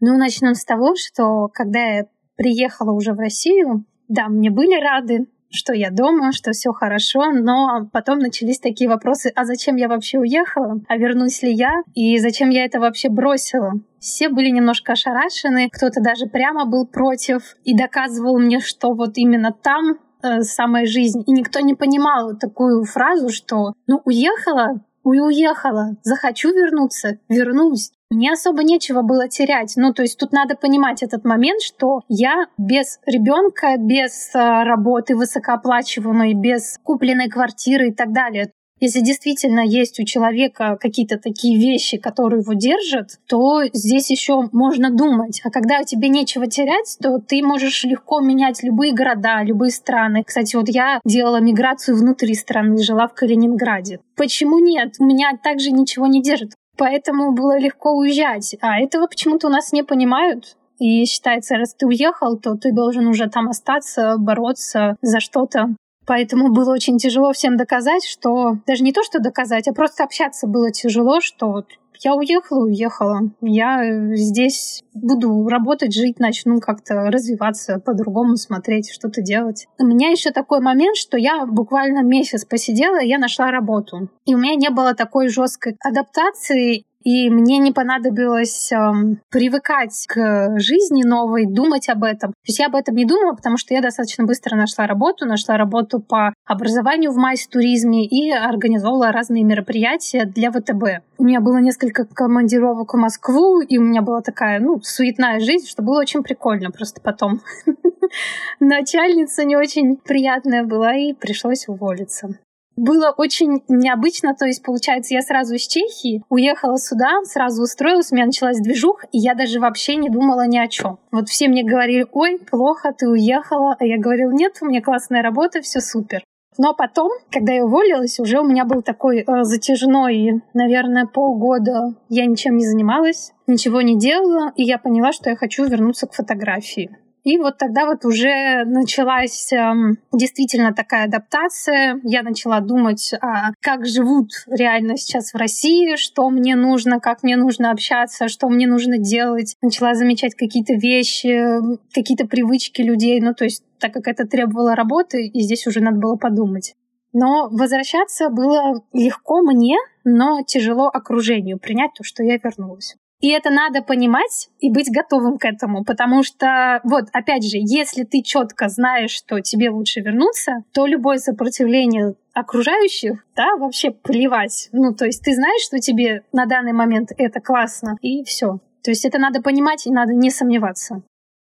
Ну, 0.00 0.16
начнем 0.16 0.54
с 0.54 0.64
того, 0.64 0.94
что 0.96 1.48
когда 1.52 1.80
я 1.80 2.04
приехала 2.36 2.92
уже 2.92 3.12
в 3.12 3.18
Россию, 3.18 3.84
да, 4.08 4.28
мне 4.28 4.50
были 4.50 4.80
рады 4.80 5.26
что 5.50 5.72
я 5.72 5.90
дома, 5.90 6.32
что 6.32 6.52
все 6.52 6.72
хорошо, 6.72 7.30
но 7.32 7.88
потом 7.92 8.18
начались 8.18 8.58
такие 8.58 8.88
вопросы, 8.88 9.32
а 9.34 9.44
зачем 9.44 9.76
я 9.76 9.88
вообще 9.88 10.18
уехала, 10.18 10.80
а 10.88 10.96
вернусь 10.96 11.42
ли 11.42 11.52
я, 11.52 11.82
и 11.94 12.18
зачем 12.18 12.50
я 12.50 12.64
это 12.64 12.80
вообще 12.80 13.08
бросила. 13.08 13.72
Все 13.98 14.28
были 14.28 14.50
немножко 14.50 14.92
ошарашены, 14.92 15.68
кто-то 15.70 16.00
даже 16.00 16.26
прямо 16.26 16.66
был 16.66 16.86
против 16.86 17.56
и 17.64 17.76
доказывал 17.76 18.38
мне, 18.38 18.60
что 18.60 18.92
вот 18.92 19.16
именно 19.16 19.52
там 19.52 19.98
э, 20.22 20.42
самая 20.42 20.86
жизнь. 20.86 21.22
И 21.26 21.32
никто 21.32 21.60
не 21.60 21.74
понимал 21.74 22.36
такую 22.36 22.84
фразу, 22.84 23.30
что 23.30 23.72
ну 23.86 24.00
уехала, 24.04 24.80
и 25.14 25.20
уехала. 25.20 25.96
Захочу 26.02 26.50
вернуться, 26.52 27.18
вернусь. 27.28 27.90
Мне 28.10 28.32
особо 28.32 28.64
нечего 28.64 29.02
было 29.02 29.28
терять. 29.28 29.74
Ну, 29.76 29.92
то 29.92 30.00
есть 30.02 30.18
тут 30.18 30.32
надо 30.32 30.56
понимать 30.56 31.02
этот 31.02 31.24
момент, 31.24 31.60
что 31.60 32.00
я 32.08 32.46
без 32.56 33.00
ребенка, 33.04 33.76
без 33.76 34.34
э, 34.34 34.38
работы 34.38 35.14
высокооплачиваемой, 35.14 36.32
без 36.32 36.78
купленной 36.82 37.28
квартиры 37.28 37.88
и 37.88 37.92
так 37.92 38.12
далее. 38.12 38.50
Если 38.80 39.00
действительно 39.00 39.60
есть 39.60 39.98
у 40.00 40.04
человека 40.04 40.78
какие-то 40.80 41.18
такие 41.18 41.58
вещи, 41.58 41.98
которые 41.98 42.40
его 42.40 42.54
держат, 42.54 43.18
то 43.26 43.64
здесь 43.72 44.08
еще 44.10 44.48
можно 44.52 44.90
думать. 44.90 45.40
А 45.44 45.50
когда 45.50 45.82
тебе 45.82 46.08
нечего 46.08 46.46
терять, 46.46 46.96
то 47.02 47.18
ты 47.18 47.42
можешь 47.42 47.84
легко 47.84 48.20
менять 48.20 48.62
любые 48.62 48.94
города, 48.94 49.42
любые 49.42 49.70
страны. 49.70 50.22
Кстати, 50.24 50.56
вот 50.56 50.68
я 50.68 51.00
делала 51.04 51.40
миграцию 51.40 51.96
внутри 51.96 52.34
страны, 52.34 52.82
жила 52.82 53.08
в 53.08 53.14
Калининграде. 53.14 54.00
Почему 54.16 54.60
нет? 54.60 54.94
У 54.98 55.04
меня 55.04 55.32
также 55.42 55.72
ничего 55.72 56.06
не 56.06 56.22
держит. 56.22 56.52
Поэтому 56.78 57.32
было 57.32 57.58
легко 57.58 57.92
уезжать. 57.92 58.56
А 58.60 58.80
этого 58.80 59.08
почему-то 59.08 59.48
у 59.48 59.50
нас 59.50 59.72
не 59.72 59.82
понимают. 59.82 60.56
И 60.78 61.04
считается, 61.06 61.56
раз 61.56 61.74
ты 61.74 61.86
уехал, 61.86 62.38
то 62.38 62.54
ты 62.54 62.72
должен 62.72 63.08
уже 63.08 63.28
там 63.28 63.48
остаться, 63.48 64.14
бороться 64.16 64.96
за 65.02 65.18
что-то. 65.18 65.74
Поэтому 66.06 66.52
было 66.52 66.72
очень 66.72 66.96
тяжело 66.96 67.32
всем 67.32 67.56
доказать, 67.56 68.06
что 68.06 68.56
даже 68.66 68.82
не 68.82 68.92
то, 68.92 69.02
что 69.02 69.18
доказать, 69.18 69.68
а 69.68 69.74
просто 69.74 70.04
общаться 70.04 70.46
было 70.46 70.70
тяжело, 70.70 71.20
что 71.20 71.64
я 72.04 72.14
уехала, 72.14 72.64
уехала. 72.64 73.20
Я 73.40 74.14
здесь 74.14 74.82
буду 74.94 75.46
работать, 75.48 75.94
жить, 75.94 76.18
начну 76.18 76.60
как-то 76.60 76.94
развиваться, 77.10 77.80
по-другому 77.84 78.36
смотреть, 78.36 78.90
что-то 78.90 79.22
делать. 79.22 79.66
У 79.78 79.84
меня 79.84 80.10
еще 80.10 80.30
такой 80.30 80.60
момент, 80.60 80.96
что 80.96 81.16
я 81.16 81.46
буквально 81.46 82.02
месяц 82.02 82.44
посидела, 82.44 83.00
я 83.00 83.18
нашла 83.18 83.50
работу. 83.50 84.08
И 84.24 84.34
у 84.34 84.38
меня 84.38 84.54
не 84.54 84.70
было 84.70 84.94
такой 84.94 85.28
жесткой 85.28 85.76
адаптации 85.84 86.84
и 87.08 87.30
мне 87.30 87.56
не 87.56 87.72
понадобилось 87.72 88.70
эм, 88.70 89.22
привыкать 89.30 90.04
к 90.08 90.58
жизни 90.58 91.04
новой, 91.04 91.46
думать 91.46 91.88
об 91.88 92.04
этом. 92.04 92.32
То 92.32 92.48
есть 92.48 92.58
я 92.58 92.66
об 92.66 92.74
этом 92.74 92.94
не 92.96 93.06
думала, 93.06 93.32
потому 93.32 93.56
что 93.56 93.72
я 93.72 93.80
достаточно 93.80 94.24
быстро 94.26 94.56
нашла 94.56 94.86
работу, 94.86 95.24
нашла 95.24 95.56
работу 95.56 96.00
по 96.00 96.34
образованию 96.44 97.10
в 97.10 97.16
майс-туризме 97.16 98.04
и 98.04 98.30
организовала 98.30 99.10
разные 99.10 99.42
мероприятия 99.42 100.26
для 100.26 100.52
ВТБ. 100.52 101.02
У 101.16 101.24
меня 101.24 101.40
было 101.40 101.56
несколько 101.56 102.04
командировок 102.04 102.92
в 102.92 102.98
Москву, 102.98 103.62
и 103.62 103.78
у 103.78 103.82
меня 103.82 104.02
была 104.02 104.20
такая, 104.20 104.60
ну, 104.60 104.78
суетная 104.82 105.40
жизнь, 105.40 105.66
что 105.66 105.82
было 105.82 106.00
очень 106.00 106.22
прикольно. 106.22 106.70
Просто 106.70 107.00
потом 107.00 107.40
начальница 108.60 109.44
не 109.44 109.56
очень 109.56 109.96
приятная 109.96 110.62
была, 110.62 110.94
и 110.94 111.14
пришлось 111.14 111.68
уволиться 111.68 112.38
было 112.78 113.12
очень 113.16 113.62
необычно. 113.68 114.34
То 114.34 114.46
есть, 114.46 114.62
получается, 114.62 115.14
я 115.14 115.22
сразу 115.22 115.54
из 115.54 115.66
Чехии 115.66 116.22
уехала 116.28 116.78
сюда, 116.78 117.22
сразу 117.24 117.62
устроилась, 117.62 118.12
у 118.12 118.14
меня 118.14 118.26
началась 118.26 118.60
движуха, 118.60 119.06
и 119.12 119.18
я 119.18 119.34
даже 119.34 119.60
вообще 119.60 119.96
не 119.96 120.08
думала 120.08 120.46
ни 120.46 120.58
о 120.58 120.68
чем. 120.68 120.98
Вот 121.12 121.28
все 121.28 121.48
мне 121.48 121.64
говорили, 121.64 122.06
ой, 122.12 122.38
плохо, 122.38 122.92
ты 122.96 123.08
уехала. 123.08 123.76
А 123.78 123.84
я 123.84 123.98
говорила, 123.98 124.30
нет, 124.30 124.56
у 124.60 124.66
меня 124.66 124.80
классная 124.80 125.22
работа, 125.22 125.60
все 125.60 125.80
супер. 125.80 126.22
Но 126.60 126.74
потом, 126.74 127.12
когда 127.30 127.52
я 127.52 127.64
уволилась, 127.64 128.18
уже 128.18 128.40
у 128.40 128.44
меня 128.44 128.64
был 128.64 128.82
такой 128.82 129.18
э, 129.20 129.44
затяжной, 129.44 130.42
наверное, 130.54 131.06
полгода 131.06 131.94
я 132.08 132.26
ничем 132.26 132.56
не 132.56 132.66
занималась, 132.66 133.32
ничего 133.46 133.80
не 133.80 133.96
делала, 133.96 134.52
и 134.56 134.64
я 134.64 134.78
поняла, 134.78 135.12
что 135.12 135.30
я 135.30 135.36
хочу 135.36 135.64
вернуться 135.64 136.08
к 136.08 136.14
фотографии. 136.14 136.98
И 137.28 137.36
вот 137.36 137.58
тогда 137.58 137.84
вот 137.84 138.06
уже 138.06 138.64
началась 138.64 139.52
эм, 139.52 139.98
действительно 140.14 140.72
такая 140.72 141.04
адаптация. 141.04 142.00
Я 142.02 142.22
начала 142.22 142.60
думать, 142.60 143.12
а 143.20 143.50
как 143.60 143.84
живут 143.84 144.30
реально 144.46 144.96
сейчас 144.96 145.34
в 145.34 145.36
России, 145.36 145.96
что 145.96 146.30
мне 146.30 146.56
нужно, 146.56 147.00
как 147.00 147.22
мне 147.22 147.36
нужно 147.36 147.70
общаться, 147.70 148.28
что 148.28 148.48
мне 148.48 148.66
нужно 148.66 148.96
делать. 148.96 149.56
Начала 149.60 149.92
замечать 149.92 150.34
какие-то 150.36 150.72
вещи, 150.72 151.58
какие-то 151.92 152.26
привычки 152.26 152.80
людей. 152.80 153.20
Ну, 153.20 153.34
то 153.34 153.44
есть 153.44 153.62
так 153.78 153.92
как 153.92 154.08
это 154.08 154.26
требовало 154.26 154.74
работы, 154.74 155.26
и 155.26 155.42
здесь 155.42 155.66
уже 155.66 155.82
надо 155.82 155.98
было 155.98 156.16
подумать. 156.16 156.76
Но 157.12 157.50
возвращаться 157.50 158.30
было 158.30 158.82
легко 158.94 159.42
мне, 159.42 159.76
но 160.02 160.40
тяжело 160.46 160.86
окружению 160.86 161.58
принять 161.58 161.90
то, 161.94 162.04
что 162.04 162.22
я 162.22 162.38
вернулась. 162.42 162.96
И 163.20 163.30
это 163.30 163.50
надо 163.50 163.82
понимать 163.82 164.48
и 164.60 164.70
быть 164.70 164.90
готовым 164.90 165.38
к 165.38 165.44
этому, 165.44 165.84
потому 165.84 166.22
что, 166.22 166.80
вот, 166.84 167.06
опять 167.12 167.44
же, 167.44 167.56
если 167.56 168.04
ты 168.04 168.22
четко 168.22 168.68
знаешь, 168.68 169.10
что 169.10 169.40
тебе 169.40 169.70
лучше 169.70 170.00
вернуться, 170.00 170.62
то 170.72 170.86
любое 170.86 171.18
сопротивление 171.18 172.14
окружающих, 172.32 173.24
да, 173.34 173.56
вообще 173.56 173.90
плевать. 173.90 174.68
Ну, 174.72 174.94
то 174.94 175.06
есть 175.06 175.24
ты 175.24 175.34
знаешь, 175.34 175.62
что 175.64 175.80
тебе 175.80 176.22
на 176.32 176.46
данный 176.46 176.72
момент 176.72 177.10
это 177.18 177.40
классно, 177.40 177.96
и 178.00 178.22
все. 178.22 178.60
То 178.84 178.92
есть 178.92 179.04
это 179.04 179.18
надо 179.18 179.42
понимать 179.42 179.86
и 179.86 179.90
надо 179.90 180.14
не 180.14 180.30
сомневаться. 180.30 181.02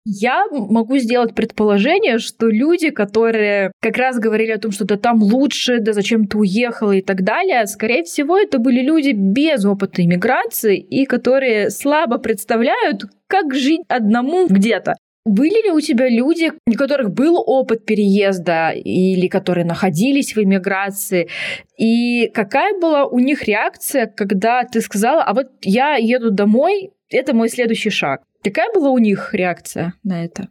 Я 0.06 0.44
могу 0.50 0.98
сделать 0.98 1.34
предположение, 1.34 2.18
что 2.18 2.48
люди, 2.48 2.90
которые 2.90 3.72
как 3.80 3.96
раз 3.96 4.18
говорили 4.18 4.50
о 4.50 4.58
том, 4.58 4.70
что 4.70 4.84
да 4.84 4.98
там 4.98 5.22
лучше, 5.22 5.78
да 5.80 5.94
зачем 5.94 6.26
ты 6.26 6.36
уехала 6.36 6.92
и 6.92 7.00
так 7.00 7.22
далее, 7.22 7.66
скорее 7.66 8.04
всего, 8.04 8.38
это 8.38 8.58
были 8.58 8.82
люди 8.82 9.12
без 9.14 9.64
опыта 9.64 10.02
иммиграции 10.02 10.78
и 10.78 11.06
которые 11.06 11.70
слабо 11.70 12.18
представляют, 12.18 13.04
как 13.28 13.54
жить 13.54 13.80
одному 13.88 14.46
где-то. 14.46 14.94
Были 15.24 15.64
ли 15.64 15.70
у 15.70 15.80
тебя 15.80 16.06
люди, 16.10 16.52
у 16.66 16.72
которых 16.74 17.10
был 17.10 17.42
опыт 17.46 17.86
переезда 17.86 18.72
или 18.72 19.26
которые 19.26 19.64
находились 19.64 20.36
в 20.36 20.38
эмиграции? 20.38 21.30
И 21.78 22.28
какая 22.28 22.78
была 22.78 23.06
у 23.06 23.18
них 23.18 23.44
реакция, 23.44 24.06
когда 24.06 24.64
ты 24.64 24.82
сказала, 24.82 25.22
а 25.22 25.32
вот 25.32 25.46
я 25.62 25.94
еду 25.94 26.30
домой, 26.30 26.90
это 27.10 27.34
мой 27.34 27.48
следующий 27.48 27.88
шаг? 27.88 28.20
Какая 28.44 28.70
была 28.74 28.90
у 28.90 28.98
них 28.98 29.32
реакция 29.32 29.94
на 30.02 30.22
это? 30.22 30.48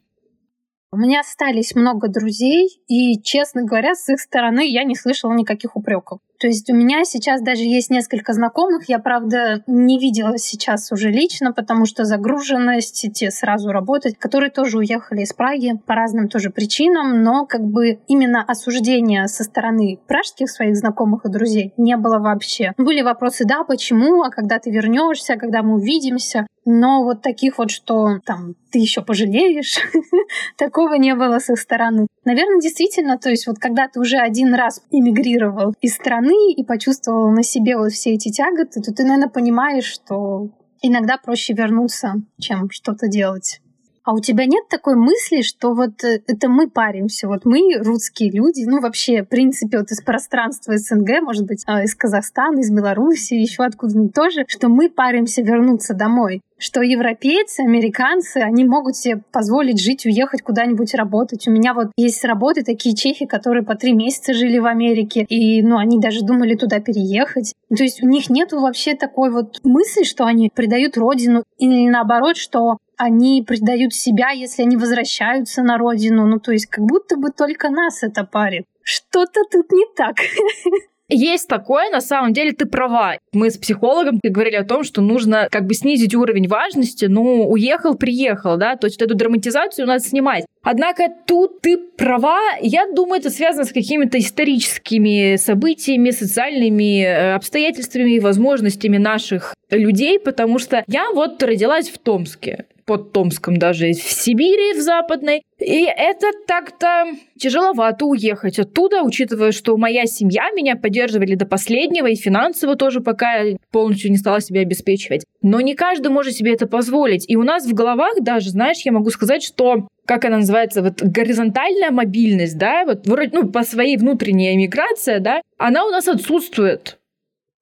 У 0.92 0.98
меня 0.98 1.20
остались 1.22 1.76
много 1.76 2.08
друзей, 2.08 2.70
и, 2.88 3.20
честно 3.22 3.64
говоря, 3.64 3.94
с 3.94 4.10
их 4.10 4.20
стороны 4.20 4.68
я 4.68 4.84
не 4.84 4.96
слышала 4.96 5.34
никаких 5.34 5.76
упреков. 5.76 6.20
То 6.40 6.48
есть 6.48 6.70
у 6.70 6.76
меня 6.76 7.04
сейчас 7.04 7.42
даже 7.42 7.64
есть 7.64 7.90
несколько 7.90 8.34
знакомых, 8.34 8.90
я, 8.90 9.00
правда, 9.00 9.64
не 9.66 9.98
видела 9.98 10.38
сейчас 10.38 10.92
уже 10.92 11.10
лично, 11.10 11.52
потому 11.52 11.86
что 11.86 12.04
загруженность, 12.04 13.08
те 13.14 13.32
сразу 13.32 13.70
работать, 13.70 14.18
которые 14.20 14.52
тоже 14.52 14.80
уехали 14.80 15.22
из 15.22 15.34
Праги 15.34 15.74
по 15.88 15.96
разным 15.96 16.28
тоже 16.30 16.50
причинам, 16.50 17.24
но 17.24 17.46
как 17.46 17.62
бы 17.62 18.00
именно 18.08 18.44
осуждения 18.44 19.26
со 19.28 19.44
стороны 19.44 20.00
пражских 20.08 20.50
своих 20.50 20.76
знакомых 20.76 21.26
и 21.26 21.30
друзей 21.30 21.74
не 21.78 21.96
было 21.96 22.20
вообще. 22.20 22.74
Были 22.78 23.02
вопросы, 23.02 23.46
да, 23.46 23.64
почему, 23.64 24.24
а 24.24 24.30
когда 24.30 24.60
ты 24.60 24.70
вернешься, 24.70 25.38
когда 25.38 25.64
мы 25.64 25.76
увидимся, 25.76 26.46
но 26.66 27.04
вот 27.04 27.22
таких 27.22 27.58
вот, 27.58 27.72
что 27.72 28.20
там 28.26 28.56
ты 28.72 28.80
еще 28.80 29.02
пожалеешь, 29.02 29.78
такого 30.58 30.96
не 30.96 31.16
было 31.16 31.40
с 31.40 31.50
их 31.50 31.60
стороны. 31.60 32.08
Наверное, 32.26 32.62
действительно, 32.62 33.18
то 33.18 33.30
есть 33.30 33.48
вот 33.48 33.60
когда 33.60 33.88
ты 33.88 34.00
уже 34.00 34.18
один 34.18 34.54
раз 34.54 34.82
эмигрировал 34.92 35.74
из 35.82 35.96
страны, 35.96 36.54
и 36.56 36.64
почувствовала 36.64 37.32
на 37.32 37.44
себе 37.44 37.78
вот 37.78 37.92
все 37.92 38.14
эти 38.14 38.32
тяготы, 38.32 38.82
то 38.82 38.94
ты, 38.94 39.04
наверное, 39.04 39.30
понимаешь, 39.30 39.86
что 39.86 40.50
иногда 40.82 41.18
проще 41.18 41.54
вернуться, 41.54 42.16
чем 42.40 42.70
что-то 42.70 43.08
делать. 43.08 43.60
А 44.06 44.14
у 44.14 44.20
тебя 44.20 44.46
нет 44.46 44.68
такой 44.70 44.96
мысли, 44.96 45.42
что 45.44 45.74
вот 45.74 46.04
э, 46.04 46.22
это 46.28 46.50
мы 46.50 46.70
паримся, 46.70 47.30
вот 47.30 47.46
мы, 47.46 47.78
русские 47.80 48.32
люди, 48.32 48.66
ну 48.68 48.82
вообще, 48.82 49.24
в 49.24 49.30
принципе, 49.30 49.78
вот 49.78 49.92
из 49.92 50.02
пространства 50.02 50.78
СНГ, 50.78 51.22
может 51.22 51.46
быть, 51.46 51.64
а, 51.66 51.84
из 51.84 51.96
Казахстана, 51.96 52.60
из 52.60 52.70
Беларуси, 52.70 53.36
еще 53.36 53.64
откуда-нибудь 53.64 54.14
тоже, 54.14 54.44
что 54.48 54.68
мы 54.68 54.90
паримся 54.90 55.42
вернуться 55.42 55.94
домой 55.94 56.42
что 56.64 56.82
европейцы, 56.82 57.60
американцы, 57.60 58.38
они 58.38 58.64
могут 58.64 58.96
себе 58.96 59.22
позволить 59.34 59.82
жить, 59.82 60.06
уехать 60.06 60.42
куда-нибудь 60.42 60.94
работать. 60.94 61.46
У 61.46 61.52
меня 61.52 61.74
вот 61.74 61.88
есть 61.98 62.24
работы 62.24 62.64
такие 62.64 62.96
чехи, 62.96 63.26
которые 63.26 63.64
по 63.64 63.76
три 63.76 63.92
месяца 63.92 64.34
жили 64.34 64.60
в 64.60 64.66
Америке, 64.66 65.26
и, 65.28 65.62
ну, 65.62 65.78
они 65.78 66.00
даже 66.00 66.22
думали 66.22 66.56
туда 66.56 66.80
переехать. 66.80 67.54
То 67.68 67.84
есть 67.84 68.02
у 68.02 68.08
них 68.08 68.30
нету 68.30 68.62
вообще 68.62 68.96
такой 68.96 69.30
вот 69.30 69.60
мысли, 69.66 70.04
что 70.04 70.26
они 70.26 70.50
предают 70.56 70.98
родину, 70.98 71.44
или 71.58 71.90
наоборот, 71.90 72.38
что 72.38 72.78
они 72.96 73.44
предают 73.46 73.94
себя, 73.94 74.30
если 74.30 74.62
они 74.62 74.78
возвращаются 74.78 75.64
на 75.64 75.78
родину. 75.78 76.26
Ну, 76.26 76.40
то 76.40 76.54
есть 76.54 76.68
как 76.68 76.86
будто 76.86 77.18
бы 77.18 77.32
только 77.32 77.70
нас 77.70 78.04
это 78.04 78.24
парит. 78.24 78.64
Что-то 78.84 79.42
тут 79.52 79.70
не 79.74 79.86
так. 79.98 80.16
Есть 81.10 81.48
такое, 81.48 81.90
на 81.90 82.02
самом 82.02 82.34
деле 82.34 82.54
ты 82.54 82.66
права. 82.66 83.18
Мы 83.34 83.50
с 83.50 83.58
психологом 83.58 84.20
говорили 84.24 84.56
о 84.56 84.64
том, 84.64 84.84
что 84.84 85.02
нужно 85.02 85.48
как 85.52 85.66
бы 85.66 85.74
снизить 85.74 86.16
уровень 86.16 86.48
важности, 86.48 87.06
ну, 87.06 87.50
уехал, 87.50 87.96
приехал, 87.96 88.58
да, 88.58 88.78
то 88.78 88.88
есть 88.88 89.02
эту 89.02 89.14
драматизацию 89.16 89.86
надо 89.86 90.04
снимать. 90.04 90.46
Однако 90.62 91.10
тут 91.28 91.62
ты 91.62 91.78
права, 91.78 92.40
я 92.62 92.88
думаю, 92.90 93.20
это 93.20 93.30
связано 93.30 93.66
с 93.66 93.74
какими-то 93.74 94.18
историческими 94.18 95.36
событиями, 95.36 96.12
социальными 96.12 97.04
э, 97.04 97.34
обстоятельствами 97.36 98.12
и 98.12 98.20
возможностями 98.22 98.98
наших 98.98 99.56
людей, 99.70 100.20
потому 100.20 100.58
что 100.58 100.84
я 100.88 101.12
вот 101.12 101.44
родилась 101.44 101.90
в 101.90 101.98
Томске 101.98 102.66
под 102.86 103.14
Томском 103.14 103.58
даже, 103.58 103.92
в 103.92 104.02
Сибири, 104.02 104.78
в 104.78 104.82
Западной. 104.82 105.44
И 105.60 105.86
это 105.86 106.28
так-то 106.48 107.06
тяжеловато 107.38 108.06
уехать 108.06 108.60
оттуда, 108.60 109.04
учитывая, 109.04 109.52
что 109.52 109.78
моя 109.78 110.06
семья 110.06 110.50
меня 110.52 110.76
поддерживали 110.76 111.36
до 111.36 111.46
последнего, 111.46 112.08
и 112.08 112.16
финансово 112.16 112.76
тоже 112.76 113.02
пока 113.02 113.44
полностью 113.72 114.12
не 114.12 114.18
стала 114.18 114.42
себя 114.42 114.62
обеспечивать. 114.62 115.26
Но 115.42 115.62
не 115.62 115.76
каждый 115.76 116.10
может 116.10 116.34
себе 116.34 116.54
это 116.54 116.68
позволить. 116.68 117.30
И 117.30 117.36
у 117.36 117.44
нас 117.44 117.66
в 117.66 117.74
головах 117.74 118.16
даже, 118.22 118.50
знаешь, 118.50 118.82
я 118.86 118.92
могу 118.92 119.10
сказать, 119.10 119.44
что 119.44 119.88
как 120.06 120.26
она 120.26 120.38
называется, 120.38 120.82
вот 120.82 121.02
горизонтальная 121.02 121.92
мобильность, 121.92 122.58
да, 122.58 122.84
вот 122.86 123.08
вроде, 123.08 123.30
ну, 123.34 123.50
по 123.50 123.64
своей 123.64 123.96
внутренней 123.96 124.54
эмиграция, 124.54 125.20
да, 125.20 125.42
она 125.58 125.86
у 125.86 125.90
нас 125.90 126.08
отсутствует. 126.10 127.00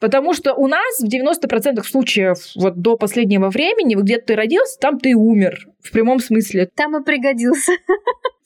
Потому 0.01 0.33
что 0.33 0.55
у 0.55 0.67
нас 0.67 0.99
в 0.99 1.07
90% 1.07 1.83
случаев 1.83 2.37
вот 2.55 2.81
до 2.81 2.97
последнего 2.97 3.49
времени, 3.49 3.93
где 3.93 4.17
ты 4.17 4.35
родился, 4.35 4.79
там 4.79 4.99
ты 4.99 5.13
умер. 5.13 5.67
В 5.79 5.91
прямом 5.91 6.19
смысле. 6.19 6.69
Там 6.75 6.97
и 6.97 7.03
пригодился. 7.03 7.73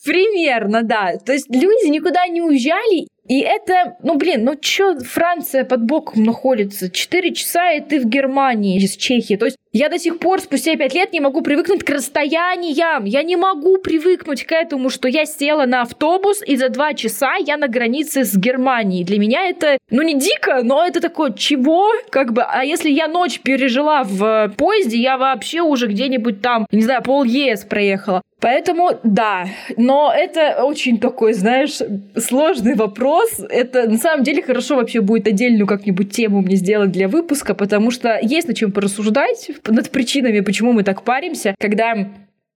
Примерно, 0.03 0.83
да. 0.83 1.13
То 1.25 1.31
есть 1.31 1.49
люди 1.49 1.89
никуда 1.89 2.27
не 2.27 2.41
уезжали, 2.41 3.07
и 3.27 3.39
это, 3.39 3.95
ну 4.03 4.17
блин, 4.17 4.43
ну 4.43 4.55
чё, 4.55 4.99
Франция 4.99 5.63
под 5.63 5.83
боком 5.83 6.23
находится? 6.23 6.91
Четыре 6.91 7.33
часа, 7.33 7.71
и 7.71 7.81
ты 7.81 7.99
в 7.99 8.05
Германии 8.05 8.77
из 8.77 8.95
Чехии. 8.97 9.35
То 9.35 9.45
есть 9.45 9.57
я 9.75 9.89
до 9.89 9.99
сих 9.99 10.19
пор 10.19 10.39
спустя 10.39 10.77
пять 10.77 10.93
лет 10.93 11.11
не 11.11 11.19
могу 11.19 11.41
привыкнуть 11.41 11.83
к 11.83 11.89
расстояниям. 11.89 13.03
Я 13.03 13.23
не 13.23 13.35
могу 13.35 13.77
привыкнуть 13.77 14.45
к 14.45 14.51
этому, 14.53 14.89
что 14.89 15.09
я 15.09 15.25
села 15.25 15.65
на 15.65 15.81
автобус, 15.81 16.41
и 16.47 16.55
за 16.55 16.69
два 16.69 16.93
часа 16.93 17.35
я 17.35 17.57
на 17.57 17.67
границе 17.67 18.23
с 18.23 18.37
Германией. 18.37 19.03
Для 19.03 19.19
меня 19.19 19.49
это, 19.49 19.77
ну 19.91 20.01
не 20.01 20.17
дико, 20.17 20.61
но 20.63 20.85
это 20.87 21.01
такое, 21.01 21.33
чего? 21.33 21.91
Как 22.09 22.31
бы, 22.31 22.43
а 22.43 22.63
если 22.63 22.89
я 22.89 23.09
ночь 23.09 23.41
пережила 23.41 24.03
в 24.05 24.53
поезде, 24.55 24.97
я 24.97 25.17
вообще 25.17 25.59
уже 25.59 25.87
где-нибудь 25.87 26.41
там, 26.41 26.67
не 26.71 26.83
знаю, 26.83 27.03
пол 27.03 27.25
ЕС 27.25 27.65
проехала. 27.65 28.21
Поэтому 28.45 28.91
да, 29.03 29.47
но 29.75 30.13
это 30.15 30.63
очень 30.63 30.99
такой, 30.99 31.33
знаешь, 31.33 31.79
сложный 32.15 32.75
вопрос. 32.75 33.39
Это 33.49 33.89
на 33.89 33.97
самом 33.97 34.23
деле 34.23 34.43
хорошо 34.43 34.75
вообще 34.75 35.01
будет 35.01 35.27
отдельную 35.27 35.65
как-нибудь 35.65 36.11
тему 36.11 36.41
мне 36.41 36.55
сделать 36.55 36.91
для 36.91 37.07
выпуска, 37.07 37.55
потому 37.55 37.91
что 37.91 38.19
есть 38.21 38.47
над 38.47 38.55
чем 38.55 38.71
порассуждать 38.71 39.49
над 39.67 39.89
причинами, 39.91 40.39
почему 40.41 40.73
мы 40.73 40.83
так 40.83 41.03
паримся, 41.03 41.55
когда 41.59 41.95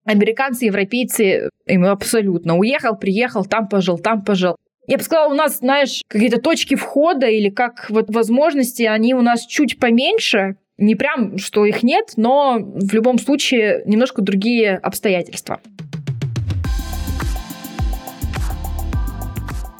американцы, 0.05 0.65
европейцы, 0.65 1.49
им 1.65 1.85
абсолютно 1.85 2.57
уехал, 2.57 2.95
приехал, 2.95 3.45
там 3.45 3.67
пожил, 3.67 3.97
там 3.97 4.23
пожил. 4.23 4.55
Я 4.87 4.97
бы 4.97 5.03
сказала, 5.03 5.31
у 5.31 5.35
нас, 5.35 5.59
знаешь, 5.59 6.01
какие-то 6.07 6.41
точки 6.41 6.75
входа 6.75 7.27
или 7.27 7.49
как 7.49 7.87
вот 7.89 8.09
возможности, 8.09 8.83
они 8.83 9.13
у 9.13 9.21
нас 9.21 9.45
чуть 9.45 9.77
поменьше, 9.77 10.55
не 10.77 10.95
прям, 10.95 11.37
что 11.37 11.65
их 11.65 11.83
нет, 11.83 12.13
но 12.15 12.57
в 12.59 12.93
любом 12.93 13.19
случае 13.19 13.83
немножко 13.85 14.21
другие 14.21 14.77
обстоятельства. 14.77 15.59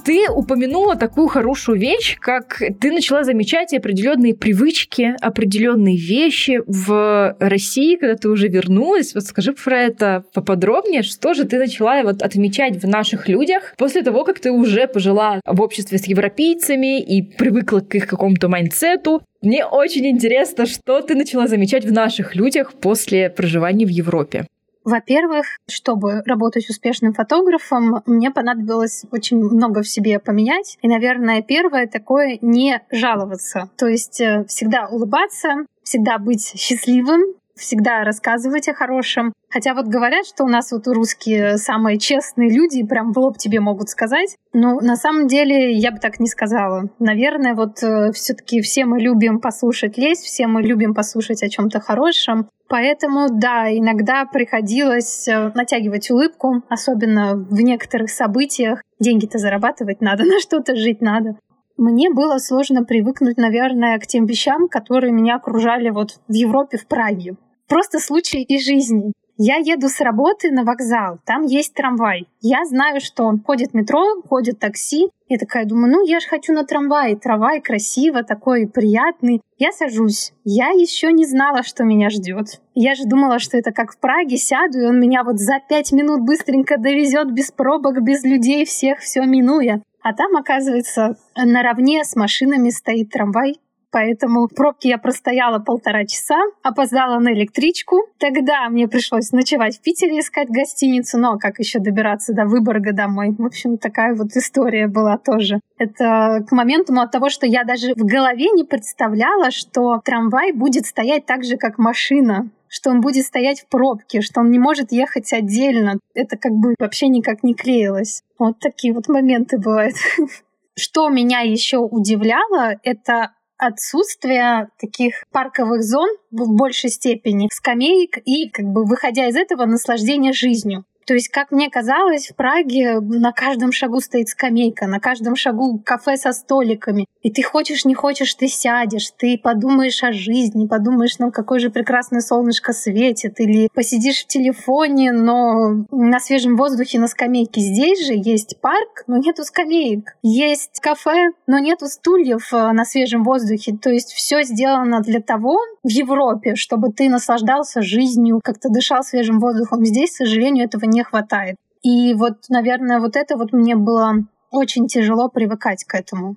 Ты 0.10 0.28
упомянула 0.28 0.96
такую 0.96 1.28
хорошую 1.28 1.78
вещь, 1.80 2.18
как 2.20 2.64
ты 2.82 2.92
начала 2.92 3.24
замечать 3.24 3.76
определенные 3.76 4.34
привычки, 4.34 5.14
определенные 5.22 5.98
вещи 5.98 6.62
в 6.66 7.38
России, 7.40 7.96
когда 7.96 8.16
ты 8.16 8.28
уже 8.28 8.48
вернулась. 8.48 9.14
Вот 9.14 9.26
скажи 9.26 9.54
про 9.54 9.84
это 9.84 10.24
поподробнее, 10.34 11.04
что 11.04 11.36
же 11.36 11.44
ты 11.44 11.60
начала 11.60 12.02
вот 12.02 12.24
отмечать 12.24 12.82
в 12.82 12.88
наших 12.88 13.30
людях 13.30 13.76
после 13.78 14.02
того, 14.02 14.24
как 14.24 14.40
ты 14.40 14.50
уже 14.50 14.88
пожила 14.88 15.42
в 15.46 15.62
обществе 15.62 16.00
с 16.00 16.08
европейцами 16.08 17.00
и 17.00 17.22
привыкла 17.22 17.82
к 17.82 17.94
их 17.94 18.08
какому-то 18.08 18.50
mindset 18.50 19.06
у, 19.06 19.22
мне 19.44 19.64
очень 19.64 20.08
интересно, 20.08 20.66
что 20.66 21.02
ты 21.02 21.14
начала 21.14 21.48
замечать 21.48 21.86
в 21.86 21.92
наших 21.92 22.36
людях 22.36 22.74
после 22.74 23.30
проживания 23.30 23.86
в 23.86 23.90
Европе. 23.90 24.48
Во-первых, 24.90 25.46
чтобы 25.70 26.24
работать 26.26 26.68
успешным 26.68 27.14
фотографом, 27.14 28.02
мне 28.08 28.32
понадобилось 28.32 29.06
очень 29.12 29.38
много 29.38 29.84
в 29.84 29.88
себе 29.88 30.18
поменять. 30.18 30.80
И, 30.82 30.88
наверное, 30.88 31.44
первое 31.44 31.86
такое— 31.86 32.40
не 32.42 32.82
жаловаться. 32.92 33.70
То 33.78 33.86
есть 33.86 34.20
э, 34.20 34.46
всегда 34.48 34.88
улыбаться, 34.88 35.66
всегда 35.84 36.18
быть 36.18 36.54
счастливым, 36.60 37.36
всегда 37.60 38.04
рассказывать 38.04 38.68
о 38.68 38.74
хорошем. 38.74 39.34
Хотя 39.50 39.74
вот 39.74 39.88
говорят, 39.88 40.26
что 40.26 40.44
у 40.44 40.48
нас 40.48 40.72
вот 40.72 40.88
русские 40.88 41.58
самые 41.58 41.98
честные 41.98 42.50
люди, 42.50 42.86
прям 42.86 43.14
в 43.14 43.18
лоб 43.18 43.38
тебе 43.38 43.60
могут 43.60 43.90
сказать. 43.90 44.36
Но 44.54 44.80
на 44.80 44.96
самом 44.96 45.28
деле 45.28 45.74
я 45.74 45.92
бы 45.92 45.98
так 45.98 46.20
не 46.20 46.28
сказала. 46.28 46.90
Наверное, 47.00 47.56
вот 47.56 47.82
э, 47.84 48.12
все-таки 48.14 48.62
все 48.62 48.86
мы 48.86 49.00
любим 49.00 49.40
послушать 49.40 49.98
лезть, 49.98 50.24
все 50.24 50.48
мы 50.48 50.62
любим 50.62 50.94
послушать 50.94 51.44
о 51.44 51.50
чем-то 51.50 51.80
хорошем. 51.80 52.48
Поэтому, 52.68 53.28
да, 53.32 53.66
иногда 53.76 54.26
приходилось 54.26 55.28
э, 55.28 55.52
натягивать 55.56 56.12
улыбку, 56.12 56.64
особенно 56.70 57.36
в 57.36 57.60
некоторых 57.62 58.12
событиях. 58.12 58.84
Деньги-то 59.00 59.40
зарабатывать 59.40 60.02
надо, 60.02 60.24
на 60.26 60.40
что-то 60.40 60.76
жить 60.76 61.02
надо. 61.02 61.38
Мне 61.80 62.14
было 62.14 62.40
сложно 62.40 62.84
привыкнуть, 62.84 63.38
наверное, 63.38 63.98
к 64.00 64.06
тем 64.06 64.26
вещам, 64.26 64.68
которые 64.68 65.14
меня 65.14 65.38
окружали 65.38 65.90
вот 65.90 66.20
в 66.28 66.34
Европе, 66.34 66.78
в 66.78 66.86
Праге. 66.86 67.38
Просто 67.70 68.00
случай 68.00 68.42
из 68.42 68.66
жизни. 68.66 69.14
Я 69.42 69.56
еду 69.56 69.88
с 69.88 70.02
работы 70.02 70.52
на 70.52 70.66
вокзал, 70.66 71.20
там 71.26 71.44
есть 71.44 71.74
трамвай. 71.74 72.28
Я 72.42 72.66
знаю, 72.66 73.00
что 73.00 73.32
ходит 73.46 73.74
метро, 73.74 74.22
ходит 74.28 74.60
такси. 74.60 75.08
Я 75.30 75.38
такая 75.38 75.64
думаю, 75.66 75.94
ну 75.94 76.06
я 76.06 76.20
же 76.20 76.28
хочу 76.28 76.52
на 76.52 76.66
трамвай. 76.66 77.16
Трамвай 77.16 77.62
красиво, 77.62 78.24
такой 78.24 78.68
приятный. 78.68 79.42
Я 79.58 79.72
сажусь. 79.72 80.34
Я 80.44 80.72
еще 80.72 81.14
не 81.14 81.26
знала, 81.26 81.64
что 81.64 81.86
меня 81.86 82.10
ждет. 82.10 82.60
Я 82.74 82.96
же 82.96 83.06
думала, 83.06 83.40
что 83.40 83.58
это 83.58 83.72
как 83.72 83.94
в 83.94 84.00
Праге, 84.00 84.36
сяду, 84.36 84.80
и 84.80 84.86
он 84.86 85.00
меня 85.00 85.24
вот 85.24 85.40
за 85.40 85.62
пять 85.70 85.94
минут 85.94 86.26
быстренько 86.26 86.78
довезет 86.78 87.32
без 87.32 87.50
пробок, 87.52 88.02
без 88.02 88.26
людей, 88.26 88.66
всех 88.66 89.00
все 89.00 89.22
минуя. 89.22 89.82
А 90.02 90.14
там, 90.14 90.36
оказывается, 90.36 91.16
наравне 91.36 92.04
с 92.04 92.16
машинами 92.18 92.72
стоит 92.72 93.10
трамвай, 93.12 93.56
поэтому 93.92 94.48
в 94.48 94.56
пробке 94.56 94.90
я 94.90 94.98
простояла 94.98 95.60
полтора 95.60 96.06
часа, 96.06 96.38
опоздала 96.64 97.20
на 97.20 97.34
электричку. 97.34 97.98
Тогда 98.18 98.70
мне 98.70 98.88
пришлось 98.88 99.32
ночевать 99.32 99.78
в 99.78 99.82
Питере, 99.82 100.20
искать 100.20 100.50
гостиницу, 100.50 101.18
но 101.18 101.38
как 101.38 101.60
еще 101.60 101.80
добираться 101.80 102.34
до 102.34 102.46
Выборга 102.46 102.94
домой? 102.94 103.36
В 103.38 103.46
общем, 103.46 103.78
такая 103.78 104.16
вот 104.16 104.36
история 104.36 104.88
была 104.88 105.18
тоже. 105.18 105.60
Это 105.78 106.46
к 106.48 106.52
моменту 106.52 106.94
от 107.00 107.12
того, 107.12 107.30
что 107.30 107.46
я 107.46 107.64
даже 107.64 107.94
в 107.94 108.06
голове 108.06 108.48
не 108.54 108.64
представляла, 108.64 109.52
что 109.52 110.02
трамвай 110.04 110.52
будет 110.52 110.86
стоять 110.86 111.26
так 111.26 111.44
же, 111.44 111.58
как 111.58 111.78
машина 111.78 112.50
что 112.70 112.92
он 112.92 113.02
будет 113.02 113.26
стоять 113.26 113.62
в 113.62 113.68
пробке, 113.68 114.22
что 114.22 114.42
он 114.42 114.52
не 114.52 114.60
может 114.60 114.92
ехать 114.92 115.34
отдельно. 115.34 116.00
Это 116.14 116.38
как 116.38 116.54
бы 116.54 116.76
вообще 116.80 117.08
никак 117.08 117.44
не 117.44 117.56
клеилось. 117.56 118.22
Вот 118.38 118.60
такие 118.60 118.94
вот 118.94 119.10
моменты 119.10 119.58
бывают. 119.58 119.96
Что 120.78 121.10
меня 121.10 121.40
еще 121.42 121.80
удивляло, 121.80 122.76
это 122.84 123.34
отсутствие 123.60 124.70
таких 124.80 125.26
парковых 125.32 125.84
зон 125.84 126.10
в 126.32 126.56
большей 126.56 126.90
степени, 126.90 127.50
скамеек 127.52 128.18
и, 128.26 128.50
как 128.50 128.66
бы, 128.66 128.86
выходя 128.86 129.28
из 129.28 129.36
этого, 129.36 129.66
наслаждение 129.66 130.34
жизнью. 130.34 130.86
То 131.10 131.16
есть, 131.16 131.30
как 131.30 131.50
мне 131.50 131.72
казалось, 131.72 132.30
в 132.30 132.36
Праге 132.36 133.00
на 133.00 133.32
каждом 133.32 133.72
шагу 133.72 134.00
стоит 134.00 134.30
скамейка, 134.30 134.86
на 134.86 135.00
каждом 135.00 135.36
шагу 135.36 135.82
кафе 135.84 136.18
со 136.18 136.34
столиками. 136.34 137.08
И 137.24 137.32
ты 137.32 137.42
хочешь, 137.42 137.84
не 137.84 137.96
хочешь, 137.96 138.36
ты 138.36 138.48
сядешь, 138.48 139.10
ты 139.18 139.40
подумаешь 139.42 140.04
о 140.04 140.14
жизни, 140.14 140.68
подумаешь, 140.68 141.18
ну 141.18 141.32
какое 141.32 141.58
же 141.58 141.72
прекрасное 141.72 142.22
солнышко 142.22 142.74
светит, 142.74 143.40
или 143.40 143.70
посидишь 143.74 144.24
в 144.24 144.28
телефоне, 144.28 145.12
но 145.12 145.86
на 145.90 146.20
свежем 146.20 146.56
воздухе 146.56 147.00
на 147.00 147.08
скамейке. 147.08 147.60
Здесь 147.60 148.06
же 148.06 148.14
есть 148.14 148.62
парк, 148.62 149.04
но 149.08 149.18
нету 149.18 149.44
скамеек. 149.44 150.16
Есть 150.22 150.80
кафе, 150.80 151.32
но 151.48 151.58
нету 151.58 151.88
стульев 151.88 152.54
э, 152.54 152.72
на 152.72 152.86
свежем 152.86 153.24
воздухе. 153.24 153.76
То 153.82 153.90
есть 153.90 154.14
все 154.14 154.44
сделано 154.44 155.02
для 155.02 155.22
того 155.22 155.58
в 155.84 155.90
Европе, 155.90 156.54
чтобы 156.56 156.92
ты 156.92 157.10
наслаждался 157.10 157.82
жизнью, 157.82 158.42
как-то 158.44 158.70
дышал 158.70 159.02
свежим 159.02 159.40
воздухом. 159.40 159.84
Здесь, 159.84 160.12
к 160.12 160.18
сожалению, 160.18 160.66
этого 160.66 160.86
не 160.86 160.99
хватает. 161.04 161.56
И 161.82 162.14
вот, 162.14 162.50
наверное, 162.50 163.00
вот 163.00 163.16
это 163.16 163.38
вот 163.38 163.54
мне 163.54 163.76
было 163.76 164.26
очень 164.52 164.88
тяжело 164.88 165.30
привыкать 165.30 165.84
к 165.86 165.96
этому. 165.96 166.36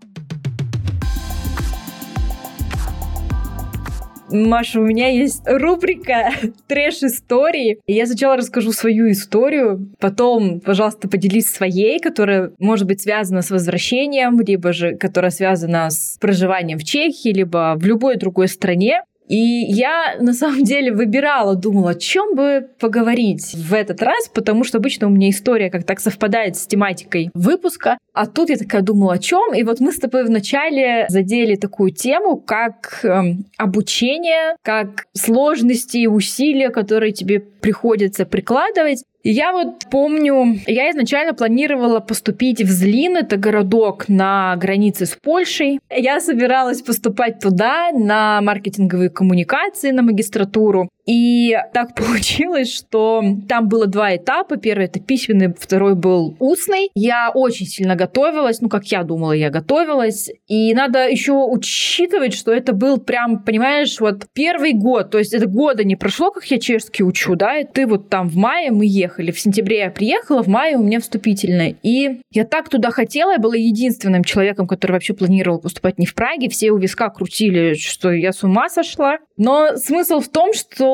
Маша, 4.33 4.81
у 4.81 4.85
меня 4.85 5.09
есть 5.09 5.43
рубрика 5.45 6.31
трэш-истории. 6.67 7.81
Я 7.87 8.07
сначала 8.07 8.37
расскажу 8.37 8.73
свою 8.73 9.11
историю, 9.11 9.93
потом, 10.01 10.61
пожалуйста, 10.61 11.09
поделись 11.09 11.49
своей, 11.49 11.99
которая 11.99 12.53
может 12.59 12.87
быть 12.87 13.03
связана 13.03 13.43
с 13.43 13.51
возвращением, 13.51 14.41
либо 14.41 14.73
же 14.73 14.97
которая 14.97 15.31
связана 15.31 15.91
с 15.91 16.17
проживанием 16.19 16.79
в 16.79 16.85
Чехии, 16.85 17.29
либо 17.29 17.75
в 17.77 17.85
любой 17.85 18.17
другой 18.17 18.49
стране. 18.49 19.03
И 19.29 19.37
я 19.37 20.17
на 20.21 20.35
самом 20.35 20.65
деле 20.65 20.93
выбирала, 20.93 21.55
думала, 21.55 21.91
о 21.91 21.95
чем 21.95 22.35
бы 22.35 22.69
поговорить 22.79 23.55
в 23.55 23.73
этот 23.73 24.03
раз, 24.03 24.29
потому 24.29 24.65
что 24.65 24.79
обычно 24.79 25.07
у 25.07 25.11
меня 25.11 25.31
история 25.31 25.71
как 25.71 25.85
так 25.85 26.01
совпадает 26.01 26.57
с 26.57 26.67
тематикой 26.67 27.31
выпуска. 27.35 27.99
А 28.13 28.27
тут 28.27 28.51
я 28.51 28.57
такая 28.57 28.83
думала, 28.83 29.15
о 29.15 29.19
чем? 29.19 29.55
И 29.55 29.63
вот 29.63 29.81
мы 29.81 29.93
с 29.93 29.99
тобой 29.99 30.25
вначале 30.25 31.07
задели 31.09 31.57
такую 31.57 31.93
тему, 31.93 32.37
как 32.37 33.01
э, 33.05 33.37
обучение, 33.57 34.57
как 34.63 35.07
сложности 35.15 35.99
и 35.99 36.07
усилия, 36.07 36.71
которые 36.71 37.13
тебе 37.13 37.41
приходится 37.41 38.27
прикладывать. 38.27 39.05
Я 39.25 39.53
вот 39.53 39.87
помню, 39.91 40.59
я 40.67 40.91
изначально 40.91 41.33
планировала 41.33 42.01
поступить 42.01 42.61
в 42.61 42.69
Злин, 42.69 43.17
это 43.17 43.37
городок 43.37 44.09
на 44.09 44.57
границе 44.57 45.07
с 45.07 45.17
Польшей. 45.23 45.79
Я 45.91 46.21
собиралась 46.21 46.83
поступать 46.83 47.39
туда 47.39 47.93
на 47.93 48.41
маркетинговые 48.41 49.11
коммуникации, 49.11 49.93
на 49.93 50.03
магистратуру. 50.03 50.89
И 51.07 51.57
так 51.73 51.95
получилось, 51.97 52.73
что 52.73 53.23
там 53.49 53.69
было 53.69 53.87
два 53.87 54.17
этапа. 54.17 54.57
Первый 54.57 54.87
это 54.87 55.01
письменный, 55.01 55.53
второй 55.53 55.95
был 55.95 56.37
устный. 56.39 56.91
Я 56.95 57.31
очень 57.35 57.67
сильно 57.67 57.97
готовилась, 57.97 58.61
ну, 58.61 58.69
как 58.69 58.87
я 58.87 59.03
думала, 59.03 59.33
я 59.33 59.51
готовилась. 59.51 60.31
И 60.49 60.75
надо 60.75 61.09
еще 61.09 61.33
учитывать, 61.33 62.35
что 62.35 62.53
это 62.53 62.73
был 62.73 62.99
прям, 62.99 63.43
понимаешь, 63.43 64.01
вот 64.01 64.27
первый 64.33 64.73
год. 64.73 65.11
То 65.11 65.19
есть 65.19 65.35
это 65.35 65.47
года 65.47 65.85
не 65.85 65.97
прошло, 65.97 66.31
как 66.31 66.45
я 66.47 66.59
чешский 66.59 67.03
учу, 67.03 67.35
да, 67.35 67.59
и 67.59 67.65
ты 67.65 67.87
вот 67.87 68.09
там 68.09 68.29
в 68.29 68.37
мае 68.37 68.71
мы 68.71 68.87
ехали. 68.87 69.31
В 69.31 69.41
сентябре 69.41 69.79
я 69.79 69.91
приехала, 69.91 70.43
в 70.43 70.49
мае 70.49 70.77
у 70.77 70.83
меня 70.83 71.01
вступительное. 71.01 71.77
И 71.83 72.21
я 72.31 72.45
так 72.45 72.69
туда 72.69 72.91
хотела, 72.91 73.33
я 73.33 73.39
была 73.39 73.57
единственным 73.57 74.25
человеком, 74.25 74.67
который 74.67 74.93
вообще 74.93 75.15
планировал 75.15 75.61
поступать 75.61 75.99
не 75.99 76.07
в 76.07 76.15
Праге. 76.15 76.49
Все 76.49 76.71
у 76.71 76.79
виска 76.79 77.09
крутили, 77.09 77.75
что 77.75 78.11
я 78.13 78.33
с 78.33 78.43
ума 78.43 78.69
сошла. 78.69 79.19
Но 79.37 79.77
смысл 79.77 80.21
в 80.21 80.29
том, 80.29 80.53
что 80.53 80.92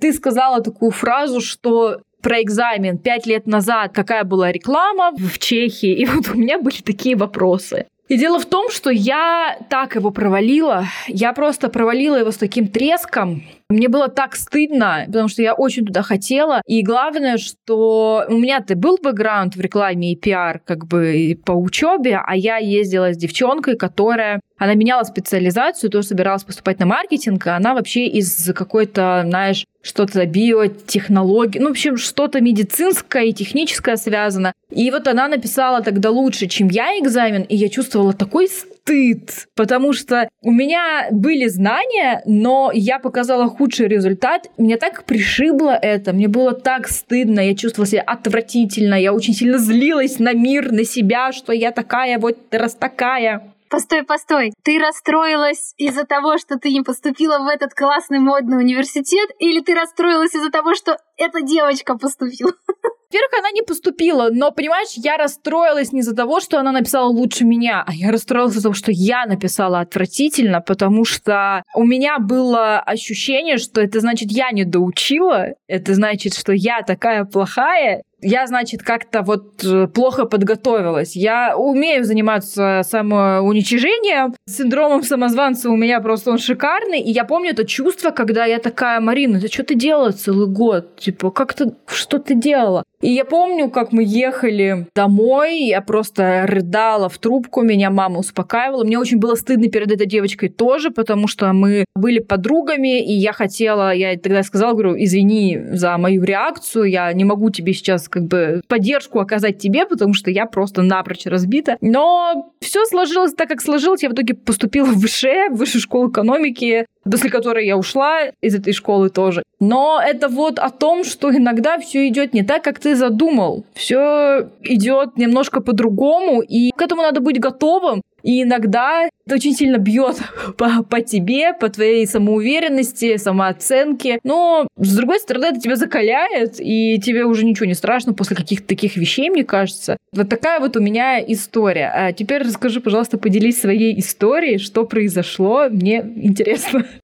ты 0.00 0.12
сказала 0.12 0.60
такую 0.60 0.90
фразу, 0.90 1.40
что 1.40 2.00
про 2.22 2.42
экзамен 2.42 2.98
пять 2.98 3.26
лет 3.26 3.46
назад, 3.46 3.92
какая 3.94 4.24
была 4.24 4.50
реклама 4.50 5.12
в 5.16 5.38
Чехии, 5.38 5.92
и 5.92 6.06
вот 6.06 6.28
у 6.28 6.34
меня 6.34 6.58
были 6.58 6.82
такие 6.82 7.16
вопросы. 7.16 7.86
И 8.08 8.16
дело 8.16 8.38
в 8.38 8.46
том, 8.46 8.70
что 8.70 8.90
я 8.90 9.58
так 9.68 9.96
его 9.96 10.10
провалила. 10.10 10.84
Я 11.08 11.32
просто 11.32 11.68
провалила 11.68 12.16
его 12.16 12.30
с 12.30 12.36
таким 12.36 12.68
треском. 12.68 13.42
Мне 13.68 13.88
было 13.88 14.08
так 14.08 14.36
стыдно, 14.36 15.04
потому 15.06 15.28
что 15.28 15.42
я 15.42 15.52
очень 15.52 15.84
туда 15.84 16.02
хотела. 16.02 16.62
И 16.66 16.82
главное, 16.82 17.36
что 17.36 18.24
у 18.28 18.36
меня-то 18.36 18.76
был 18.76 18.98
бэкграунд 19.02 19.56
в 19.56 19.60
рекламе 19.60 20.12
и 20.12 20.16
пиар 20.16 20.60
как 20.64 20.86
бы 20.86 21.36
по 21.44 21.52
учебе, 21.52 22.20
а 22.24 22.36
я 22.36 22.58
ездила 22.58 23.12
с 23.12 23.16
девчонкой, 23.16 23.76
которая 23.76 24.40
она 24.58 24.74
меняла 24.74 25.02
специализацию, 25.02 25.90
тоже 25.90 26.08
собиралась 26.08 26.44
поступать 26.44 26.78
на 26.78 26.86
маркетинг, 26.86 27.46
а 27.46 27.56
она 27.56 27.74
вообще 27.74 28.06
из 28.06 28.52
какой-то, 28.54 29.24
знаешь, 29.26 29.66
что-то 29.82 30.24
биотехнологии, 30.26 31.58
ну, 31.58 31.68
в 31.68 31.72
общем, 31.72 31.96
что-то 31.96 32.40
медицинское 32.40 33.26
и 33.26 33.32
техническое 33.32 33.96
связано. 33.96 34.52
И 34.70 34.90
вот 34.90 35.06
она 35.06 35.28
написала 35.28 35.82
тогда 35.82 36.10
лучше, 36.10 36.46
чем 36.46 36.68
я 36.68 36.98
экзамен, 36.98 37.42
и 37.42 37.54
я 37.54 37.68
чувствовала 37.68 38.12
такой 38.12 38.48
стыд, 38.48 39.46
потому 39.54 39.92
что 39.92 40.28
у 40.42 40.50
меня 40.50 41.08
были 41.12 41.46
знания, 41.46 42.22
но 42.26 42.70
я 42.74 42.98
показала 42.98 43.48
худший 43.56 43.88
результат. 43.88 44.50
Меня 44.58 44.76
так 44.76 45.04
пришибло 45.04 45.70
это, 45.70 46.12
мне 46.12 46.28
было 46.28 46.52
так 46.52 46.88
стыдно, 46.88 47.40
я 47.40 47.54
чувствовала 47.54 47.88
себя 47.88 48.02
отвратительно, 48.02 48.94
я 48.94 49.12
очень 49.12 49.34
сильно 49.34 49.58
злилась 49.58 50.18
на 50.18 50.32
мир, 50.32 50.72
на 50.72 50.84
себя, 50.84 51.32
что 51.32 51.52
я 51.52 51.72
такая 51.72 52.18
вот 52.18 52.38
раз 52.50 52.74
такая. 52.74 53.52
Постой, 53.68 54.04
постой. 54.04 54.52
Ты 54.62 54.78
расстроилась 54.78 55.74
из-за 55.76 56.04
того, 56.04 56.38
что 56.38 56.56
ты 56.56 56.70
не 56.70 56.82
поступила 56.82 57.38
в 57.38 57.48
этот 57.48 57.74
классный 57.74 58.20
модный 58.20 58.58
университет, 58.58 59.28
или 59.40 59.60
ты 59.60 59.74
расстроилась 59.74 60.34
из-за 60.34 60.50
того, 60.50 60.74
что 60.74 60.96
эта 61.16 61.42
девочка 61.42 61.98
поступила? 61.98 62.52
Во-первых, 63.08 63.38
она 63.38 63.50
не 63.52 63.62
поступила, 63.62 64.30
но, 64.32 64.50
понимаешь, 64.50 64.94
я 64.96 65.16
расстроилась 65.16 65.92
не 65.92 66.00
из-за 66.00 66.14
того, 66.14 66.40
что 66.40 66.58
она 66.58 66.72
написала 66.72 67.08
лучше 67.08 67.44
меня, 67.44 67.84
а 67.86 67.92
я 67.92 68.10
расстроилась 68.10 68.52
из-за 68.52 68.64
того, 68.64 68.74
что 68.74 68.90
я 68.92 69.26
написала 69.26 69.80
отвратительно, 69.80 70.60
потому 70.60 71.04
что 71.04 71.62
у 71.74 71.84
меня 71.84 72.18
было 72.18 72.80
ощущение, 72.80 73.58
что 73.58 73.80
это 73.80 74.00
значит, 74.00 74.32
я 74.32 74.50
не 74.50 74.64
доучила, 74.64 75.50
это 75.68 75.94
значит, 75.94 76.34
что 76.34 76.52
я 76.52 76.82
такая 76.82 77.24
плохая, 77.24 78.02
я, 78.22 78.46
значит, 78.46 78.82
как-то 78.82 79.22
вот 79.22 79.62
э, 79.64 79.88
плохо 79.88 80.24
подготовилась. 80.24 81.14
Я 81.16 81.56
умею 81.56 82.04
заниматься 82.04 82.80
самоуничижением. 82.84 84.34
Синдромом 84.48 85.02
самозванца 85.02 85.70
у 85.70 85.76
меня 85.76 86.00
просто 86.00 86.30
он 86.30 86.38
шикарный. 86.38 87.00
И 87.00 87.10
я 87.10 87.24
помню 87.24 87.50
это 87.50 87.66
чувство, 87.66 88.10
когда 88.10 88.46
я 88.46 88.58
такая, 88.58 89.00
Марина, 89.00 89.40
ты 89.40 89.48
что 89.48 89.64
ты 89.64 89.74
делала 89.74 90.12
целый 90.12 90.48
год? 90.48 90.96
Типа, 90.96 91.30
как 91.30 91.52
ты, 91.52 91.72
что 91.86 92.18
ты 92.18 92.34
делала? 92.34 92.84
И 93.02 93.12
я 93.12 93.26
помню, 93.26 93.68
как 93.68 93.92
мы 93.92 94.02
ехали 94.06 94.86
домой, 94.94 95.58
я 95.64 95.82
просто 95.82 96.44
рыдала 96.46 97.10
в 97.10 97.18
трубку, 97.18 97.60
меня 97.60 97.90
мама 97.90 98.20
успокаивала. 98.20 98.84
Мне 98.84 98.98
очень 98.98 99.18
было 99.18 99.34
стыдно 99.34 99.68
перед 99.68 99.92
этой 99.92 100.06
девочкой 100.06 100.48
тоже, 100.48 100.90
потому 100.90 101.28
что 101.28 101.52
мы 101.52 101.84
были 101.94 102.20
подругами, 102.20 103.04
и 103.04 103.12
я 103.12 103.34
хотела, 103.34 103.92
я 103.92 104.18
тогда 104.18 104.42
сказала, 104.42 104.72
говорю, 104.72 104.96
извини 104.96 105.60
за 105.72 105.96
мою 105.98 106.24
реакцию, 106.24 106.84
я 106.84 107.12
не 107.12 107.24
могу 107.24 107.50
тебе 107.50 107.74
сейчас 107.74 108.05
как 108.08 108.24
бы 108.24 108.62
поддержку 108.68 109.20
оказать 109.20 109.58
тебе, 109.58 109.86
потому 109.86 110.14
что 110.14 110.30
я 110.30 110.46
просто 110.46 110.82
напрочь 110.82 111.26
разбита. 111.26 111.76
Но 111.80 112.52
все 112.60 112.84
сложилось 112.86 113.34
так, 113.34 113.48
как 113.48 113.60
сложилось. 113.60 114.02
Я 114.02 114.10
в 114.10 114.12
итоге 114.12 114.34
поступила 114.34 114.86
в 114.86 115.00
ВШЭ, 115.00 115.50
в 115.50 115.56
Высшую 115.56 115.82
школу 115.82 116.10
экономики, 116.10 116.86
после 117.10 117.30
которой 117.30 117.66
я 117.66 117.76
ушла 117.76 118.26
из 118.40 118.54
этой 118.54 118.72
школы 118.72 119.10
тоже. 119.10 119.42
Но 119.60 120.00
это 120.04 120.28
вот 120.28 120.58
о 120.58 120.70
том, 120.70 121.04
что 121.04 121.34
иногда 121.34 121.78
все 121.78 122.08
идет 122.08 122.34
не 122.34 122.42
так, 122.42 122.62
как 122.62 122.78
ты 122.78 122.94
задумал. 122.94 123.64
Все 123.74 124.48
идет 124.62 125.16
немножко 125.16 125.60
по-другому, 125.60 126.42
и 126.42 126.70
к 126.72 126.82
этому 126.82 127.02
надо 127.02 127.20
быть 127.20 127.40
готовым. 127.40 128.02
И 128.26 128.42
иногда 128.42 129.08
это 129.24 129.36
очень 129.36 129.54
сильно 129.54 129.78
бьет 129.78 130.16
по, 130.58 130.82
по 130.82 131.00
тебе, 131.00 131.54
по 131.54 131.68
твоей 131.68 132.06
самоуверенности, 132.08 133.18
самооценке. 133.18 134.18
Но, 134.24 134.66
с 134.76 134.96
другой 134.96 135.20
стороны, 135.20 135.46
это 135.46 135.60
тебя 135.60 135.76
закаляет, 135.76 136.56
и 136.58 136.98
тебе 137.00 137.24
уже 137.24 137.44
ничего 137.44 137.66
не 137.66 137.74
страшно 137.74 138.14
после 138.14 138.36
каких-то 138.36 138.66
таких 138.66 138.96
вещей, 138.96 139.30
мне 139.30 139.44
кажется. 139.44 139.96
Вот 140.12 140.28
такая 140.28 140.58
вот 140.58 140.76
у 140.76 140.80
меня 140.80 141.20
история. 141.20 141.92
А 141.94 142.12
теперь 142.12 142.42
расскажи, 142.42 142.80
пожалуйста, 142.80 143.16
поделись 143.16 143.60
своей 143.60 143.96
историей, 144.00 144.58
что 144.58 144.84
произошло. 144.84 145.68
Мне 145.70 145.98
интересно. 146.16 146.84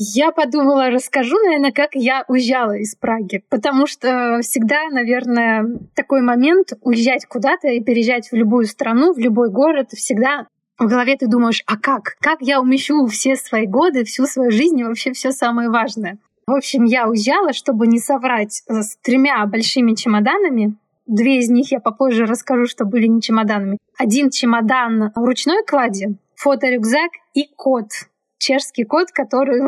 Я 0.00 0.30
подумала, 0.30 0.90
расскажу, 0.90 1.36
наверное, 1.44 1.72
как 1.72 1.90
я 1.94 2.24
уезжала 2.28 2.76
из 2.76 2.94
Праги, 2.94 3.42
потому 3.50 3.88
что 3.88 4.38
всегда, 4.42 4.88
наверное, 4.90 5.66
такой 5.96 6.22
момент 6.22 6.72
уезжать 6.82 7.26
куда-то 7.26 7.66
и 7.66 7.82
переезжать 7.82 8.30
в 8.30 8.34
любую 8.36 8.66
страну, 8.66 9.12
в 9.12 9.18
любой 9.18 9.50
город, 9.50 9.90
всегда 9.90 10.46
в 10.78 10.86
голове 10.86 11.16
ты 11.16 11.26
думаешь, 11.26 11.64
а 11.66 11.76
как? 11.76 12.14
Как 12.20 12.40
я 12.40 12.60
умещу 12.60 13.04
все 13.06 13.34
свои 13.34 13.66
годы, 13.66 14.04
всю 14.04 14.26
свою 14.26 14.52
жизнь 14.52 14.78
и 14.78 14.84
вообще 14.84 15.12
все 15.12 15.32
самое 15.32 15.68
важное? 15.68 16.18
В 16.46 16.52
общем, 16.52 16.84
я 16.84 17.08
уезжала, 17.08 17.52
чтобы 17.52 17.88
не 17.88 17.98
соврать, 17.98 18.62
с 18.68 18.96
тремя 19.02 19.44
большими 19.46 19.94
чемоданами. 19.94 20.76
Две 21.06 21.38
из 21.38 21.50
них 21.50 21.72
я 21.72 21.80
попозже 21.80 22.24
расскажу, 22.24 22.66
что 22.66 22.84
были 22.84 23.06
не 23.06 23.20
чемоданами. 23.20 23.78
Один 23.98 24.30
чемодан 24.30 25.10
в 25.16 25.24
ручной 25.24 25.64
кладе, 25.64 26.14
фоторюкзак 26.36 27.10
и 27.34 27.48
кот. 27.56 27.88
Чешский 28.38 28.84
кот, 28.84 29.10
который 29.12 29.62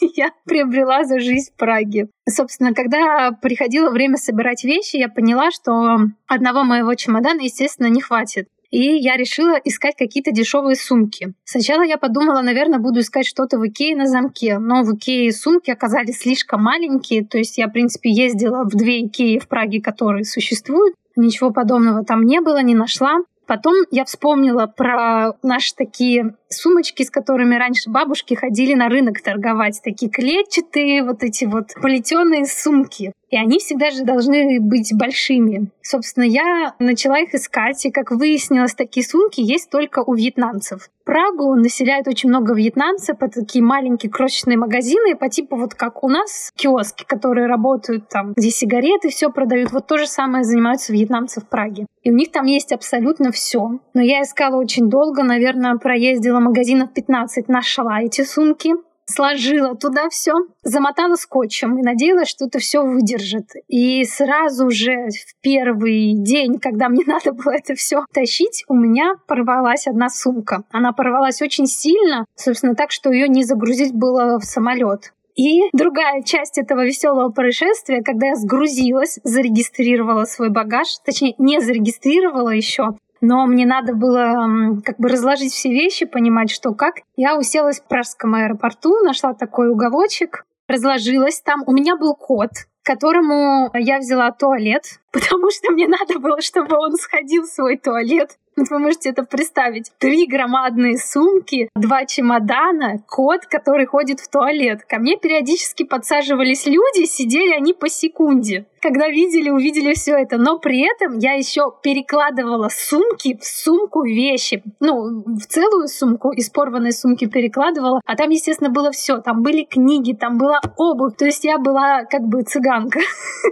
я 0.16 0.30
приобрела 0.44 1.04
за 1.04 1.20
жизнь 1.20 1.50
в 1.52 1.56
Праге. 1.56 2.08
Собственно, 2.28 2.74
когда 2.74 3.30
приходило 3.32 3.90
время 3.90 4.16
собирать 4.16 4.64
вещи, 4.64 4.96
я 4.96 5.08
поняла, 5.08 5.50
что 5.50 5.98
одного 6.26 6.64
моего 6.64 6.94
чемодана, 6.94 7.40
естественно, 7.40 7.86
не 7.86 8.00
хватит 8.00 8.48
и 8.70 8.98
я 8.98 9.16
решила 9.16 9.54
искать 9.64 9.94
какие-то 9.96 10.32
дешевые 10.32 10.76
сумки. 10.76 11.34
Сначала 11.44 11.82
я 11.82 11.96
подумала, 11.96 12.42
наверное, 12.42 12.78
буду 12.78 13.00
искать 13.00 13.26
что-то 13.26 13.58
в 13.58 13.66
Икее 13.66 13.96
на 13.96 14.06
замке, 14.06 14.58
но 14.58 14.82
в 14.82 14.96
Икее 14.96 15.32
сумки 15.32 15.70
оказались 15.70 16.18
слишком 16.18 16.62
маленькие, 16.62 17.24
то 17.24 17.38
есть 17.38 17.58
я, 17.58 17.68
в 17.68 17.72
принципе, 17.72 18.10
ездила 18.10 18.64
в 18.64 18.70
две 18.70 19.06
Икеи 19.06 19.38
в 19.38 19.48
Праге, 19.48 19.80
которые 19.80 20.24
существуют, 20.24 20.94
ничего 21.16 21.50
подобного 21.50 22.04
там 22.04 22.22
не 22.22 22.40
было, 22.40 22.62
не 22.62 22.74
нашла. 22.74 23.16
Потом 23.46 23.74
я 23.90 24.04
вспомнила 24.04 24.66
про 24.66 25.32
наши 25.42 25.74
такие 25.74 26.34
сумочки, 26.48 27.02
с 27.02 27.10
которыми 27.10 27.54
раньше 27.54 27.90
бабушки 27.90 28.34
ходили 28.34 28.74
на 28.74 28.88
рынок 28.88 29.20
торговать. 29.20 29.80
Такие 29.82 30.10
клетчатые, 30.10 31.04
вот 31.04 31.22
эти 31.22 31.44
вот 31.44 31.72
плетеные 31.80 32.46
сумки. 32.46 33.12
И 33.30 33.36
они 33.36 33.58
всегда 33.58 33.90
же 33.90 34.04
должны 34.04 34.60
быть 34.60 34.92
большими. 34.94 35.70
Собственно, 35.82 36.24
я 36.24 36.74
начала 36.78 37.18
их 37.18 37.34
искать, 37.34 37.84
и, 37.86 37.90
как 37.90 38.10
выяснилось, 38.10 38.74
такие 38.74 39.06
сумки 39.06 39.40
есть 39.40 39.70
только 39.70 40.00
у 40.00 40.14
вьетнамцев. 40.14 40.88
Прагу 41.06 41.54
населяют 41.54 42.08
очень 42.08 42.30
много 42.30 42.52
вьетнамцев, 42.52 43.18
это 43.20 43.40
такие 43.42 43.62
маленькие 43.62 44.10
крошечные 44.10 44.58
магазины, 44.58 45.14
по 45.14 45.28
типу 45.28 45.54
вот 45.56 45.74
как 45.74 46.02
у 46.02 46.08
нас 46.08 46.50
киоски, 46.56 47.04
которые 47.06 47.46
работают 47.46 48.08
там, 48.08 48.32
где 48.36 48.50
сигареты 48.50 49.10
все 49.10 49.30
продают. 49.30 49.70
Вот 49.70 49.86
то 49.86 49.98
же 49.98 50.08
самое 50.08 50.42
занимаются 50.42 50.92
вьетнамцы 50.92 51.40
в 51.40 51.48
Праге. 51.48 51.86
И 52.02 52.10
у 52.10 52.14
них 52.14 52.32
там 52.32 52.46
есть 52.46 52.72
абсолютно 52.72 53.30
все. 53.30 53.78
Но 53.94 54.02
я 54.02 54.22
искала 54.22 54.56
очень 54.56 54.90
долго, 54.90 55.22
наверное, 55.22 55.76
проездила 55.76 56.40
магазинов 56.40 56.92
15, 56.92 57.48
нашла 57.48 58.02
эти 58.02 58.22
сумки 58.22 58.72
сложила 59.06 59.74
туда 59.76 60.08
все, 60.10 60.34
замотала 60.62 61.14
скотчем 61.14 61.78
и 61.78 61.82
надеялась, 61.82 62.28
что 62.28 62.46
это 62.46 62.58
все 62.58 62.82
выдержит. 62.82 63.50
И 63.68 64.04
сразу 64.04 64.70
же 64.70 65.08
в 65.08 65.40
первый 65.40 66.14
день, 66.14 66.58
когда 66.58 66.88
мне 66.88 67.04
надо 67.06 67.32
было 67.32 67.52
это 67.52 67.74
все 67.74 68.04
тащить, 68.12 68.64
у 68.68 68.74
меня 68.74 69.14
порвалась 69.26 69.86
одна 69.86 70.08
сумка. 70.08 70.64
Она 70.70 70.92
порвалась 70.92 71.42
очень 71.42 71.66
сильно, 71.66 72.24
собственно, 72.34 72.74
так, 72.74 72.90
что 72.90 73.10
ее 73.10 73.28
не 73.28 73.44
загрузить 73.44 73.94
было 73.94 74.38
в 74.38 74.44
самолет. 74.44 75.12
И 75.36 75.68
другая 75.74 76.22
часть 76.22 76.56
этого 76.56 76.84
веселого 76.84 77.30
происшествия, 77.30 78.02
когда 78.02 78.28
я 78.28 78.36
сгрузилась, 78.36 79.18
зарегистрировала 79.22 80.24
свой 80.24 80.48
багаж, 80.48 80.88
точнее, 81.04 81.34
не 81.36 81.60
зарегистрировала 81.60 82.48
еще, 82.48 82.96
но 83.26 83.44
мне 83.46 83.66
надо 83.66 83.92
было 83.94 84.80
как 84.84 84.98
бы 84.98 85.08
разложить 85.08 85.52
все 85.52 85.70
вещи, 85.70 86.06
понимать, 86.06 86.50
что 86.50 86.72
как. 86.74 86.96
Я 87.16 87.36
уселась 87.36 87.80
в 87.80 87.88
пражском 87.88 88.34
аэропорту, 88.34 89.02
нашла 89.02 89.34
такой 89.34 89.68
уголочек, 89.68 90.44
разложилась 90.68 91.40
там. 91.40 91.64
У 91.66 91.72
меня 91.72 91.96
был 91.96 92.14
код, 92.14 92.50
которому 92.84 93.70
я 93.74 93.98
взяла 93.98 94.30
туалет, 94.30 94.84
потому 95.12 95.50
что 95.50 95.72
мне 95.72 95.88
надо 95.88 96.20
было, 96.20 96.40
чтобы 96.40 96.76
он 96.78 96.94
сходил 96.94 97.42
в 97.42 97.50
свой 97.50 97.76
туалет. 97.76 98.38
Вы 98.56 98.78
можете 98.78 99.10
это 99.10 99.22
представить. 99.24 99.92
Три 99.98 100.26
громадные 100.26 100.96
сумки, 100.96 101.68
два 101.74 102.06
чемодана, 102.06 103.02
кот, 103.06 103.44
который 103.44 103.84
ходит 103.84 104.20
в 104.20 104.30
туалет. 104.30 104.82
Ко 104.88 104.98
мне 104.98 105.18
периодически 105.18 105.84
подсаживались 105.84 106.64
люди, 106.64 107.04
сидели 107.04 107.52
они 107.52 107.74
по 107.74 107.90
секунде. 107.90 108.64
Когда 108.86 109.08
видели, 109.08 109.50
увидели 109.50 109.94
все 109.94 110.16
это. 110.16 110.38
Но 110.38 110.60
при 110.60 110.86
этом 110.86 111.18
я 111.18 111.32
еще 111.32 111.72
перекладывала 111.82 112.68
сумки 112.70 113.36
в 113.36 113.44
сумку 113.44 114.04
вещи. 114.04 114.62
Ну, 114.78 115.24
в 115.26 115.44
целую 115.48 115.88
сумку 115.88 116.30
из 116.30 116.50
порванной 116.50 116.92
сумки 116.92 117.26
перекладывала. 117.26 118.00
А 118.06 118.14
там, 118.14 118.30
естественно, 118.30 118.70
было 118.70 118.92
все. 118.92 119.18
Там 119.18 119.42
были 119.42 119.64
книги, 119.64 120.12
там 120.12 120.38
была 120.38 120.60
обувь. 120.76 121.16
То 121.16 121.24
есть 121.24 121.44
я 121.44 121.58
была 121.58 122.04
как 122.04 122.22
бы 122.28 122.42
цыганка 122.42 123.00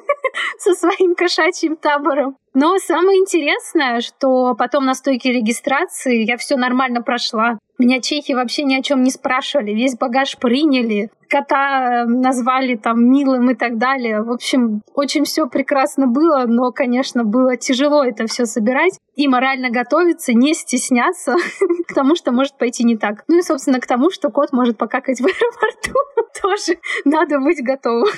со 0.59 0.73
своим 0.75 1.17
кошачьим 1.17 1.75
табором. 1.75 2.37
Но 2.55 2.79
самое 2.79 3.19
интересное, 3.19 4.01
что 4.03 4.55
потом 4.55 4.85
на 4.85 4.95
стойке 4.95 5.33
регистрации 5.33 6.25
я 6.25 6.37
все 6.37 6.55
нормально 6.57 7.03
прошла. 7.03 7.59
Меня 7.77 8.01
чехи 8.01 8.33
вообще 8.33 8.63
ни 8.63 8.77
о 8.77 8.83
чем 8.83 9.03
не 9.03 9.11
спрашивали, 9.11 9.73
весь 9.73 9.97
багаж 9.97 10.39
приняли, 10.39 11.11
кота 11.35 12.05
назвали 12.07 12.77
там 12.77 13.11
милым 13.11 13.51
и 13.51 13.55
так 13.55 13.77
далее. 13.77 14.23
В 14.23 14.31
общем, 14.31 14.83
очень 14.95 15.25
все 15.25 15.49
прекрасно 15.49 16.07
было, 16.07 16.45
но, 16.47 16.71
конечно, 16.71 17.25
было 17.25 17.57
тяжело 17.57 18.05
это 18.05 18.27
все 18.29 18.47
собирать 18.47 19.01
и 19.17 19.27
морально 19.27 19.71
готовиться, 19.71 20.33
не 20.33 20.55
стесняться 20.55 21.35
к 21.89 21.93
тому, 21.93 22.15
что 22.15 22.31
может 22.31 22.57
пойти 22.57 22.85
не 22.85 22.97
так. 22.97 23.25
Ну 23.27 23.39
и, 23.39 23.43
собственно, 23.43 23.81
к 23.81 23.87
тому, 23.87 24.11
что 24.11 24.31
кот 24.31 24.53
может 24.53 24.79
покакать 24.79 25.21
в 25.21 25.25
аэропорту. 25.27 25.99
Тоже 26.41 26.79
надо 27.05 27.41
быть 27.41 27.65
готовым. 27.65 28.13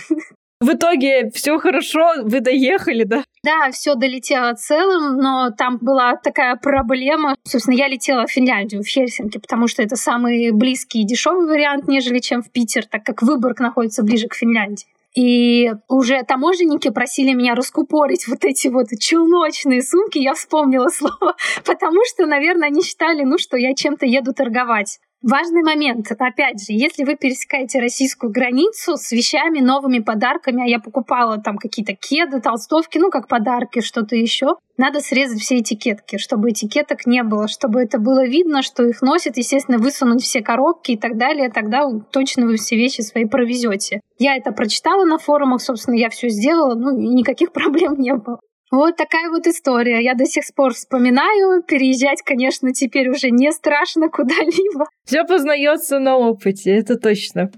В 0.58 0.72
итоге 0.72 1.30
все 1.34 1.58
хорошо, 1.58 2.14
вы 2.22 2.40
доехали, 2.40 3.04
да? 3.04 3.24
Да, 3.44 3.70
все 3.72 3.94
долетело 3.94 4.54
целым, 4.54 5.18
но 5.18 5.50
там 5.50 5.76
была 5.80 6.16
такая 6.16 6.56
проблема. 6.56 7.36
Собственно, 7.44 7.74
я 7.74 7.88
летела 7.88 8.26
в 8.26 8.30
Финляндию, 8.30 8.82
в 8.82 8.86
Хельсинки, 8.86 9.38
потому 9.38 9.68
что 9.68 9.82
это 9.82 9.96
самый 9.96 10.50
близкий 10.52 11.02
и 11.02 11.06
дешевый 11.06 11.46
вариант, 11.46 11.88
нежели 11.88 12.20
чем 12.20 12.42
в 12.42 12.50
Питер, 12.50 12.86
так 12.86 13.04
как 13.04 13.20
Выборг 13.22 13.60
находится 13.60 14.02
ближе 14.02 14.28
к 14.28 14.34
Финляндии. 14.34 14.86
И 15.14 15.72
уже 15.88 16.22
таможенники 16.24 16.90
просили 16.90 17.32
меня 17.32 17.54
раскупорить 17.54 18.26
вот 18.28 18.44
эти 18.44 18.68
вот 18.68 18.88
челночные 18.98 19.82
сумки. 19.82 20.18
Я 20.18 20.34
вспомнила 20.34 20.88
слово, 20.88 21.36
потому 21.64 22.00
что, 22.04 22.26
наверное, 22.26 22.68
они 22.68 22.82
считали, 22.82 23.24
ну, 23.24 23.38
что 23.38 23.56
я 23.56 23.74
чем-то 23.74 24.06
еду 24.06 24.32
торговать. 24.32 25.00
Важный 25.28 25.62
момент. 25.62 26.06
Опять 26.16 26.64
же, 26.64 26.72
если 26.72 27.02
вы 27.02 27.16
пересекаете 27.16 27.80
российскую 27.80 28.30
границу 28.30 28.96
с 28.96 29.10
вещами, 29.10 29.58
новыми 29.58 29.98
подарками, 29.98 30.62
а 30.62 30.68
я 30.68 30.78
покупала 30.78 31.38
там 31.38 31.58
какие-то 31.58 31.96
кеды, 31.96 32.40
толстовки, 32.40 32.98
ну, 32.98 33.10
как 33.10 33.26
подарки, 33.26 33.80
что-то 33.80 34.14
еще, 34.14 34.54
надо 34.76 35.00
срезать 35.00 35.40
все 35.40 35.58
этикетки, 35.58 36.16
чтобы 36.18 36.50
этикеток 36.50 37.06
не 37.06 37.24
было, 37.24 37.48
чтобы 37.48 37.82
это 37.82 37.98
было 37.98 38.24
видно, 38.24 38.62
что 38.62 38.84
их 38.84 39.02
носят, 39.02 39.36
естественно, 39.36 39.78
высунуть 39.78 40.22
все 40.22 40.42
коробки 40.42 40.92
и 40.92 40.96
так 40.96 41.16
далее, 41.16 41.50
тогда 41.50 41.90
точно 42.12 42.46
вы 42.46 42.54
все 42.54 42.76
вещи 42.76 43.00
свои 43.00 43.24
провезете. 43.24 44.02
Я 44.18 44.36
это 44.36 44.52
прочитала 44.52 45.04
на 45.04 45.18
форумах, 45.18 45.60
собственно, 45.60 45.96
я 45.96 46.08
все 46.08 46.28
сделала, 46.28 46.76
ну, 46.76 46.96
никаких 46.96 47.50
проблем 47.52 47.98
не 47.98 48.14
было. 48.14 48.38
Вот 48.70 48.96
такая 48.96 49.30
вот 49.30 49.46
история. 49.46 50.02
Я 50.02 50.14
до 50.14 50.26
сих 50.26 50.42
пор 50.54 50.74
вспоминаю. 50.74 51.62
Переезжать, 51.62 52.22
конечно, 52.22 52.72
теперь 52.72 53.08
уже 53.08 53.30
не 53.30 53.52
страшно 53.52 54.08
куда-либо. 54.10 54.86
Все 55.04 55.24
познается 55.24 55.98
на 55.98 56.16
опыте, 56.16 56.76
это 56.76 56.96
точно. 56.96 57.50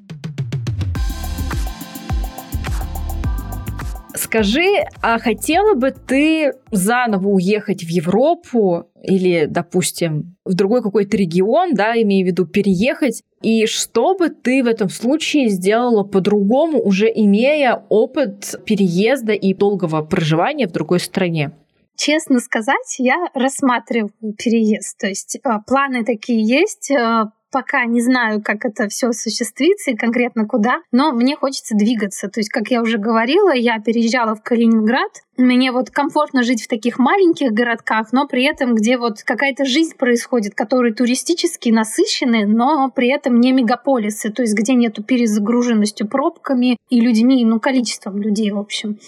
Скажи, 4.29 4.85
а 5.01 5.19
хотела 5.19 5.73
бы 5.73 5.91
ты 5.91 6.53
заново 6.71 7.29
уехать 7.29 7.83
в 7.83 7.89
Европу 7.89 8.85
или, 9.03 9.47
допустим, 9.47 10.37
в 10.45 10.53
другой 10.53 10.83
какой-то 10.83 11.17
регион, 11.17 11.73
да, 11.73 11.95
имея 11.95 12.25
в 12.25 12.27
виду 12.27 12.45
переехать, 12.45 13.23
и 13.41 13.65
что 13.65 14.15
бы 14.15 14.29
ты 14.29 14.63
в 14.63 14.67
этом 14.67 14.91
случае 14.91 15.49
сделала 15.49 16.05
по-другому, 16.05 16.79
уже 16.79 17.11
имея 17.11 17.87
опыт 17.89 18.55
переезда 18.67 19.33
и 19.33 19.55
долгого 19.55 20.03
проживания 20.03 20.69
в 20.69 20.73
другой 20.73 21.01
стране? 21.01 21.53
Честно 21.97 22.39
сказать, 22.41 22.97
я 22.99 23.29
рассматриваю 23.33 24.13
переезд. 24.37 24.99
То 24.99 25.07
есть 25.07 25.39
а, 25.43 25.61
планы 25.61 26.05
такие 26.05 26.43
есть, 26.47 26.91
а, 26.91 27.33
пока 27.51 27.85
не 27.87 28.01
знаю, 28.01 28.43
как 28.43 28.65
это 28.65 28.89
все 28.89 29.09
осуществится 29.09 29.91
и 29.91 29.97
конкретно 29.97 30.47
куда, 30.47 30.81
но 30.93 31.13
мне 31.13 31.37
хочется 31.37 31.75
двигаться. 31.75 32.29
То 32.29 32.41
есть, 32.41 32.51
как 32.51 32.69
я 32.71 32.83
уже 32.83 32.99
говорила, 32.99 33.53
я 33.55 33.79
переезжала 33.81 34.35
в 34.35 34.43
Калининград. 34.43 35.11
Мне 35.37 35.71
вот 35.71 35.91
комфортно 35.91 36.43
жить 36.43 36.65
в 36.65 36.69
таких 36.69 36.99
маленьких 36.99 37.53
городках, 37.53 38.13
но 38.13 38.27
при 38.27 38.45
этом, 38.45 38.75
где 38.75 38.99
вот 38.99 39.23
какая-то 39.23 39.65
жизнь 39.65 39.97
происходит, 39.97 40.55
которые 40.55 40.93
туристически 40.93 41.71
насыщены, 41.71 42.47
но 42.47 42.91
при 42.91 43.09
этом 43.09 43.39
не 43.41 43.53
мегаполисы, 43.53 44.31
то 44.31 44.43
есть 44.43 44.55
где 44.55 44.75
нету 44.75 45.03
перезагруженностью 45.03 46.09
пробками 46.09 46.77
и 46.91 47.01
людьми, 47.01 47.45
ну, 47.45 47.61
количеством 47.61 48.21
людей, 48.21 48.51
в 48.51 48.59
общем. 48.59 48.99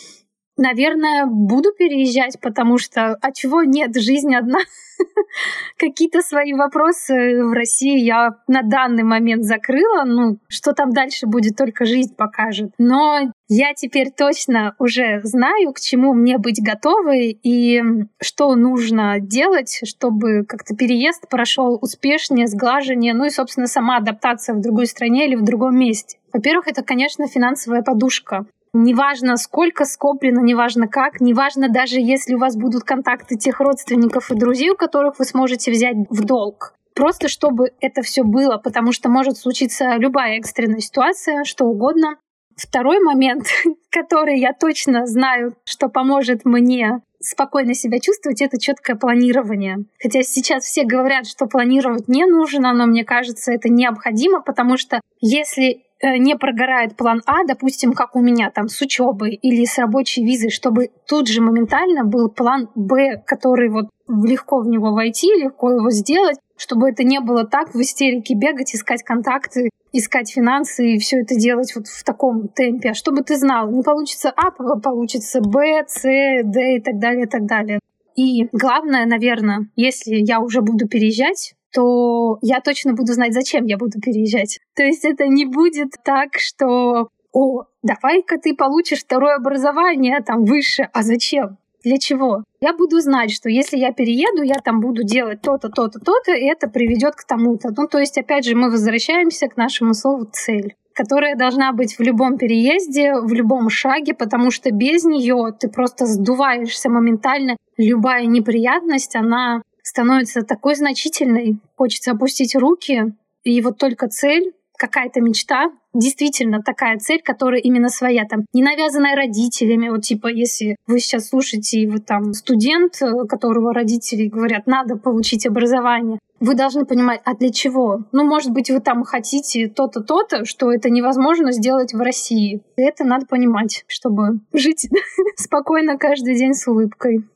Наверное, 0.61 1.25
буду 1.25 1.73
переезжать, 1.73 2.39
потому 2.39 2.77
что 2.77 3.17
а 3.23 3.33
чего 3.33 3.63
нет, 3.63 3.97
жизнь 3.97 4.37
одна. 4.37 4.59
Какие-то 5.79 6.21
свои 6.21 6.53
вопросы 6.53 7.43
в 7.43 7.55
России 7.55 7.99
я 7.99 8.37
на 8.47 8.61
данный 8.61 9.03
момент 9.03 9.45
закрыла. 9.45 10.05
Ну, 10.05 10.37
что 10.49 10.75
там 10.75 10.91
дальше 10.91 11.27
будет, 11.27 11.57
только 11.57 11.87
жизнь 11.87 12.15
покажет. 12.15 12.73
Но 12.77 13.33
я 13.49 13.73
теперь 13.73 14.11
точно 14.15 14.75
уже 14.79 15.23
знаю, 15.23 15.73
к 15.73 15.81
чему 15.81 16.13
мне 16.13 16.37
быть 16.37 16.63
готовой 16.63 17.31
и 17.43 17.83
что 18.21 18.55
нужно 18.55 19.19
делать, 19.19 19.81
чтобы 19.87 20.45
как-то 20.45 20.77
переезд 20.77 21.27
прошел 21.31 21.79
успешнее, 21.81 22.47
сглаженнее, 22.47 23.15
ну 23.15 23.25
и, 23.25 23.31
собственно, 23.31 23.67
сама 23.67 23.97
адаптация 23.97 24.55
в 24.55 24.61
другой 24.61 24.87
стране 24.89 25.27
или 25.27 25.37
в 25.37 25.43
другом 25.43 25.79
месте. 25.79 26.19
Во-первых, 26.35 26.69
это, 26.69 26.83
конечно, 26.83 27.27
финансовая 27.27 27.81
подушка. 27.81 28.45
Неважно, 28.73 29.37
сколько 29.37 29.85
скоплено, 29.85 30.41
неважно 30.41 30.87
как, 30.87 31.21
неважно 31.21 31.69
даже 31.69 31.99
если 31.99 32.35
у 32.35 32.39
вас 32.39 32.57
будут 32.57 32.85
контакты 32.85 33.37
тех 33.37 33.61
родственников 33.61 34.31
и 34.31 34.37
друзей, 34.37 34.71
у 34.71 34.77
которых 34.77 35.19
вы 35.19 35.25
сможете 35.25 35.73
взять 35.73 35.97
в 36.09 36.25
долг. 36.25 36.75
Просто 36.95 37.29
чтобы 37.29 37.71
это 37.81 38.03
все 38.03 38.23
было, 38.23 38.59
потому 38.59 38.93
что 38.93 39.09
может 39.09 39.37
случиться 39.37 39.97
любая 39.97 40.39
экстренная 40.39 40.81
ситуация, 40.81 41.45
что 41.45 41.65
угодно. 41.65 42.17
Второй 42.57 43.01
момент, 43.01 43.47
который 43.91 44.39
я 44.39 44.53
точно 44.53 45.07
знаю, 45.07 45.57
что 45.65 45.89
поможет 45.89 46.45
мне 46.45 47.01
спокойно 47.21 47.75
себя 47.75 47.99
чувствовать, 48.01 48.41
это 48.41 48.59
четкое 48.59 48.97
планирование. 48.97 49.79
Хотя 50.03 50.23
сейчас 50.23 50.65
все 50.65 50.85
говорят, 50.85 51.27
что 51.27 51.47
планировать 51.47 52.09
не 52.09 52.25
нужно, 52.25 52.73
но 52.73 52.87
мне 52.87 53.05
кажется, 53.05 53.53
это 53.53 53.69
необходимо, 53.69 54.41
потому 54.41 54.77
что 54.77 55.01
если 55.21 55.85
не 56.03 56.37
прогорает 56.37 56.97
план 56.97 57.23
А, 57.27 57.45
допустим, 57.45 57.93
как 57.93 58.17
у 58.17 58.21
меня 58.21 58.51
там 58.51 58.69
с 58.69 58.81
учебой 58.81 59.35
или 59.35 59.65
с 59.65 59.79
рабочей 59.79 60.25
визой, 60.25 60.51
чтобы 60.51 60.91
тут 61.07 61.29
же 61.29 61.43
моментально 61.43 62.05
был 62.05 62.31
план 62.31 62.69
Б, 62.75 63.23
который 63.27 63.69
вот 63.71 63.91
легко 64.09 64.61
в 64.61 64.67
него 64.67 64.93
войти, 64.93 65.29
легко 65.29 65.71
его 65.71 65.91
сделать, 65.91 66.39
чтобы 66.57 66.91
это 66.91 67.05
не 67.05 67.21
было 67.21 67.45
так 67.45 67.75
в 67.75 67.81
истерике 67.81 68.35
бегать, 68.35 68.75
искать 68.75 69.03
контакты, 69.03 69.71
искать 69.93 70.31
финансы 70.31 70.95
и 70.95 70.99
все 70.99 71.21
это 71.21 71.35
делать 71.35 71.75
вот 71.75 71.87
в 71.87 72.05
таком 72.05 72.49
темпе, 72.49 72.91
а 72.91 72.95
чтобы 72.95 73.23
ты 73.23 73.37
знал, 73.37 73.71
не 73.71 73.83
получится 73.83 74.33
А, 74.37 74.51
получится 74.51 75.41
Б, 75.41 75.85
С, 75.87 76.03
Д 76.03 76.77
и 76.77 76.81
так 76.81 76.99
далее, 76.99 77.25
и 77.25 77.29
так 77.29 77.47
далее. 77.47 77.81
И 78.17 78.49
главное, 78.53 79.07
наверное, 79.07 79.69
если 79.77 80.17
я 80.17 80.41
уже 80.41 80.61
буду 80.61 80.89
переезжать, 80.89 81.55
то 81.73 82.39
я 82.43 82.61
точно 82.61 82.95
буду 82.95 83.13
знать, 83.13 83.33
зачем 83.33 83.65
я 83.67 83.77
буду 83.77 84.01
переезжать. 84.01 84.59
То 84.75 84.83
есть 84.83 85.05
это 85.05 85.27
не 85.27 85.47
будет 85.47 85.95
так, 86.05 86.35
что 86.39 87.09
«О, 87.33 87.65
давай-ка 87.83 88.39
ты 88.39 88.55
получишь 88.55 89.01
второе 89.01 89.37
образование 89.37 90.21
там 90.21 90.45
выше, 90.45 90.89
а 90.93 91.03
зачем?» 91.03 91.59
Для 91.83 91.97
чего? 91.97 92.45
Я 92.61 92.75
буду 92.75 93.01
знать, 93.01 93.31
что 93.31 93.49
если 93.49 93.79
я 93.79 93.93
перееду, 93.93 94.43
я 94.43 94.57
там 94.57 94.81
буду 94.81 95.03
делать 95.03 95.41
то-то, 95.41 95.71
то-то, 95.71 95.99
то-то, 95.99 96.33
и 96.33 96.45
это 96.45 96.69
приведет 96.69 97.15
к 97.15 97.25
тому-то. 97.25 97.71
Ну, 97.75 97.89
то 97.89 97.99
есть, 97.99 98.19
опять 98.19 98.45
же, 98.45 98.55
мы 98.55 98.71
возвращаемся 98.71 99.49
к 99.49 99.57
нашему 99.57 99.95
слову 99.95 100.29
цель 100.31 100.75
которая 100.93 101.35
должна 101.35 101.73
быть 101.73 101.99
в 101.99 102.03
любом 102.03 102.37
переезде, 102.37 103.15
в 103.15 103.33
любом 103.33 103.71
шаге, 103.71 104.13
потому 104.13 104.51
что 104.51 104.71
без 104.71 105.05
нее 105.05 105.55
ты 105.59 105.69
просто 105.69 106.05
сдуваешься 106.05 106.91
моментально. 106.91 107.57
Любая 107.79 108.27
неприятность, 108.27 109.17
она 109.17 109.63
становится 109.83 110.43
такой 110.43 110.75
значительной. 110.75 111.59
Хочется 111.77 112.13
опустить 112.13 112.55
руки, 112.55 113.15
и 113.43 113.61
вот 113.61 113.79
только 113.79 114.09
цель, 114.09 114.53
какая-то 114.81 115.21
мечта, 115.21 115.71
действительно 115.93 116.63
такая 116.63 116.99
цель, 116.99 117.21
которая 117.23 117.61
именно 117.61 117.91
своя, 117.91 118.25
там, 118.25 118.47
не 118.55 118.63
навязанная 118.63 119.15
родителями, 119.15 119.91
вот 119.91 120.03
типа, 120.03 120.29
если 120.29 120.77
вы 120.87 121.01
сейчас 121.01 121.29
слушаете, 121.29 121.81
и 121.81 121.87
вы 121.87 121.99
там 121.99 122.33
студент, 122.33 122.99
которого 123.29 123.75
родители 123.75 124.29
говорят, 124.29 124.67
надо 124.67 124.97
получить 124.97 125.47
образование, 125.47 126.19
вы 126.41 126.55
должны 126.55 126.87
понимать, 126.87 127.21
а 127.25 127.35
для 127.35 127.51
чего? 127.51 128.07
Ну, 128.13 128.25
может 128.25 128.51
быть, 128.53 128.71
вы 128.71 128.81
там 128.81 129.05
хотите 129.05 129.69
то-то, 129.69 130.01
то-то, 130.01 130.47
что 130.47 130.73
это 130.73 130.89
невозможно 130.89 131.53
сделать 131.53 131.93
в 131.93 131.99
России. 131.99 132.63
И 132.77 132.83
это 132.83 133.05
надо 133.05 133.27
понимать, 133.27 133.85
чтобы 133.87 134.41
жить 134.55 134.89
спокойно 135.37 135.99
каждый 135.99 136.37
день 136.37 136.55
с 136.55 136.67
улыбкой. 136.67 137.27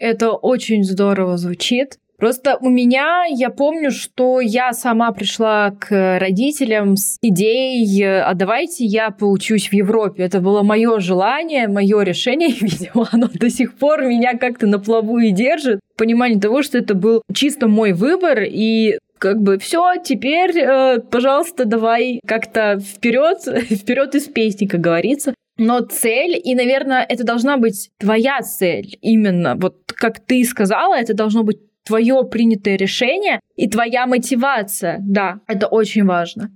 Это 0.00 0.32
очень 0.32 0.82
здорово 0.82 1.36
звучит. 1.36 1.98
Просто 2.16 2.58
у 2.60 2.68
меня, 2.68 3.24
я 3.30 3.48
помню, 3.48 3.90
что 3.90 4.40
я 4.40 4.72
сама 4.72 5.10
пришла 5.12 5.70
к 5.70 6.18
родителям 6.18 6.96
с 6.96 7.16
идеей, 7.22 8.04
а 8.04 8.34
давайте 8.34 8.84
я 8.84 9.10
поучусь 9.10 9.68
в 9.68 9.72
Европе. 9.72 10.24
Это 10.24 10.40
было 10.40 10.62
мое 10.62 11.00
желание, 11.00 11.66
мое 11.66 12.02
решение, 12.02 12.48
видимо, 12.60 13.08
оно 13.10 13.28
до 13.32 13.48
сих 13.48 13.74
пор 13.74 14.02
меня 14.02 14.36
как-то 14.36 14.66
на 14.66 14.78
плаву 14.78 15.18
и 15.18 15.30
держит. 15.30 15.80
Понимание 15.96 16.38
того, 16.38 16.62
что 16.62 16.76
это 16.76 16.94
был 16.94 17.22
чисто 17.32 17.68
мой 17.68 17.92
выбор, 17.92 18.42
и 18.42 18.98
как 19.20 19.40
бы 19.40 19.58
все, 19.58 19.94
теперь, 20.02 20.58
э, 20.58 20.98
пожалуйста, 21.10 21.66
давай 21.66 22.20
как-то 22.26 22.78
вперед, 22.80 23.38
вперед 23.70 24.14
из 24.14 24.24
песни, 24.28 24.66
как 24.66 24.80
говорится. 24.80 25.34
Но 25.62 25.80
цель, 25.80 26.40
и, 26.42 26.54
наверное, 26.54 27.04
это 27.06 27.22
должна 27.22 27.58
быть 27.58 27.90
твоя 27.98 28.40
цель 28.40 28.96
именно. 29.02 29.56
Вот 29.56 29.92
как 29.94 30.18
ты 30.18 30.42
сказала, 30.44 30.98
это 30.98 31.12
должно 31.12 31.42
быть 31.42 31.58
твое 31.84 32.24
принятое 32.24 32.76
решение 32.76 33.40
и 33.56 33.68
твоя 33.68 34.06
мотивация. 34.06 34.96
Да, 35.00 35.40
это 35.46 35.66
очень 35.66 36.06
важно. 36.06 36.50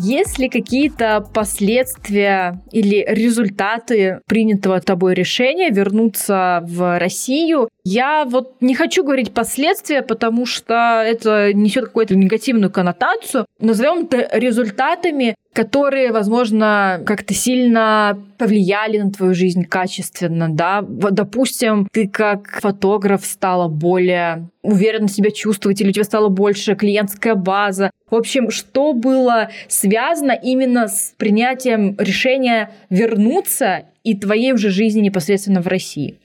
Есть 0.00 0.38
ли 0.38 0.48
какие-то 0.48 1.26
последствия 1.34 2.62
или 2.72 3.04
результаты 3.06 4.20
принятого 4.26 4.80
тобой 4.80 5.14
решения 5.14 5.70
вернуться 5.70 6.64
в 6.66 6.98
Россию? 6.98 7.68
Я 7.84 8.24
вот 8.24 8.54
не 8.62 8.74
хочу 8.74 9.04
говорить 9.04 9.32
последствия, 9.32 10.00
потому 10.00 10.46
что 10.46 11.02
это 11.04 11.52
несет 11.52 11.86
какую-то 11.86 12.16
негативную 12.16 12.70
коннотацию. 12.70 13.44
Назовем 13.58 14.08
это 14.10 14.26
результатами 14.38 15.34
которые, 15.52 16.12
возможно, 16.12 17.02
как-то 17.04 17.34
сильно 17.34 18.18
повлияли 18.38 18.98
на 18.98 19.10
твою 19.10 19.34
жизнь 19.34 19.64
качественно, 19.64 20.48
да. 20.48 20.82
Вот, 20.82 21.14
допустим, 21.14 21.88
ты 21.90 22.08
как 22.08 22.60
фотограф 22.60 23.24
стала 23.24 23.68
более 23.68 24.48
уверенно 24.62 25.08
себя 25.08 25.30
чувствовать, 25.30 25.80
или 25.80 25.88
у 25.88 25.92
тебя 25.92 26.04
стала 26.04 26.28
больше 26.28 26.74
клиентская 26.76 27.34
база. 27.34 27.90
В 28.10 28.14
общем, 28.14 28.50
что 28.50 28.92
было 28.92 29.50
связано 29.68 30.32
именно 30.32 30.88
с 30.88 31.14
принятием 31.16 31.96
решения 31.98 32.70
вернуться 32.88 33.84
и 34.04 34.16
твоей 34.16 34.52
уже 34.52 34.70
жизни 34.70 35.00
непосредственно 35.00 35.62
в 35.62 35.66
России? 35.66 36.18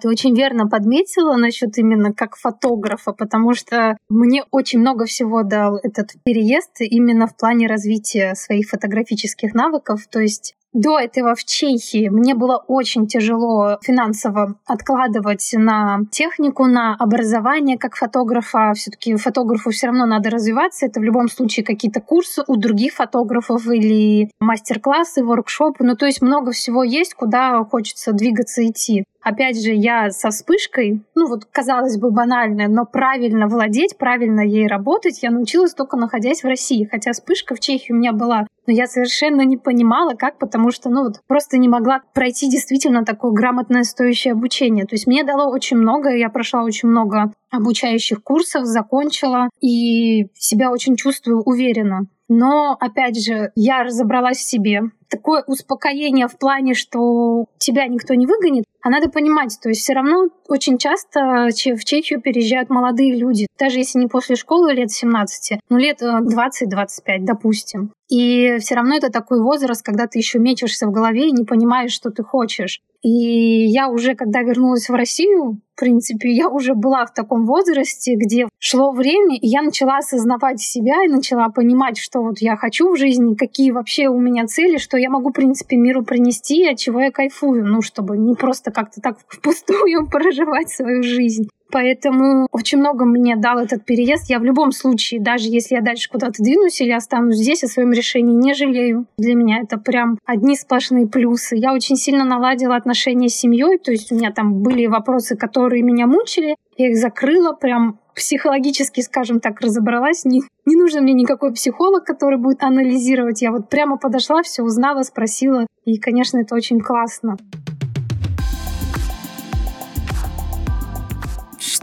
Ты 0.00 0.08
очень 0.08 0.34
верно 0.34 0.66
подметила 0.68 1.36
насчет 1.36 1.76
именно 1.78 2.12
как 2.12 2.36
фотографа, 2.36 3.12
потому 3.12 3.54
что 3.54 3.96
мне 4.08 4.44
очень 4.50 4.80
много 4.80 5.04
всего 5.04 5.42
дал 5.42 5.76
этот 5.76 6.12
переезд 6.24 6.80
именно 6.80 7.26
в 7.26 7.36
плане 7.36 7.66
развития 7.66 8.34
своих 8.34 8.68
фотографических 8.68 9.54
навыков. 9.54 10.06
То 10.10 10.20
есть 10.20 10.54
до 10.72 10.98
этого 10.98 11.34
в 11.34 11.44
Чехии 11.44 12.08
мне 12.08 12.34
было 12.34 12.62
очень 12.68 13.06
тяжело 13.06 13.78
финансово 13.82 14.54
откладывать 14.66 15.50
на 15.54 16.00
технику, 16.10 16.66
на 16.66 16.94
образование 16.94 17.76
как 17.76 17.96
фотографа. 17.96 18.72
Все-таки 18.74 19.16
фотографу 19.16 19.70
все 19.70 19.88
равно 19.88 20.06
надо 20.06 20.30
развиваться. 20.30 20.86
Это 20.86 21.00
в 21.00 21.02
любом 21.02 21.28
случае 21.28 21.64
какие-то 21.64 22.00
курсы 22.00 22.42
у 22.46 22.56
других 22.56 22.94
фотографов 22.94 23.66
или 23.66 24.30
мастер-классы, 24.40 25.24
воркшопы. 25.24 25.84
Ну, 25.84 25.96
то 25.96 26.06
есть 26.06 26.22
много 26.22 26.52
всего 26.52 26.84
есть, 26.84 27.14
куда 27.14 27.64
хочется 27.64 28.12
двигаться, 28.12 28.64
идти. 28.64 29.04
Опять 29.22 29.62
же, 29.62 29.72
я 29.72 30.10
со 30.10 30.30
вспышкой, 30.30 31.02
ну 31.14 31.28
вот 31.28 31.44
казалось 31.44 31.98
бы 31.98 32.10
банально, 32.10 32.68
но 32.68 32.86
правильно 32.86 33.48
владеть, 33.48 33.98
правильно 33.98 34.40
ей 34.40 34.66
работать 34.66 35.22
я 35.22 35.30
научилась 35.30 35.74
только 35.74 35.98
находясь 35.98 36.42
в 36.42 36.46
России. 36.46 36.88
Хотя 36.90 37.12
вспышка 37.12 37.54
в 37.54 37.60
Чехии 37.60 37.92
у 37.92 37.96
меня 37.96 38.12
была, 38.12 38.46
но 38.70 38.76
я 38.76 38.86
совершенно 38.86 39.40
не 39.40 39.56
понимала, 39.56 40.14
как, 40.14 40.38
потому 40.38 40.70
что, 40.70 40.90
ну 40.90 41.02
вот, 41.02 41.22
просто 41.26 41.58
не 41.58 41.68
могла 41.68 42.02
пройти 42.14 42.48
действительно 42.48 43.04
такое 43.04 43.32
грамотное 43.32 43.82
стоящее 43.82 44.32
обучение. 44.32 44.84
То 44.84 44.94
есть 44.94 45.08
мне 45.08 45.24
дало 45.24 45.52
очень 45.52 45.76
много, 45.76 46.10
я 46.10 46.28
прошла 46.28 46.62
очень 46.62 46.88
много 46.88 47.32
обучающих 47.50 48.22
курсов, 48.22 48.66
закончила 48.66 49.48
и 49.60 50.28
себя 50.34 50.70
очень 50.70 50.94
чувствую 50.94 51.42
уверенно. 51.42 52.02
Но, 52.28 52.76
опять 52.78 53.20
же, 53.20 53.50
я 53.56 53.82
разобралась 53.82 54.38
в 54.38 54.48
себе. 54.48 54.82
Такое 55.10 55.42
успокоение 55.46 56.28
в 56.28 56.38
плане, 56.38 56.74
что 56.74 57.46
тебя 57.58 57.86
никто 57.88 58.14
не 58.14 58.26
выгонит, 58.26 58.64
а 58.80 58.90
надо 58.90 59.10
понимать, 59.10 59.58
то 59.60 59.68
есть 59.68 59.82
все 59.82 59.92
равно 59.92 60.28
очень 60.48 60.78
часто 60.78 61.48
в 61.50 61.84
Чехию 61.84 62.20
переезжают 62.20 62.70
молодые 62.70 63.16
люди, 63.16 63.46
даже 63.58 63.78
если 63.78 63.98
не 63.98 64.06
после 64.06 64.36
школы 64.36 64.72
лет 64.72 64.90
17, 64.90 65.60
ну 65.68 65.76
лет 65.76 66.00
20-25, 66.00 67.02
э, 67.06 67.18
допустим. 67.20 67.92
И 68.08 68.58
все 68.58 68.74
равно 68.74 68.96
это 68.96 69.10
такой 69.10 69.42
возраст, 69.42 69.84
когда 69.84 70.06
ты 70.06 70.18
еще 70.18 70.38
мечешься 70.38 70.86
в 70.86 70.92
голове 70.92 71.28
и 71.28 71.32
не 71.32 71.44
понимаешь, 71.44 71.92
что 71.92 72.10
ты 72.10 72.22
хочешь. 72.22 72.80
И 73.02 73.66
я 73.66 73.88
уже, 73.88 74.14
когда 74.14 74.42
вернулась 74.42 74.88
в 74.88 74.94
Россию, 74.94 75.60
в 75.74 75.80
принципе, 75.80 76.30
я 76.30 76.48
уже 76.48 76.74
была 76.74 77.06
в 77.06 77.14
таком 77.14 77.46
возрасте, 77.46 78.14
где 78.14 78.46
шло 78.58 78.92
время, 78.92 79.36
и 79.36 79.46
я 79.46 79.62
начала 79.62 79.98
осознавать 79.98 80.60
себя 80.60 80.96
и 81.06 81.08
начала 81.08 81.48
понимать, 81.48 81.96
что 81.96 82.20
вот 82.20 82.40
я 82.40 82.56
хочу 82.56 82.92
в 82.92 82.98
жизни, 82.98 83.34
какие 83.34 83.70
вообще 83.70 84.08
у 84.08 84.20
меня 84.20 84.46
цели, 84.46 84.76
что 84.76 84.98
я 84.98 85.08
могу, 85.08 85.30
в 85.30 85.32
принципе, 85.32 85.76
миру 85.76 86.04
принести, 86.04 86.68
от 86.68 86.76
чего 86.76 87.00
я 87.00 87.10
кайфую, 87.10 87.64
ну, 87.66 87.80
чтобы 87.80 88.18
не 88.18 88.34
просто 88.34 88.70
как-то 88.70 89.00
так 89.00 89.18
впустую 89.28 90.06
проживать 90.10 90.68
свою 90.68 91.02
жизнь. 91.02 91.48
Поэтому 91.70 92.48
очень 92.52 92.78
много 92.78 93.04
мне 93.04 93.36
дал 93.36 93.58
этот 93.58 93.84
переезд. 93.84 94.28
Я 94.28 94.38
в 94.38 94.44
любом 94.44 94.72
случае, 94.72 95.20
даже 95.20 95.48
если 95.48 95.76
я 95.76 95.80
дальше 95.80 96.10
куда-то 96.10 96.42
двинусь 96.42 96.80
или 96.80 96.92
останусь 96.92 97.36
здесь, 97.36 97.64
о 97.64 97.68
своем 97.68 97.92
решении 97.92 98.34
не 98.34 98.54
жалею. 98.54 99.06
Для 99.18 99.34
меня 99.34 99.60
это 99.62 99.78
прям 99.78 100.18
одни 100.24 100.56
сплошные 100.56 101.06
плюсы. 101.06 101.56
Я 101.56 101.72
очень 101.72 101.96
сильно 101.96 102.24
наладила 102.24 102.76
отношения 102.76 103.28
с 103.28 103.34
семьей, 103.34 103.78
то 103.78 103.90
есть 103.92 104.10
у 104.12 104.16
меня 104.16 104.32
там 104.32 104.62
были 104.62 104.86
вопросы, 104.86 105.36
которые 105.36 105.82
меня 105.82 106.06
мучили, 106.06 106.56
я 106.76 106.88
их 106.88 106.96
закрыла, 106.96 107.52
прям 107.52 107.98
психологически, 108.14 109.00
скажем 109.00 109.40
так, 109.40 109.60
разобралась. 109.60 110.24
Не, 110.24 110.42
не 110.66 110.76
нужен 110.76 111.02
мне 111.02 111.12
никакой 111.12 111.52
психолог, 111.52 112.04
который 112.04 112.38
будет 112.38 112.62
анализировать. 112.62 113.42
Я 113.42 113.50
вот 113.50 113.68
прямо 113.68 113.96
подошла, 113.96 114.42
все 114.42 114.62
узнала, 114.62 115.02
спросила. 115.02 115.66
И, 115.84 115.98
конечно, 115.98 116.38
это 116.38 116.54
очень 116.54 116.80
классно. 116.80 117.36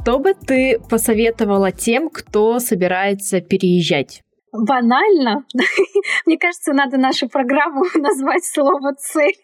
Что 0.07 0.19
бы 0.19 0.33
ты 0.33 0.79
посоветовала 0.89 1.73
тем, 1.73 2.09
кто 2.09 2.59
собирается 2.59 3.41
переезжать? 3.41 4.23
Банально. 4.53 5.43
Мне 6.25 6.37
кажется, 6.37 6.71
надо 6.71 6.95
нашу 6.95 7.27
программу 7.27 7.83
назвать 7.93 8.45
слово 8.45 8.93
«цель». 8.93 9.35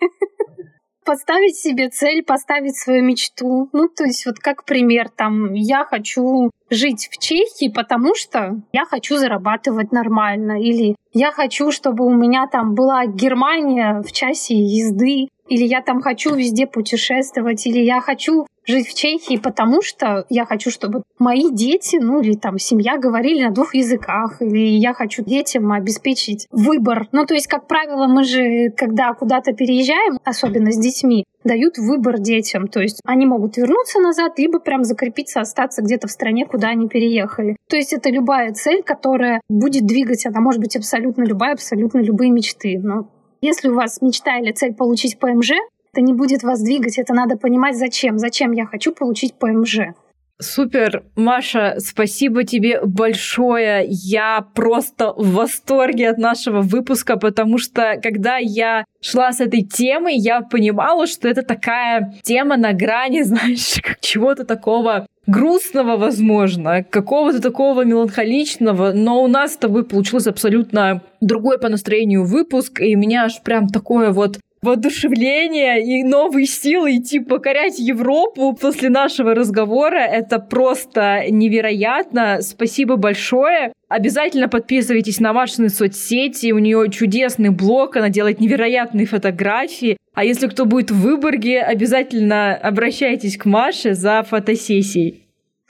Поставить 1.03 1.57
себе 1.57 1.89
цель, 1.89 2.23
поставить 2.23 2.77
свою 2.77 3.03
мечту. 3.03 3.67
Ну, 3.73 3.89
то 3.89 4.05
есть 4.05 4.25
вот 4.25 4.39
как 4.39 4.63
пример, 4.63 5.09
там, 5.09 5.51
я 5.53 5.83
хочу 5.83 6.49
жить 6.69 7.09
в 7.11 7.17
Чехии, 7.17 7.67
потому 7.67 8.15
что 8.15 8.61
я 8.71 8.85
хочу 8.85 9.17
зарабатывать 9.17 9.91
нормально. 9.91 10.61
Или 10.61 10.95
я 11.11 11.33
хочу, 11.33 11.71
чтобы 11.71 12.05
у 12.05 12.13
меня 12.13 12.47
там 12.47 12.73
была 12.73 13.05
Германия 13.05 14.01
в 14.01 14.13
часе 14.13 14.55
езды. 14.55 15.27
Или 15.49 15.65
я 15.65 15.81
там 15.81 16.01
хочу 16.01 16.33
везде 16.35 16.67
путешествовать. 16.67 17.67
Или 17.67 17.79
я 17.79 17.99
хочу 17.99 18.45
жить 18.65 18.87
в 18.87 18.93
Чехии, 18.93 19.37
потому 19.37 19.81
что 19.81 20.25
я 20.29 20.45
хочу, 20.45 20.71
чтобы 20.71 21.03
мои 21.19 21.49
дети, 21.51 21.97
ну 22.01 22.21
или 22.21 22.33
там 22.33 22.57
семья 22.57 22.97
говорили 22.97 23.43
на 23.43 23.51
двух 23.51 23.75
языках, 23.75 24.41
или 24.41 24.59
я 24.59 24.93
хочу 24.93 25.23
детям 25.23 25.71
обеспечить 25.71 26.47
выбор. 26.51 27.07
Ну, 27.11 27.25
то 27.25 27.33
есть, 27.33 27.47
как 27.47 27.67
правило, 27.67 28.07
мы 28.07 28.23
же, 28.23 28.69
когда 28.75 29.13
куда-то 29.13 29.53
переезжаем, 29.53 30.17
особенно 30.23 30.71
с 30.71 30.77
детьми, 30.77 31.25
дают 31.43 31.77
выбор 31.77 32.19
детям. 32.19 32.67
То 32.67 32.81
есть 32.81 33.01
они 33.05 33.25
могут 33.25 33.57
вернуться 33.57 33.99
назад, 33.99 34.39
либо 34.39 34.59
прям 34.59 34.83
закрепиться, 34.83 35.41
остаться 35.41 35.81
где-то 35.81 36.07
в 36.07 36.11
стране, 36.11 36.45
куда 36.45 36.69
они 36.69 36.87
переехали. 36.87 37.57
То 37.67 37.75
есть 37.75 37.93
это 37.93 38.09
любая 38.09 38.53
цель, 38.53 38.81
которая 38.83 39.41
будет 39.49 39.85
двигать, 39.85 40.25
она 40.25 40.39
может 40.39 40.61
быть 40.61 40.75
абсолютно 40.75 41.23
любая, 41.23 41.53
абсолютно 41.53 41.99
любые 41.99 42.31
мечты. 42.31 42.79
Но 42.81 43.09
если 43.41 43.67
у 43.67 43.75
вас 43.75 44.01
мечта 44.01 44.37
или 44.37 44.51
цель 44.51 44.73
получить 44.73 45.19
ПМЖ, 45.19 45.51
это 45.93 46.01
не 46.01 46.13
будет 46.13 46.43
вас 46.43 46.61
двигать, 46.61 46.97
это 46.97 47.13
надо 47.13 47.37
понимать, 47.37 47.77
зачем. 47.77 48.17
Зачем 48.17 48.51
я 48.51 48.65
хочу 48.65 48.93
получить 48.93 49.35
ПМЖ. 49.35 49.93
Супер, 50.39 51.03
Маша, 51.15 51.75
спасибо 51.77 52.43
тебе 52.43 52.81
большое. 52.83 53.85
Я 53.87 54.41
просто 54.55 55.13
в 55.13 55.33
восторге 55.33 56.09
от 56.09 56.17
нашего 56.17 56.61
выпуска, 56.61 57.17
потому 57.17 57.59
что 57.59 57.99
когда 58.01 58.37
я 58.37 58.83
шла 58.99 59.31
с 59.31 59.39
этой 59.39 59.61
темой, 59.61 60.15
я 60.17 60.41
понимала, 60.41 61.05
что 61.05 61.29
это 61.29 61.43
такая 61.43 62.15
тема 62.23 62.57
на 62.57 62.73
грани, 62.73 63.21
знаешь, 63.23 63.75
чего-то 64.01 64.43
такого 64.43 65.05
грустного, 65.27 65.95
возможно, 65.95 66.83
какого-то 66.83 67.39
такого 67.41 67.85
меланхоличного, 67.85 68.91
но 68.91 69.23
у 69.23 69.27
нас 69.27 69.53
с 69.53 69.57
тобой 69.57 69.85
получился 69.85 70.31
абсолютно 70.31 71.01
другой 71.21 71.59
по 71.59 71.69
настроению 71.69 72.25
выпуск, 72.25 72.81
и 72.81 72.95
меня 72.95 73.25
аж 73.25 73.41
прям 73.41 73.69
такое 73.69 74.11
вот 74.11 74.39
воодушевление 74.63 75.83
и 75.83 76.03
новые 76.03 76.47
силы 76.47 76.97
идти 76.97 77.19
покорять 77.19 77.77
Европу 77.79 78.57
после 78.59 78.89
нашего 78.89 79.35
разговора. 79.35 79.99
Это 79.99 80.39
просто 80.39 81.25
невероятно. 81.29 82.41
Спасибо 82.41 82.95
большое. 82.95 83.73
Обязательно 83.89 84.47
подписывайтесь 84.47 85.19
на 85.19 85.33
Машины 85.33 85.69
соцсети. 85.69 86.51
У 86.51 86.59
нее 86.59 86.89
чудесный 86.89 87.49
блог, 87.49 87.97
она 87.97 88.09
делает 88.09 88.39
невероятные 88.39 89.05
фотографии. 89.05 89.97
А 90.13 90.23
если 90.23 90.47
кто 90.47 90.65
будет 90.65 90.91
в 90.91 91.01
Выборге, 91.01 91.61
обязательно 91.61 92.55
обращайтесь 92.55 93.37
к 93.37 93.45
Маше 93.45 93.93
за 93.93 94.23
фотосессией. 94.23 95.22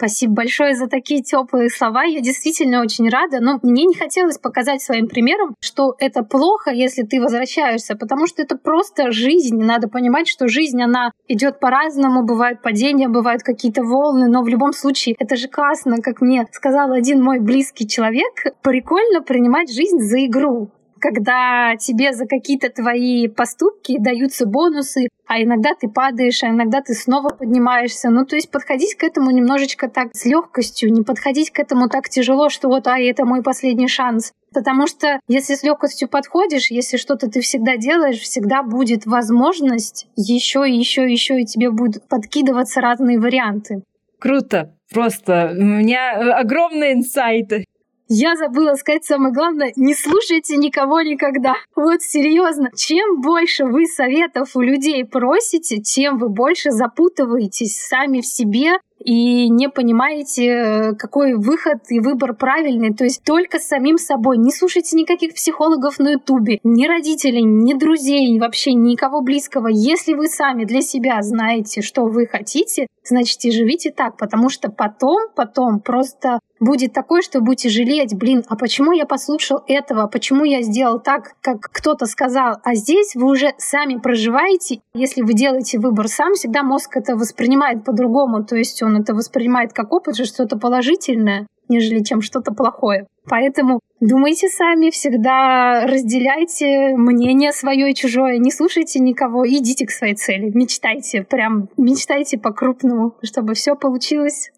Спасибо 0.03 0.33
большое 0.33 0.75
за 0.75 0.87
такие 0.87 1.21
теплые 1.21 1.69
слова. 1.69 2.03
Я 2.03 2.19
действительно 2.19 2.81
очень 2.81 3.07
рада. 3.07 3.39
Но 3.39 3.59
мне 3.63 3.85
не 3.85 3.95
хотелось 3.95 4.37
показать 4.37 4.81
своим 4.81 5.07
примером, 5.07 5.55
что 5.61 5.95
это 5.97 6.23
плохо, 6.23 6.71
если 6.71 7.03
ты 7.03 7.21
возвращаешься, 7.21 7.95
потому 7.95 8.27
что 8.27 8.41
это 8.41 8.57
просто 8.57 9.13
жизнь. 9.13 9.55
Надо 9.55 9.87
понимать, 9.87 10.27
что 10.27 10.49
жизнь, 10.49 10.81
она 10.81 11.13
идет 11.29 11.61
по-разному. 11.61 12.25
Бывают 12.25 12.61
падения, 12.61 13.07
бывают 13.07 13.43
какие-то 13.43 13.81
волны, 13.81 14.27
но 14.27 14.43
в 14.43 14.49
любом 14.49 14.73
случае 14.73 15.15
это 15.19 15.37
же 15.37 15.47
классно, 15.47 16.01
как 16.01 16.19
мне 16.19 16.47
сказал 16.51 16.91
один 16.91 17.23
мой 17.23 17.39
близкий 17.39 17.87
человек. 17.87 18.33
Прикольно 18.61 19.21
принимать 19.21 19.73
жизнь 19.73 19.99
за 19.99 20.25
игру 20.25 20.69
когда 21.03 21.75
тебе 21.75 22.13
за 22.13 22.25
какие-то 22.25 22.69
твои 22.69 23.27
поступки 23.27 23.97
даются 23.99 24.45
бонусы, 24.45 25.09
а 25.27 25.43
иногда 25.43 25.71
ты 25.77 25.89
падаешь, 25.89 26.41
а 26.43 26.47
иногда 26.47 26.79
ты 26.79 26.93
снова 26.93 27.27
поднимаешься. 27.27 28.09
Ну, 28.09 28.25
то 28.25 28.37
есть 28.37 28.49
подходить 28.49 28.95
к 28.95 29.03
этому 29.03 29.29
немножечко 29.31 29.89
так 29.89 30.15
с 30.15 30.23
легкостью, 30.23 30.93
не 30.93 31.01
подходить 31.01 31.51
к 31.51 31.59
этому 31.59 31.89
так 31.89 32.07
тяжело, 32.07 32.47
что 32.47 32.69
вот, 32.69 32.87
а, 32.87 32.97
это 32.97 33.25
мой 33.25 33.43
последний 33.43 33.89
шанс. 33.89 34.31
Потому 34.53 34.87
что 34.87 35.19
если 35.27 35.55
с 35.55 35.63
легкостью 35.63 36.07
подходишь, 36.07 36.71
если 36.71 36.95
что-то 36.95 37.29
ты 37.29 37.41
всегда 37.41 37.75
делаешь, 37.75 38.19
всегда 38.19 38.63
будет 38.63 39.05
возможность 39.05 40.07
еще 40.15 40.65
и 40.65 40.73
еще 40.73 41.09
и 41.09 41.11
еще, 41.11 41.41
и 41.41 41.45
тебе 41.45 41.69
будут 41.69 42.07
подкидываться 42.07 42.79
разные 42.79 43.19
варианты. 43.19 43.83
Круто. 44.19 44.73
Просто 44.93 45.53
у 45.53 45.63
меня 45.63 46.37
огромные 46.39 46.93
инсайты. 46.93 47.65
Я 48.07 48.35
забыла 48.35 48.75
сказать 48.75 49.05
самое 49.05 49.33
главное, 49.33 49.71
не 49.75 49.95
слушайте 49.95 50.57
никого 50.57 51.01
никогда. 51.01 51.55
Вот 51.75 52.01
серьезно, 52.01 52.69
чем 52.75 53.21
больше 53.21 53.65
вы 53.65 53.85
советов 53.85 54.55
у 54.55 54.61
людей 54.61 55.05
просите, 55.05 55.77
тем 55.77 56.17
вы 56.17 56.29
больше 56.29 56.71
запутываетесь 56.71 57.79
сами 57.79 58.21
в 58.21 58.25
себе, 58.25 58.73
и 59.03 59.49
не 59.49 59.69
понимаете, 59.69 60.45
э, 60.45 60.93
какой 60.95 61.33
выход 61.33 61.79
и 61.89 61.99
выбор 61.99 62.33
правильный. 62.33 62.93
То 62.93 63.03
есть 63.03 63.23
только 63.23 63.59
самим 63.59 63.97
собой. 63.97 64.37
Не 64.37 64.51
слушайте 64.51 64.95
никаких 64.95 65.33
психологов 65.33 65.99
на 65.99 66.11
Ютубе, 66.11 66.59
ни 66.63 66.87
родителей, 66.87 67.43
ни 67.43 67.73
друзей, 67.73 68.39
вообще 68.39 68.73
никого 68.73 69.21
близкого. 69.21 69.67
Если 69.67 70.13
вы 70.13 70.27
сами 70.27 70.65
для 70.65 70.81
себя 70.81 71.21
знаете, 71.21 71.81
что 71.81 72.05
вы 72.05 72.27
хотите, 72.27 72.87
значит 73.03 73.43
и 73.43 73.51
живите 73.51 73.91
так, 73.91 74.17
потому 74.17 74.49
что 74.49 74.71
потом, 74.71 75.27
потом 75.35 75.79
просто 75.79 76.39
будет 76.59 76.93
такое, 76.93 77.21
что 77.21 77.41
будете 77.41 77.69
жалеть, 77.69 78.15
блин, 78.15 78.43
а 78.47 78.55
почему 78.55 78.93
я 78.93 79.05
послушал 79.05 79.63
этого, 79.67 80.07
почему 80.07 80.45
я 80.45 80.61
сделал 80.61 80.99
так, 80.99 81.33
как 81.41 81.59
кто-то 81.61 82.05
сказал, 82.05 82.57
а 82.63 82.75
здесь 82.75 83.15
вы 83.15 83.29
уже 83.29 83.53
сами 83.57 83.97
проживаете. 83.97 84.79
Если 84.93 85.21
вы 85.21 85.33
делаете 85.33 85.79
выбор 85.79 86.07
сам, 86.07 86.33
всегда 86.33 86.63
мозг 86.63 86.95
это 86.95 87.15
воспринимает 87.15 87.83
по-другому, 87.83 88.43
то 88.43 88.55
есть 88.55 88.81
он 88.81 88.92
это 88.97 89.13
воспринимает 89.13 89.73
как 89.73 89.93
опыт, 89.93 90.15
же 90.15 90.25
что-то 90.25 90.57
положительное, 90.57 91.47
нежели 91.69 92.03
чем 92.03 92.21
что-то 92.21 92.53
плохое. 92.53 93.07
Поэтому 93.29 93.79
думайте 93.99 94.49
сами, 94.49 94.89
всегда 94.89 95.85
разделяйте 95.85 96.95
мнение 96.95 97.51
свое 97.51 97.91
и 97.91 97.95
чужое, 97.95 98.37
не 98.37 98.51
слушайте 98.51 98.99
никого, 98.99 99.47
идите 99.47 99.85
к 99.85 99.91
своей 99.91 100.15
цели, 100.15 100.51
мечтайте, 100.53 101.23
прям 101.23 101.69
мечтайте 101.77 102.37
по-крупному, 102.37 103.15
чтобы 103.23 103.53
все 103.53 103.75
получилось. 103.75 104.51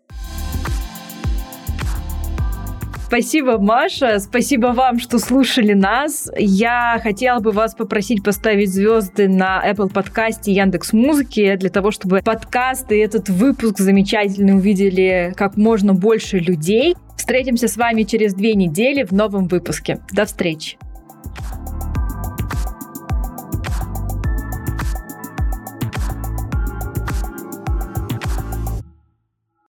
Спасибо, 3.07 3.59
Маша. 3.59 4.19
Спасибо 4.19 4.67
вам, 4.67 4.99
что 4.99 5.19
слушали 5.19 5.73
нас. 5.73 6.27
Я 6.37 6.99
хотела 7.03 7.39
бы 7.39 7.51
вас 7.51 7.75
попросить 7.75 8.23
поставить 8.23 8.73
звезды 8.73 9.29
на 9.29 9.63
Apple 9.63 9.93
подкасте 9.93 10.51
Яндекс 10.51 10.91
Музыки 10.91 11.55
для 11.55 11.69
того, 11.69 11.91
чтобы 11.91 12.21
подкаст 12.25 12.91
и 12.91 12.97
этот 12.97 13.29
выпуск 13.29 13.77
замечательный 13.77 14.55
увидели 14.55 15.33
как 15.37 15.55
можно 15.55 15.93
больше 15.93 16.39
людей. 16.39 16.95
Встретимся 17.15 17.67
с 17.67 17.77
вами 17.77 18.03
через 18.03 18.33
две 18.33 18.55
недели 18.55 19.03
в 19.03 19.11
новом 19.11 19.47
выпуске. 19.47 19.99
До 20.11 20.25
встречи! 20.25 20.77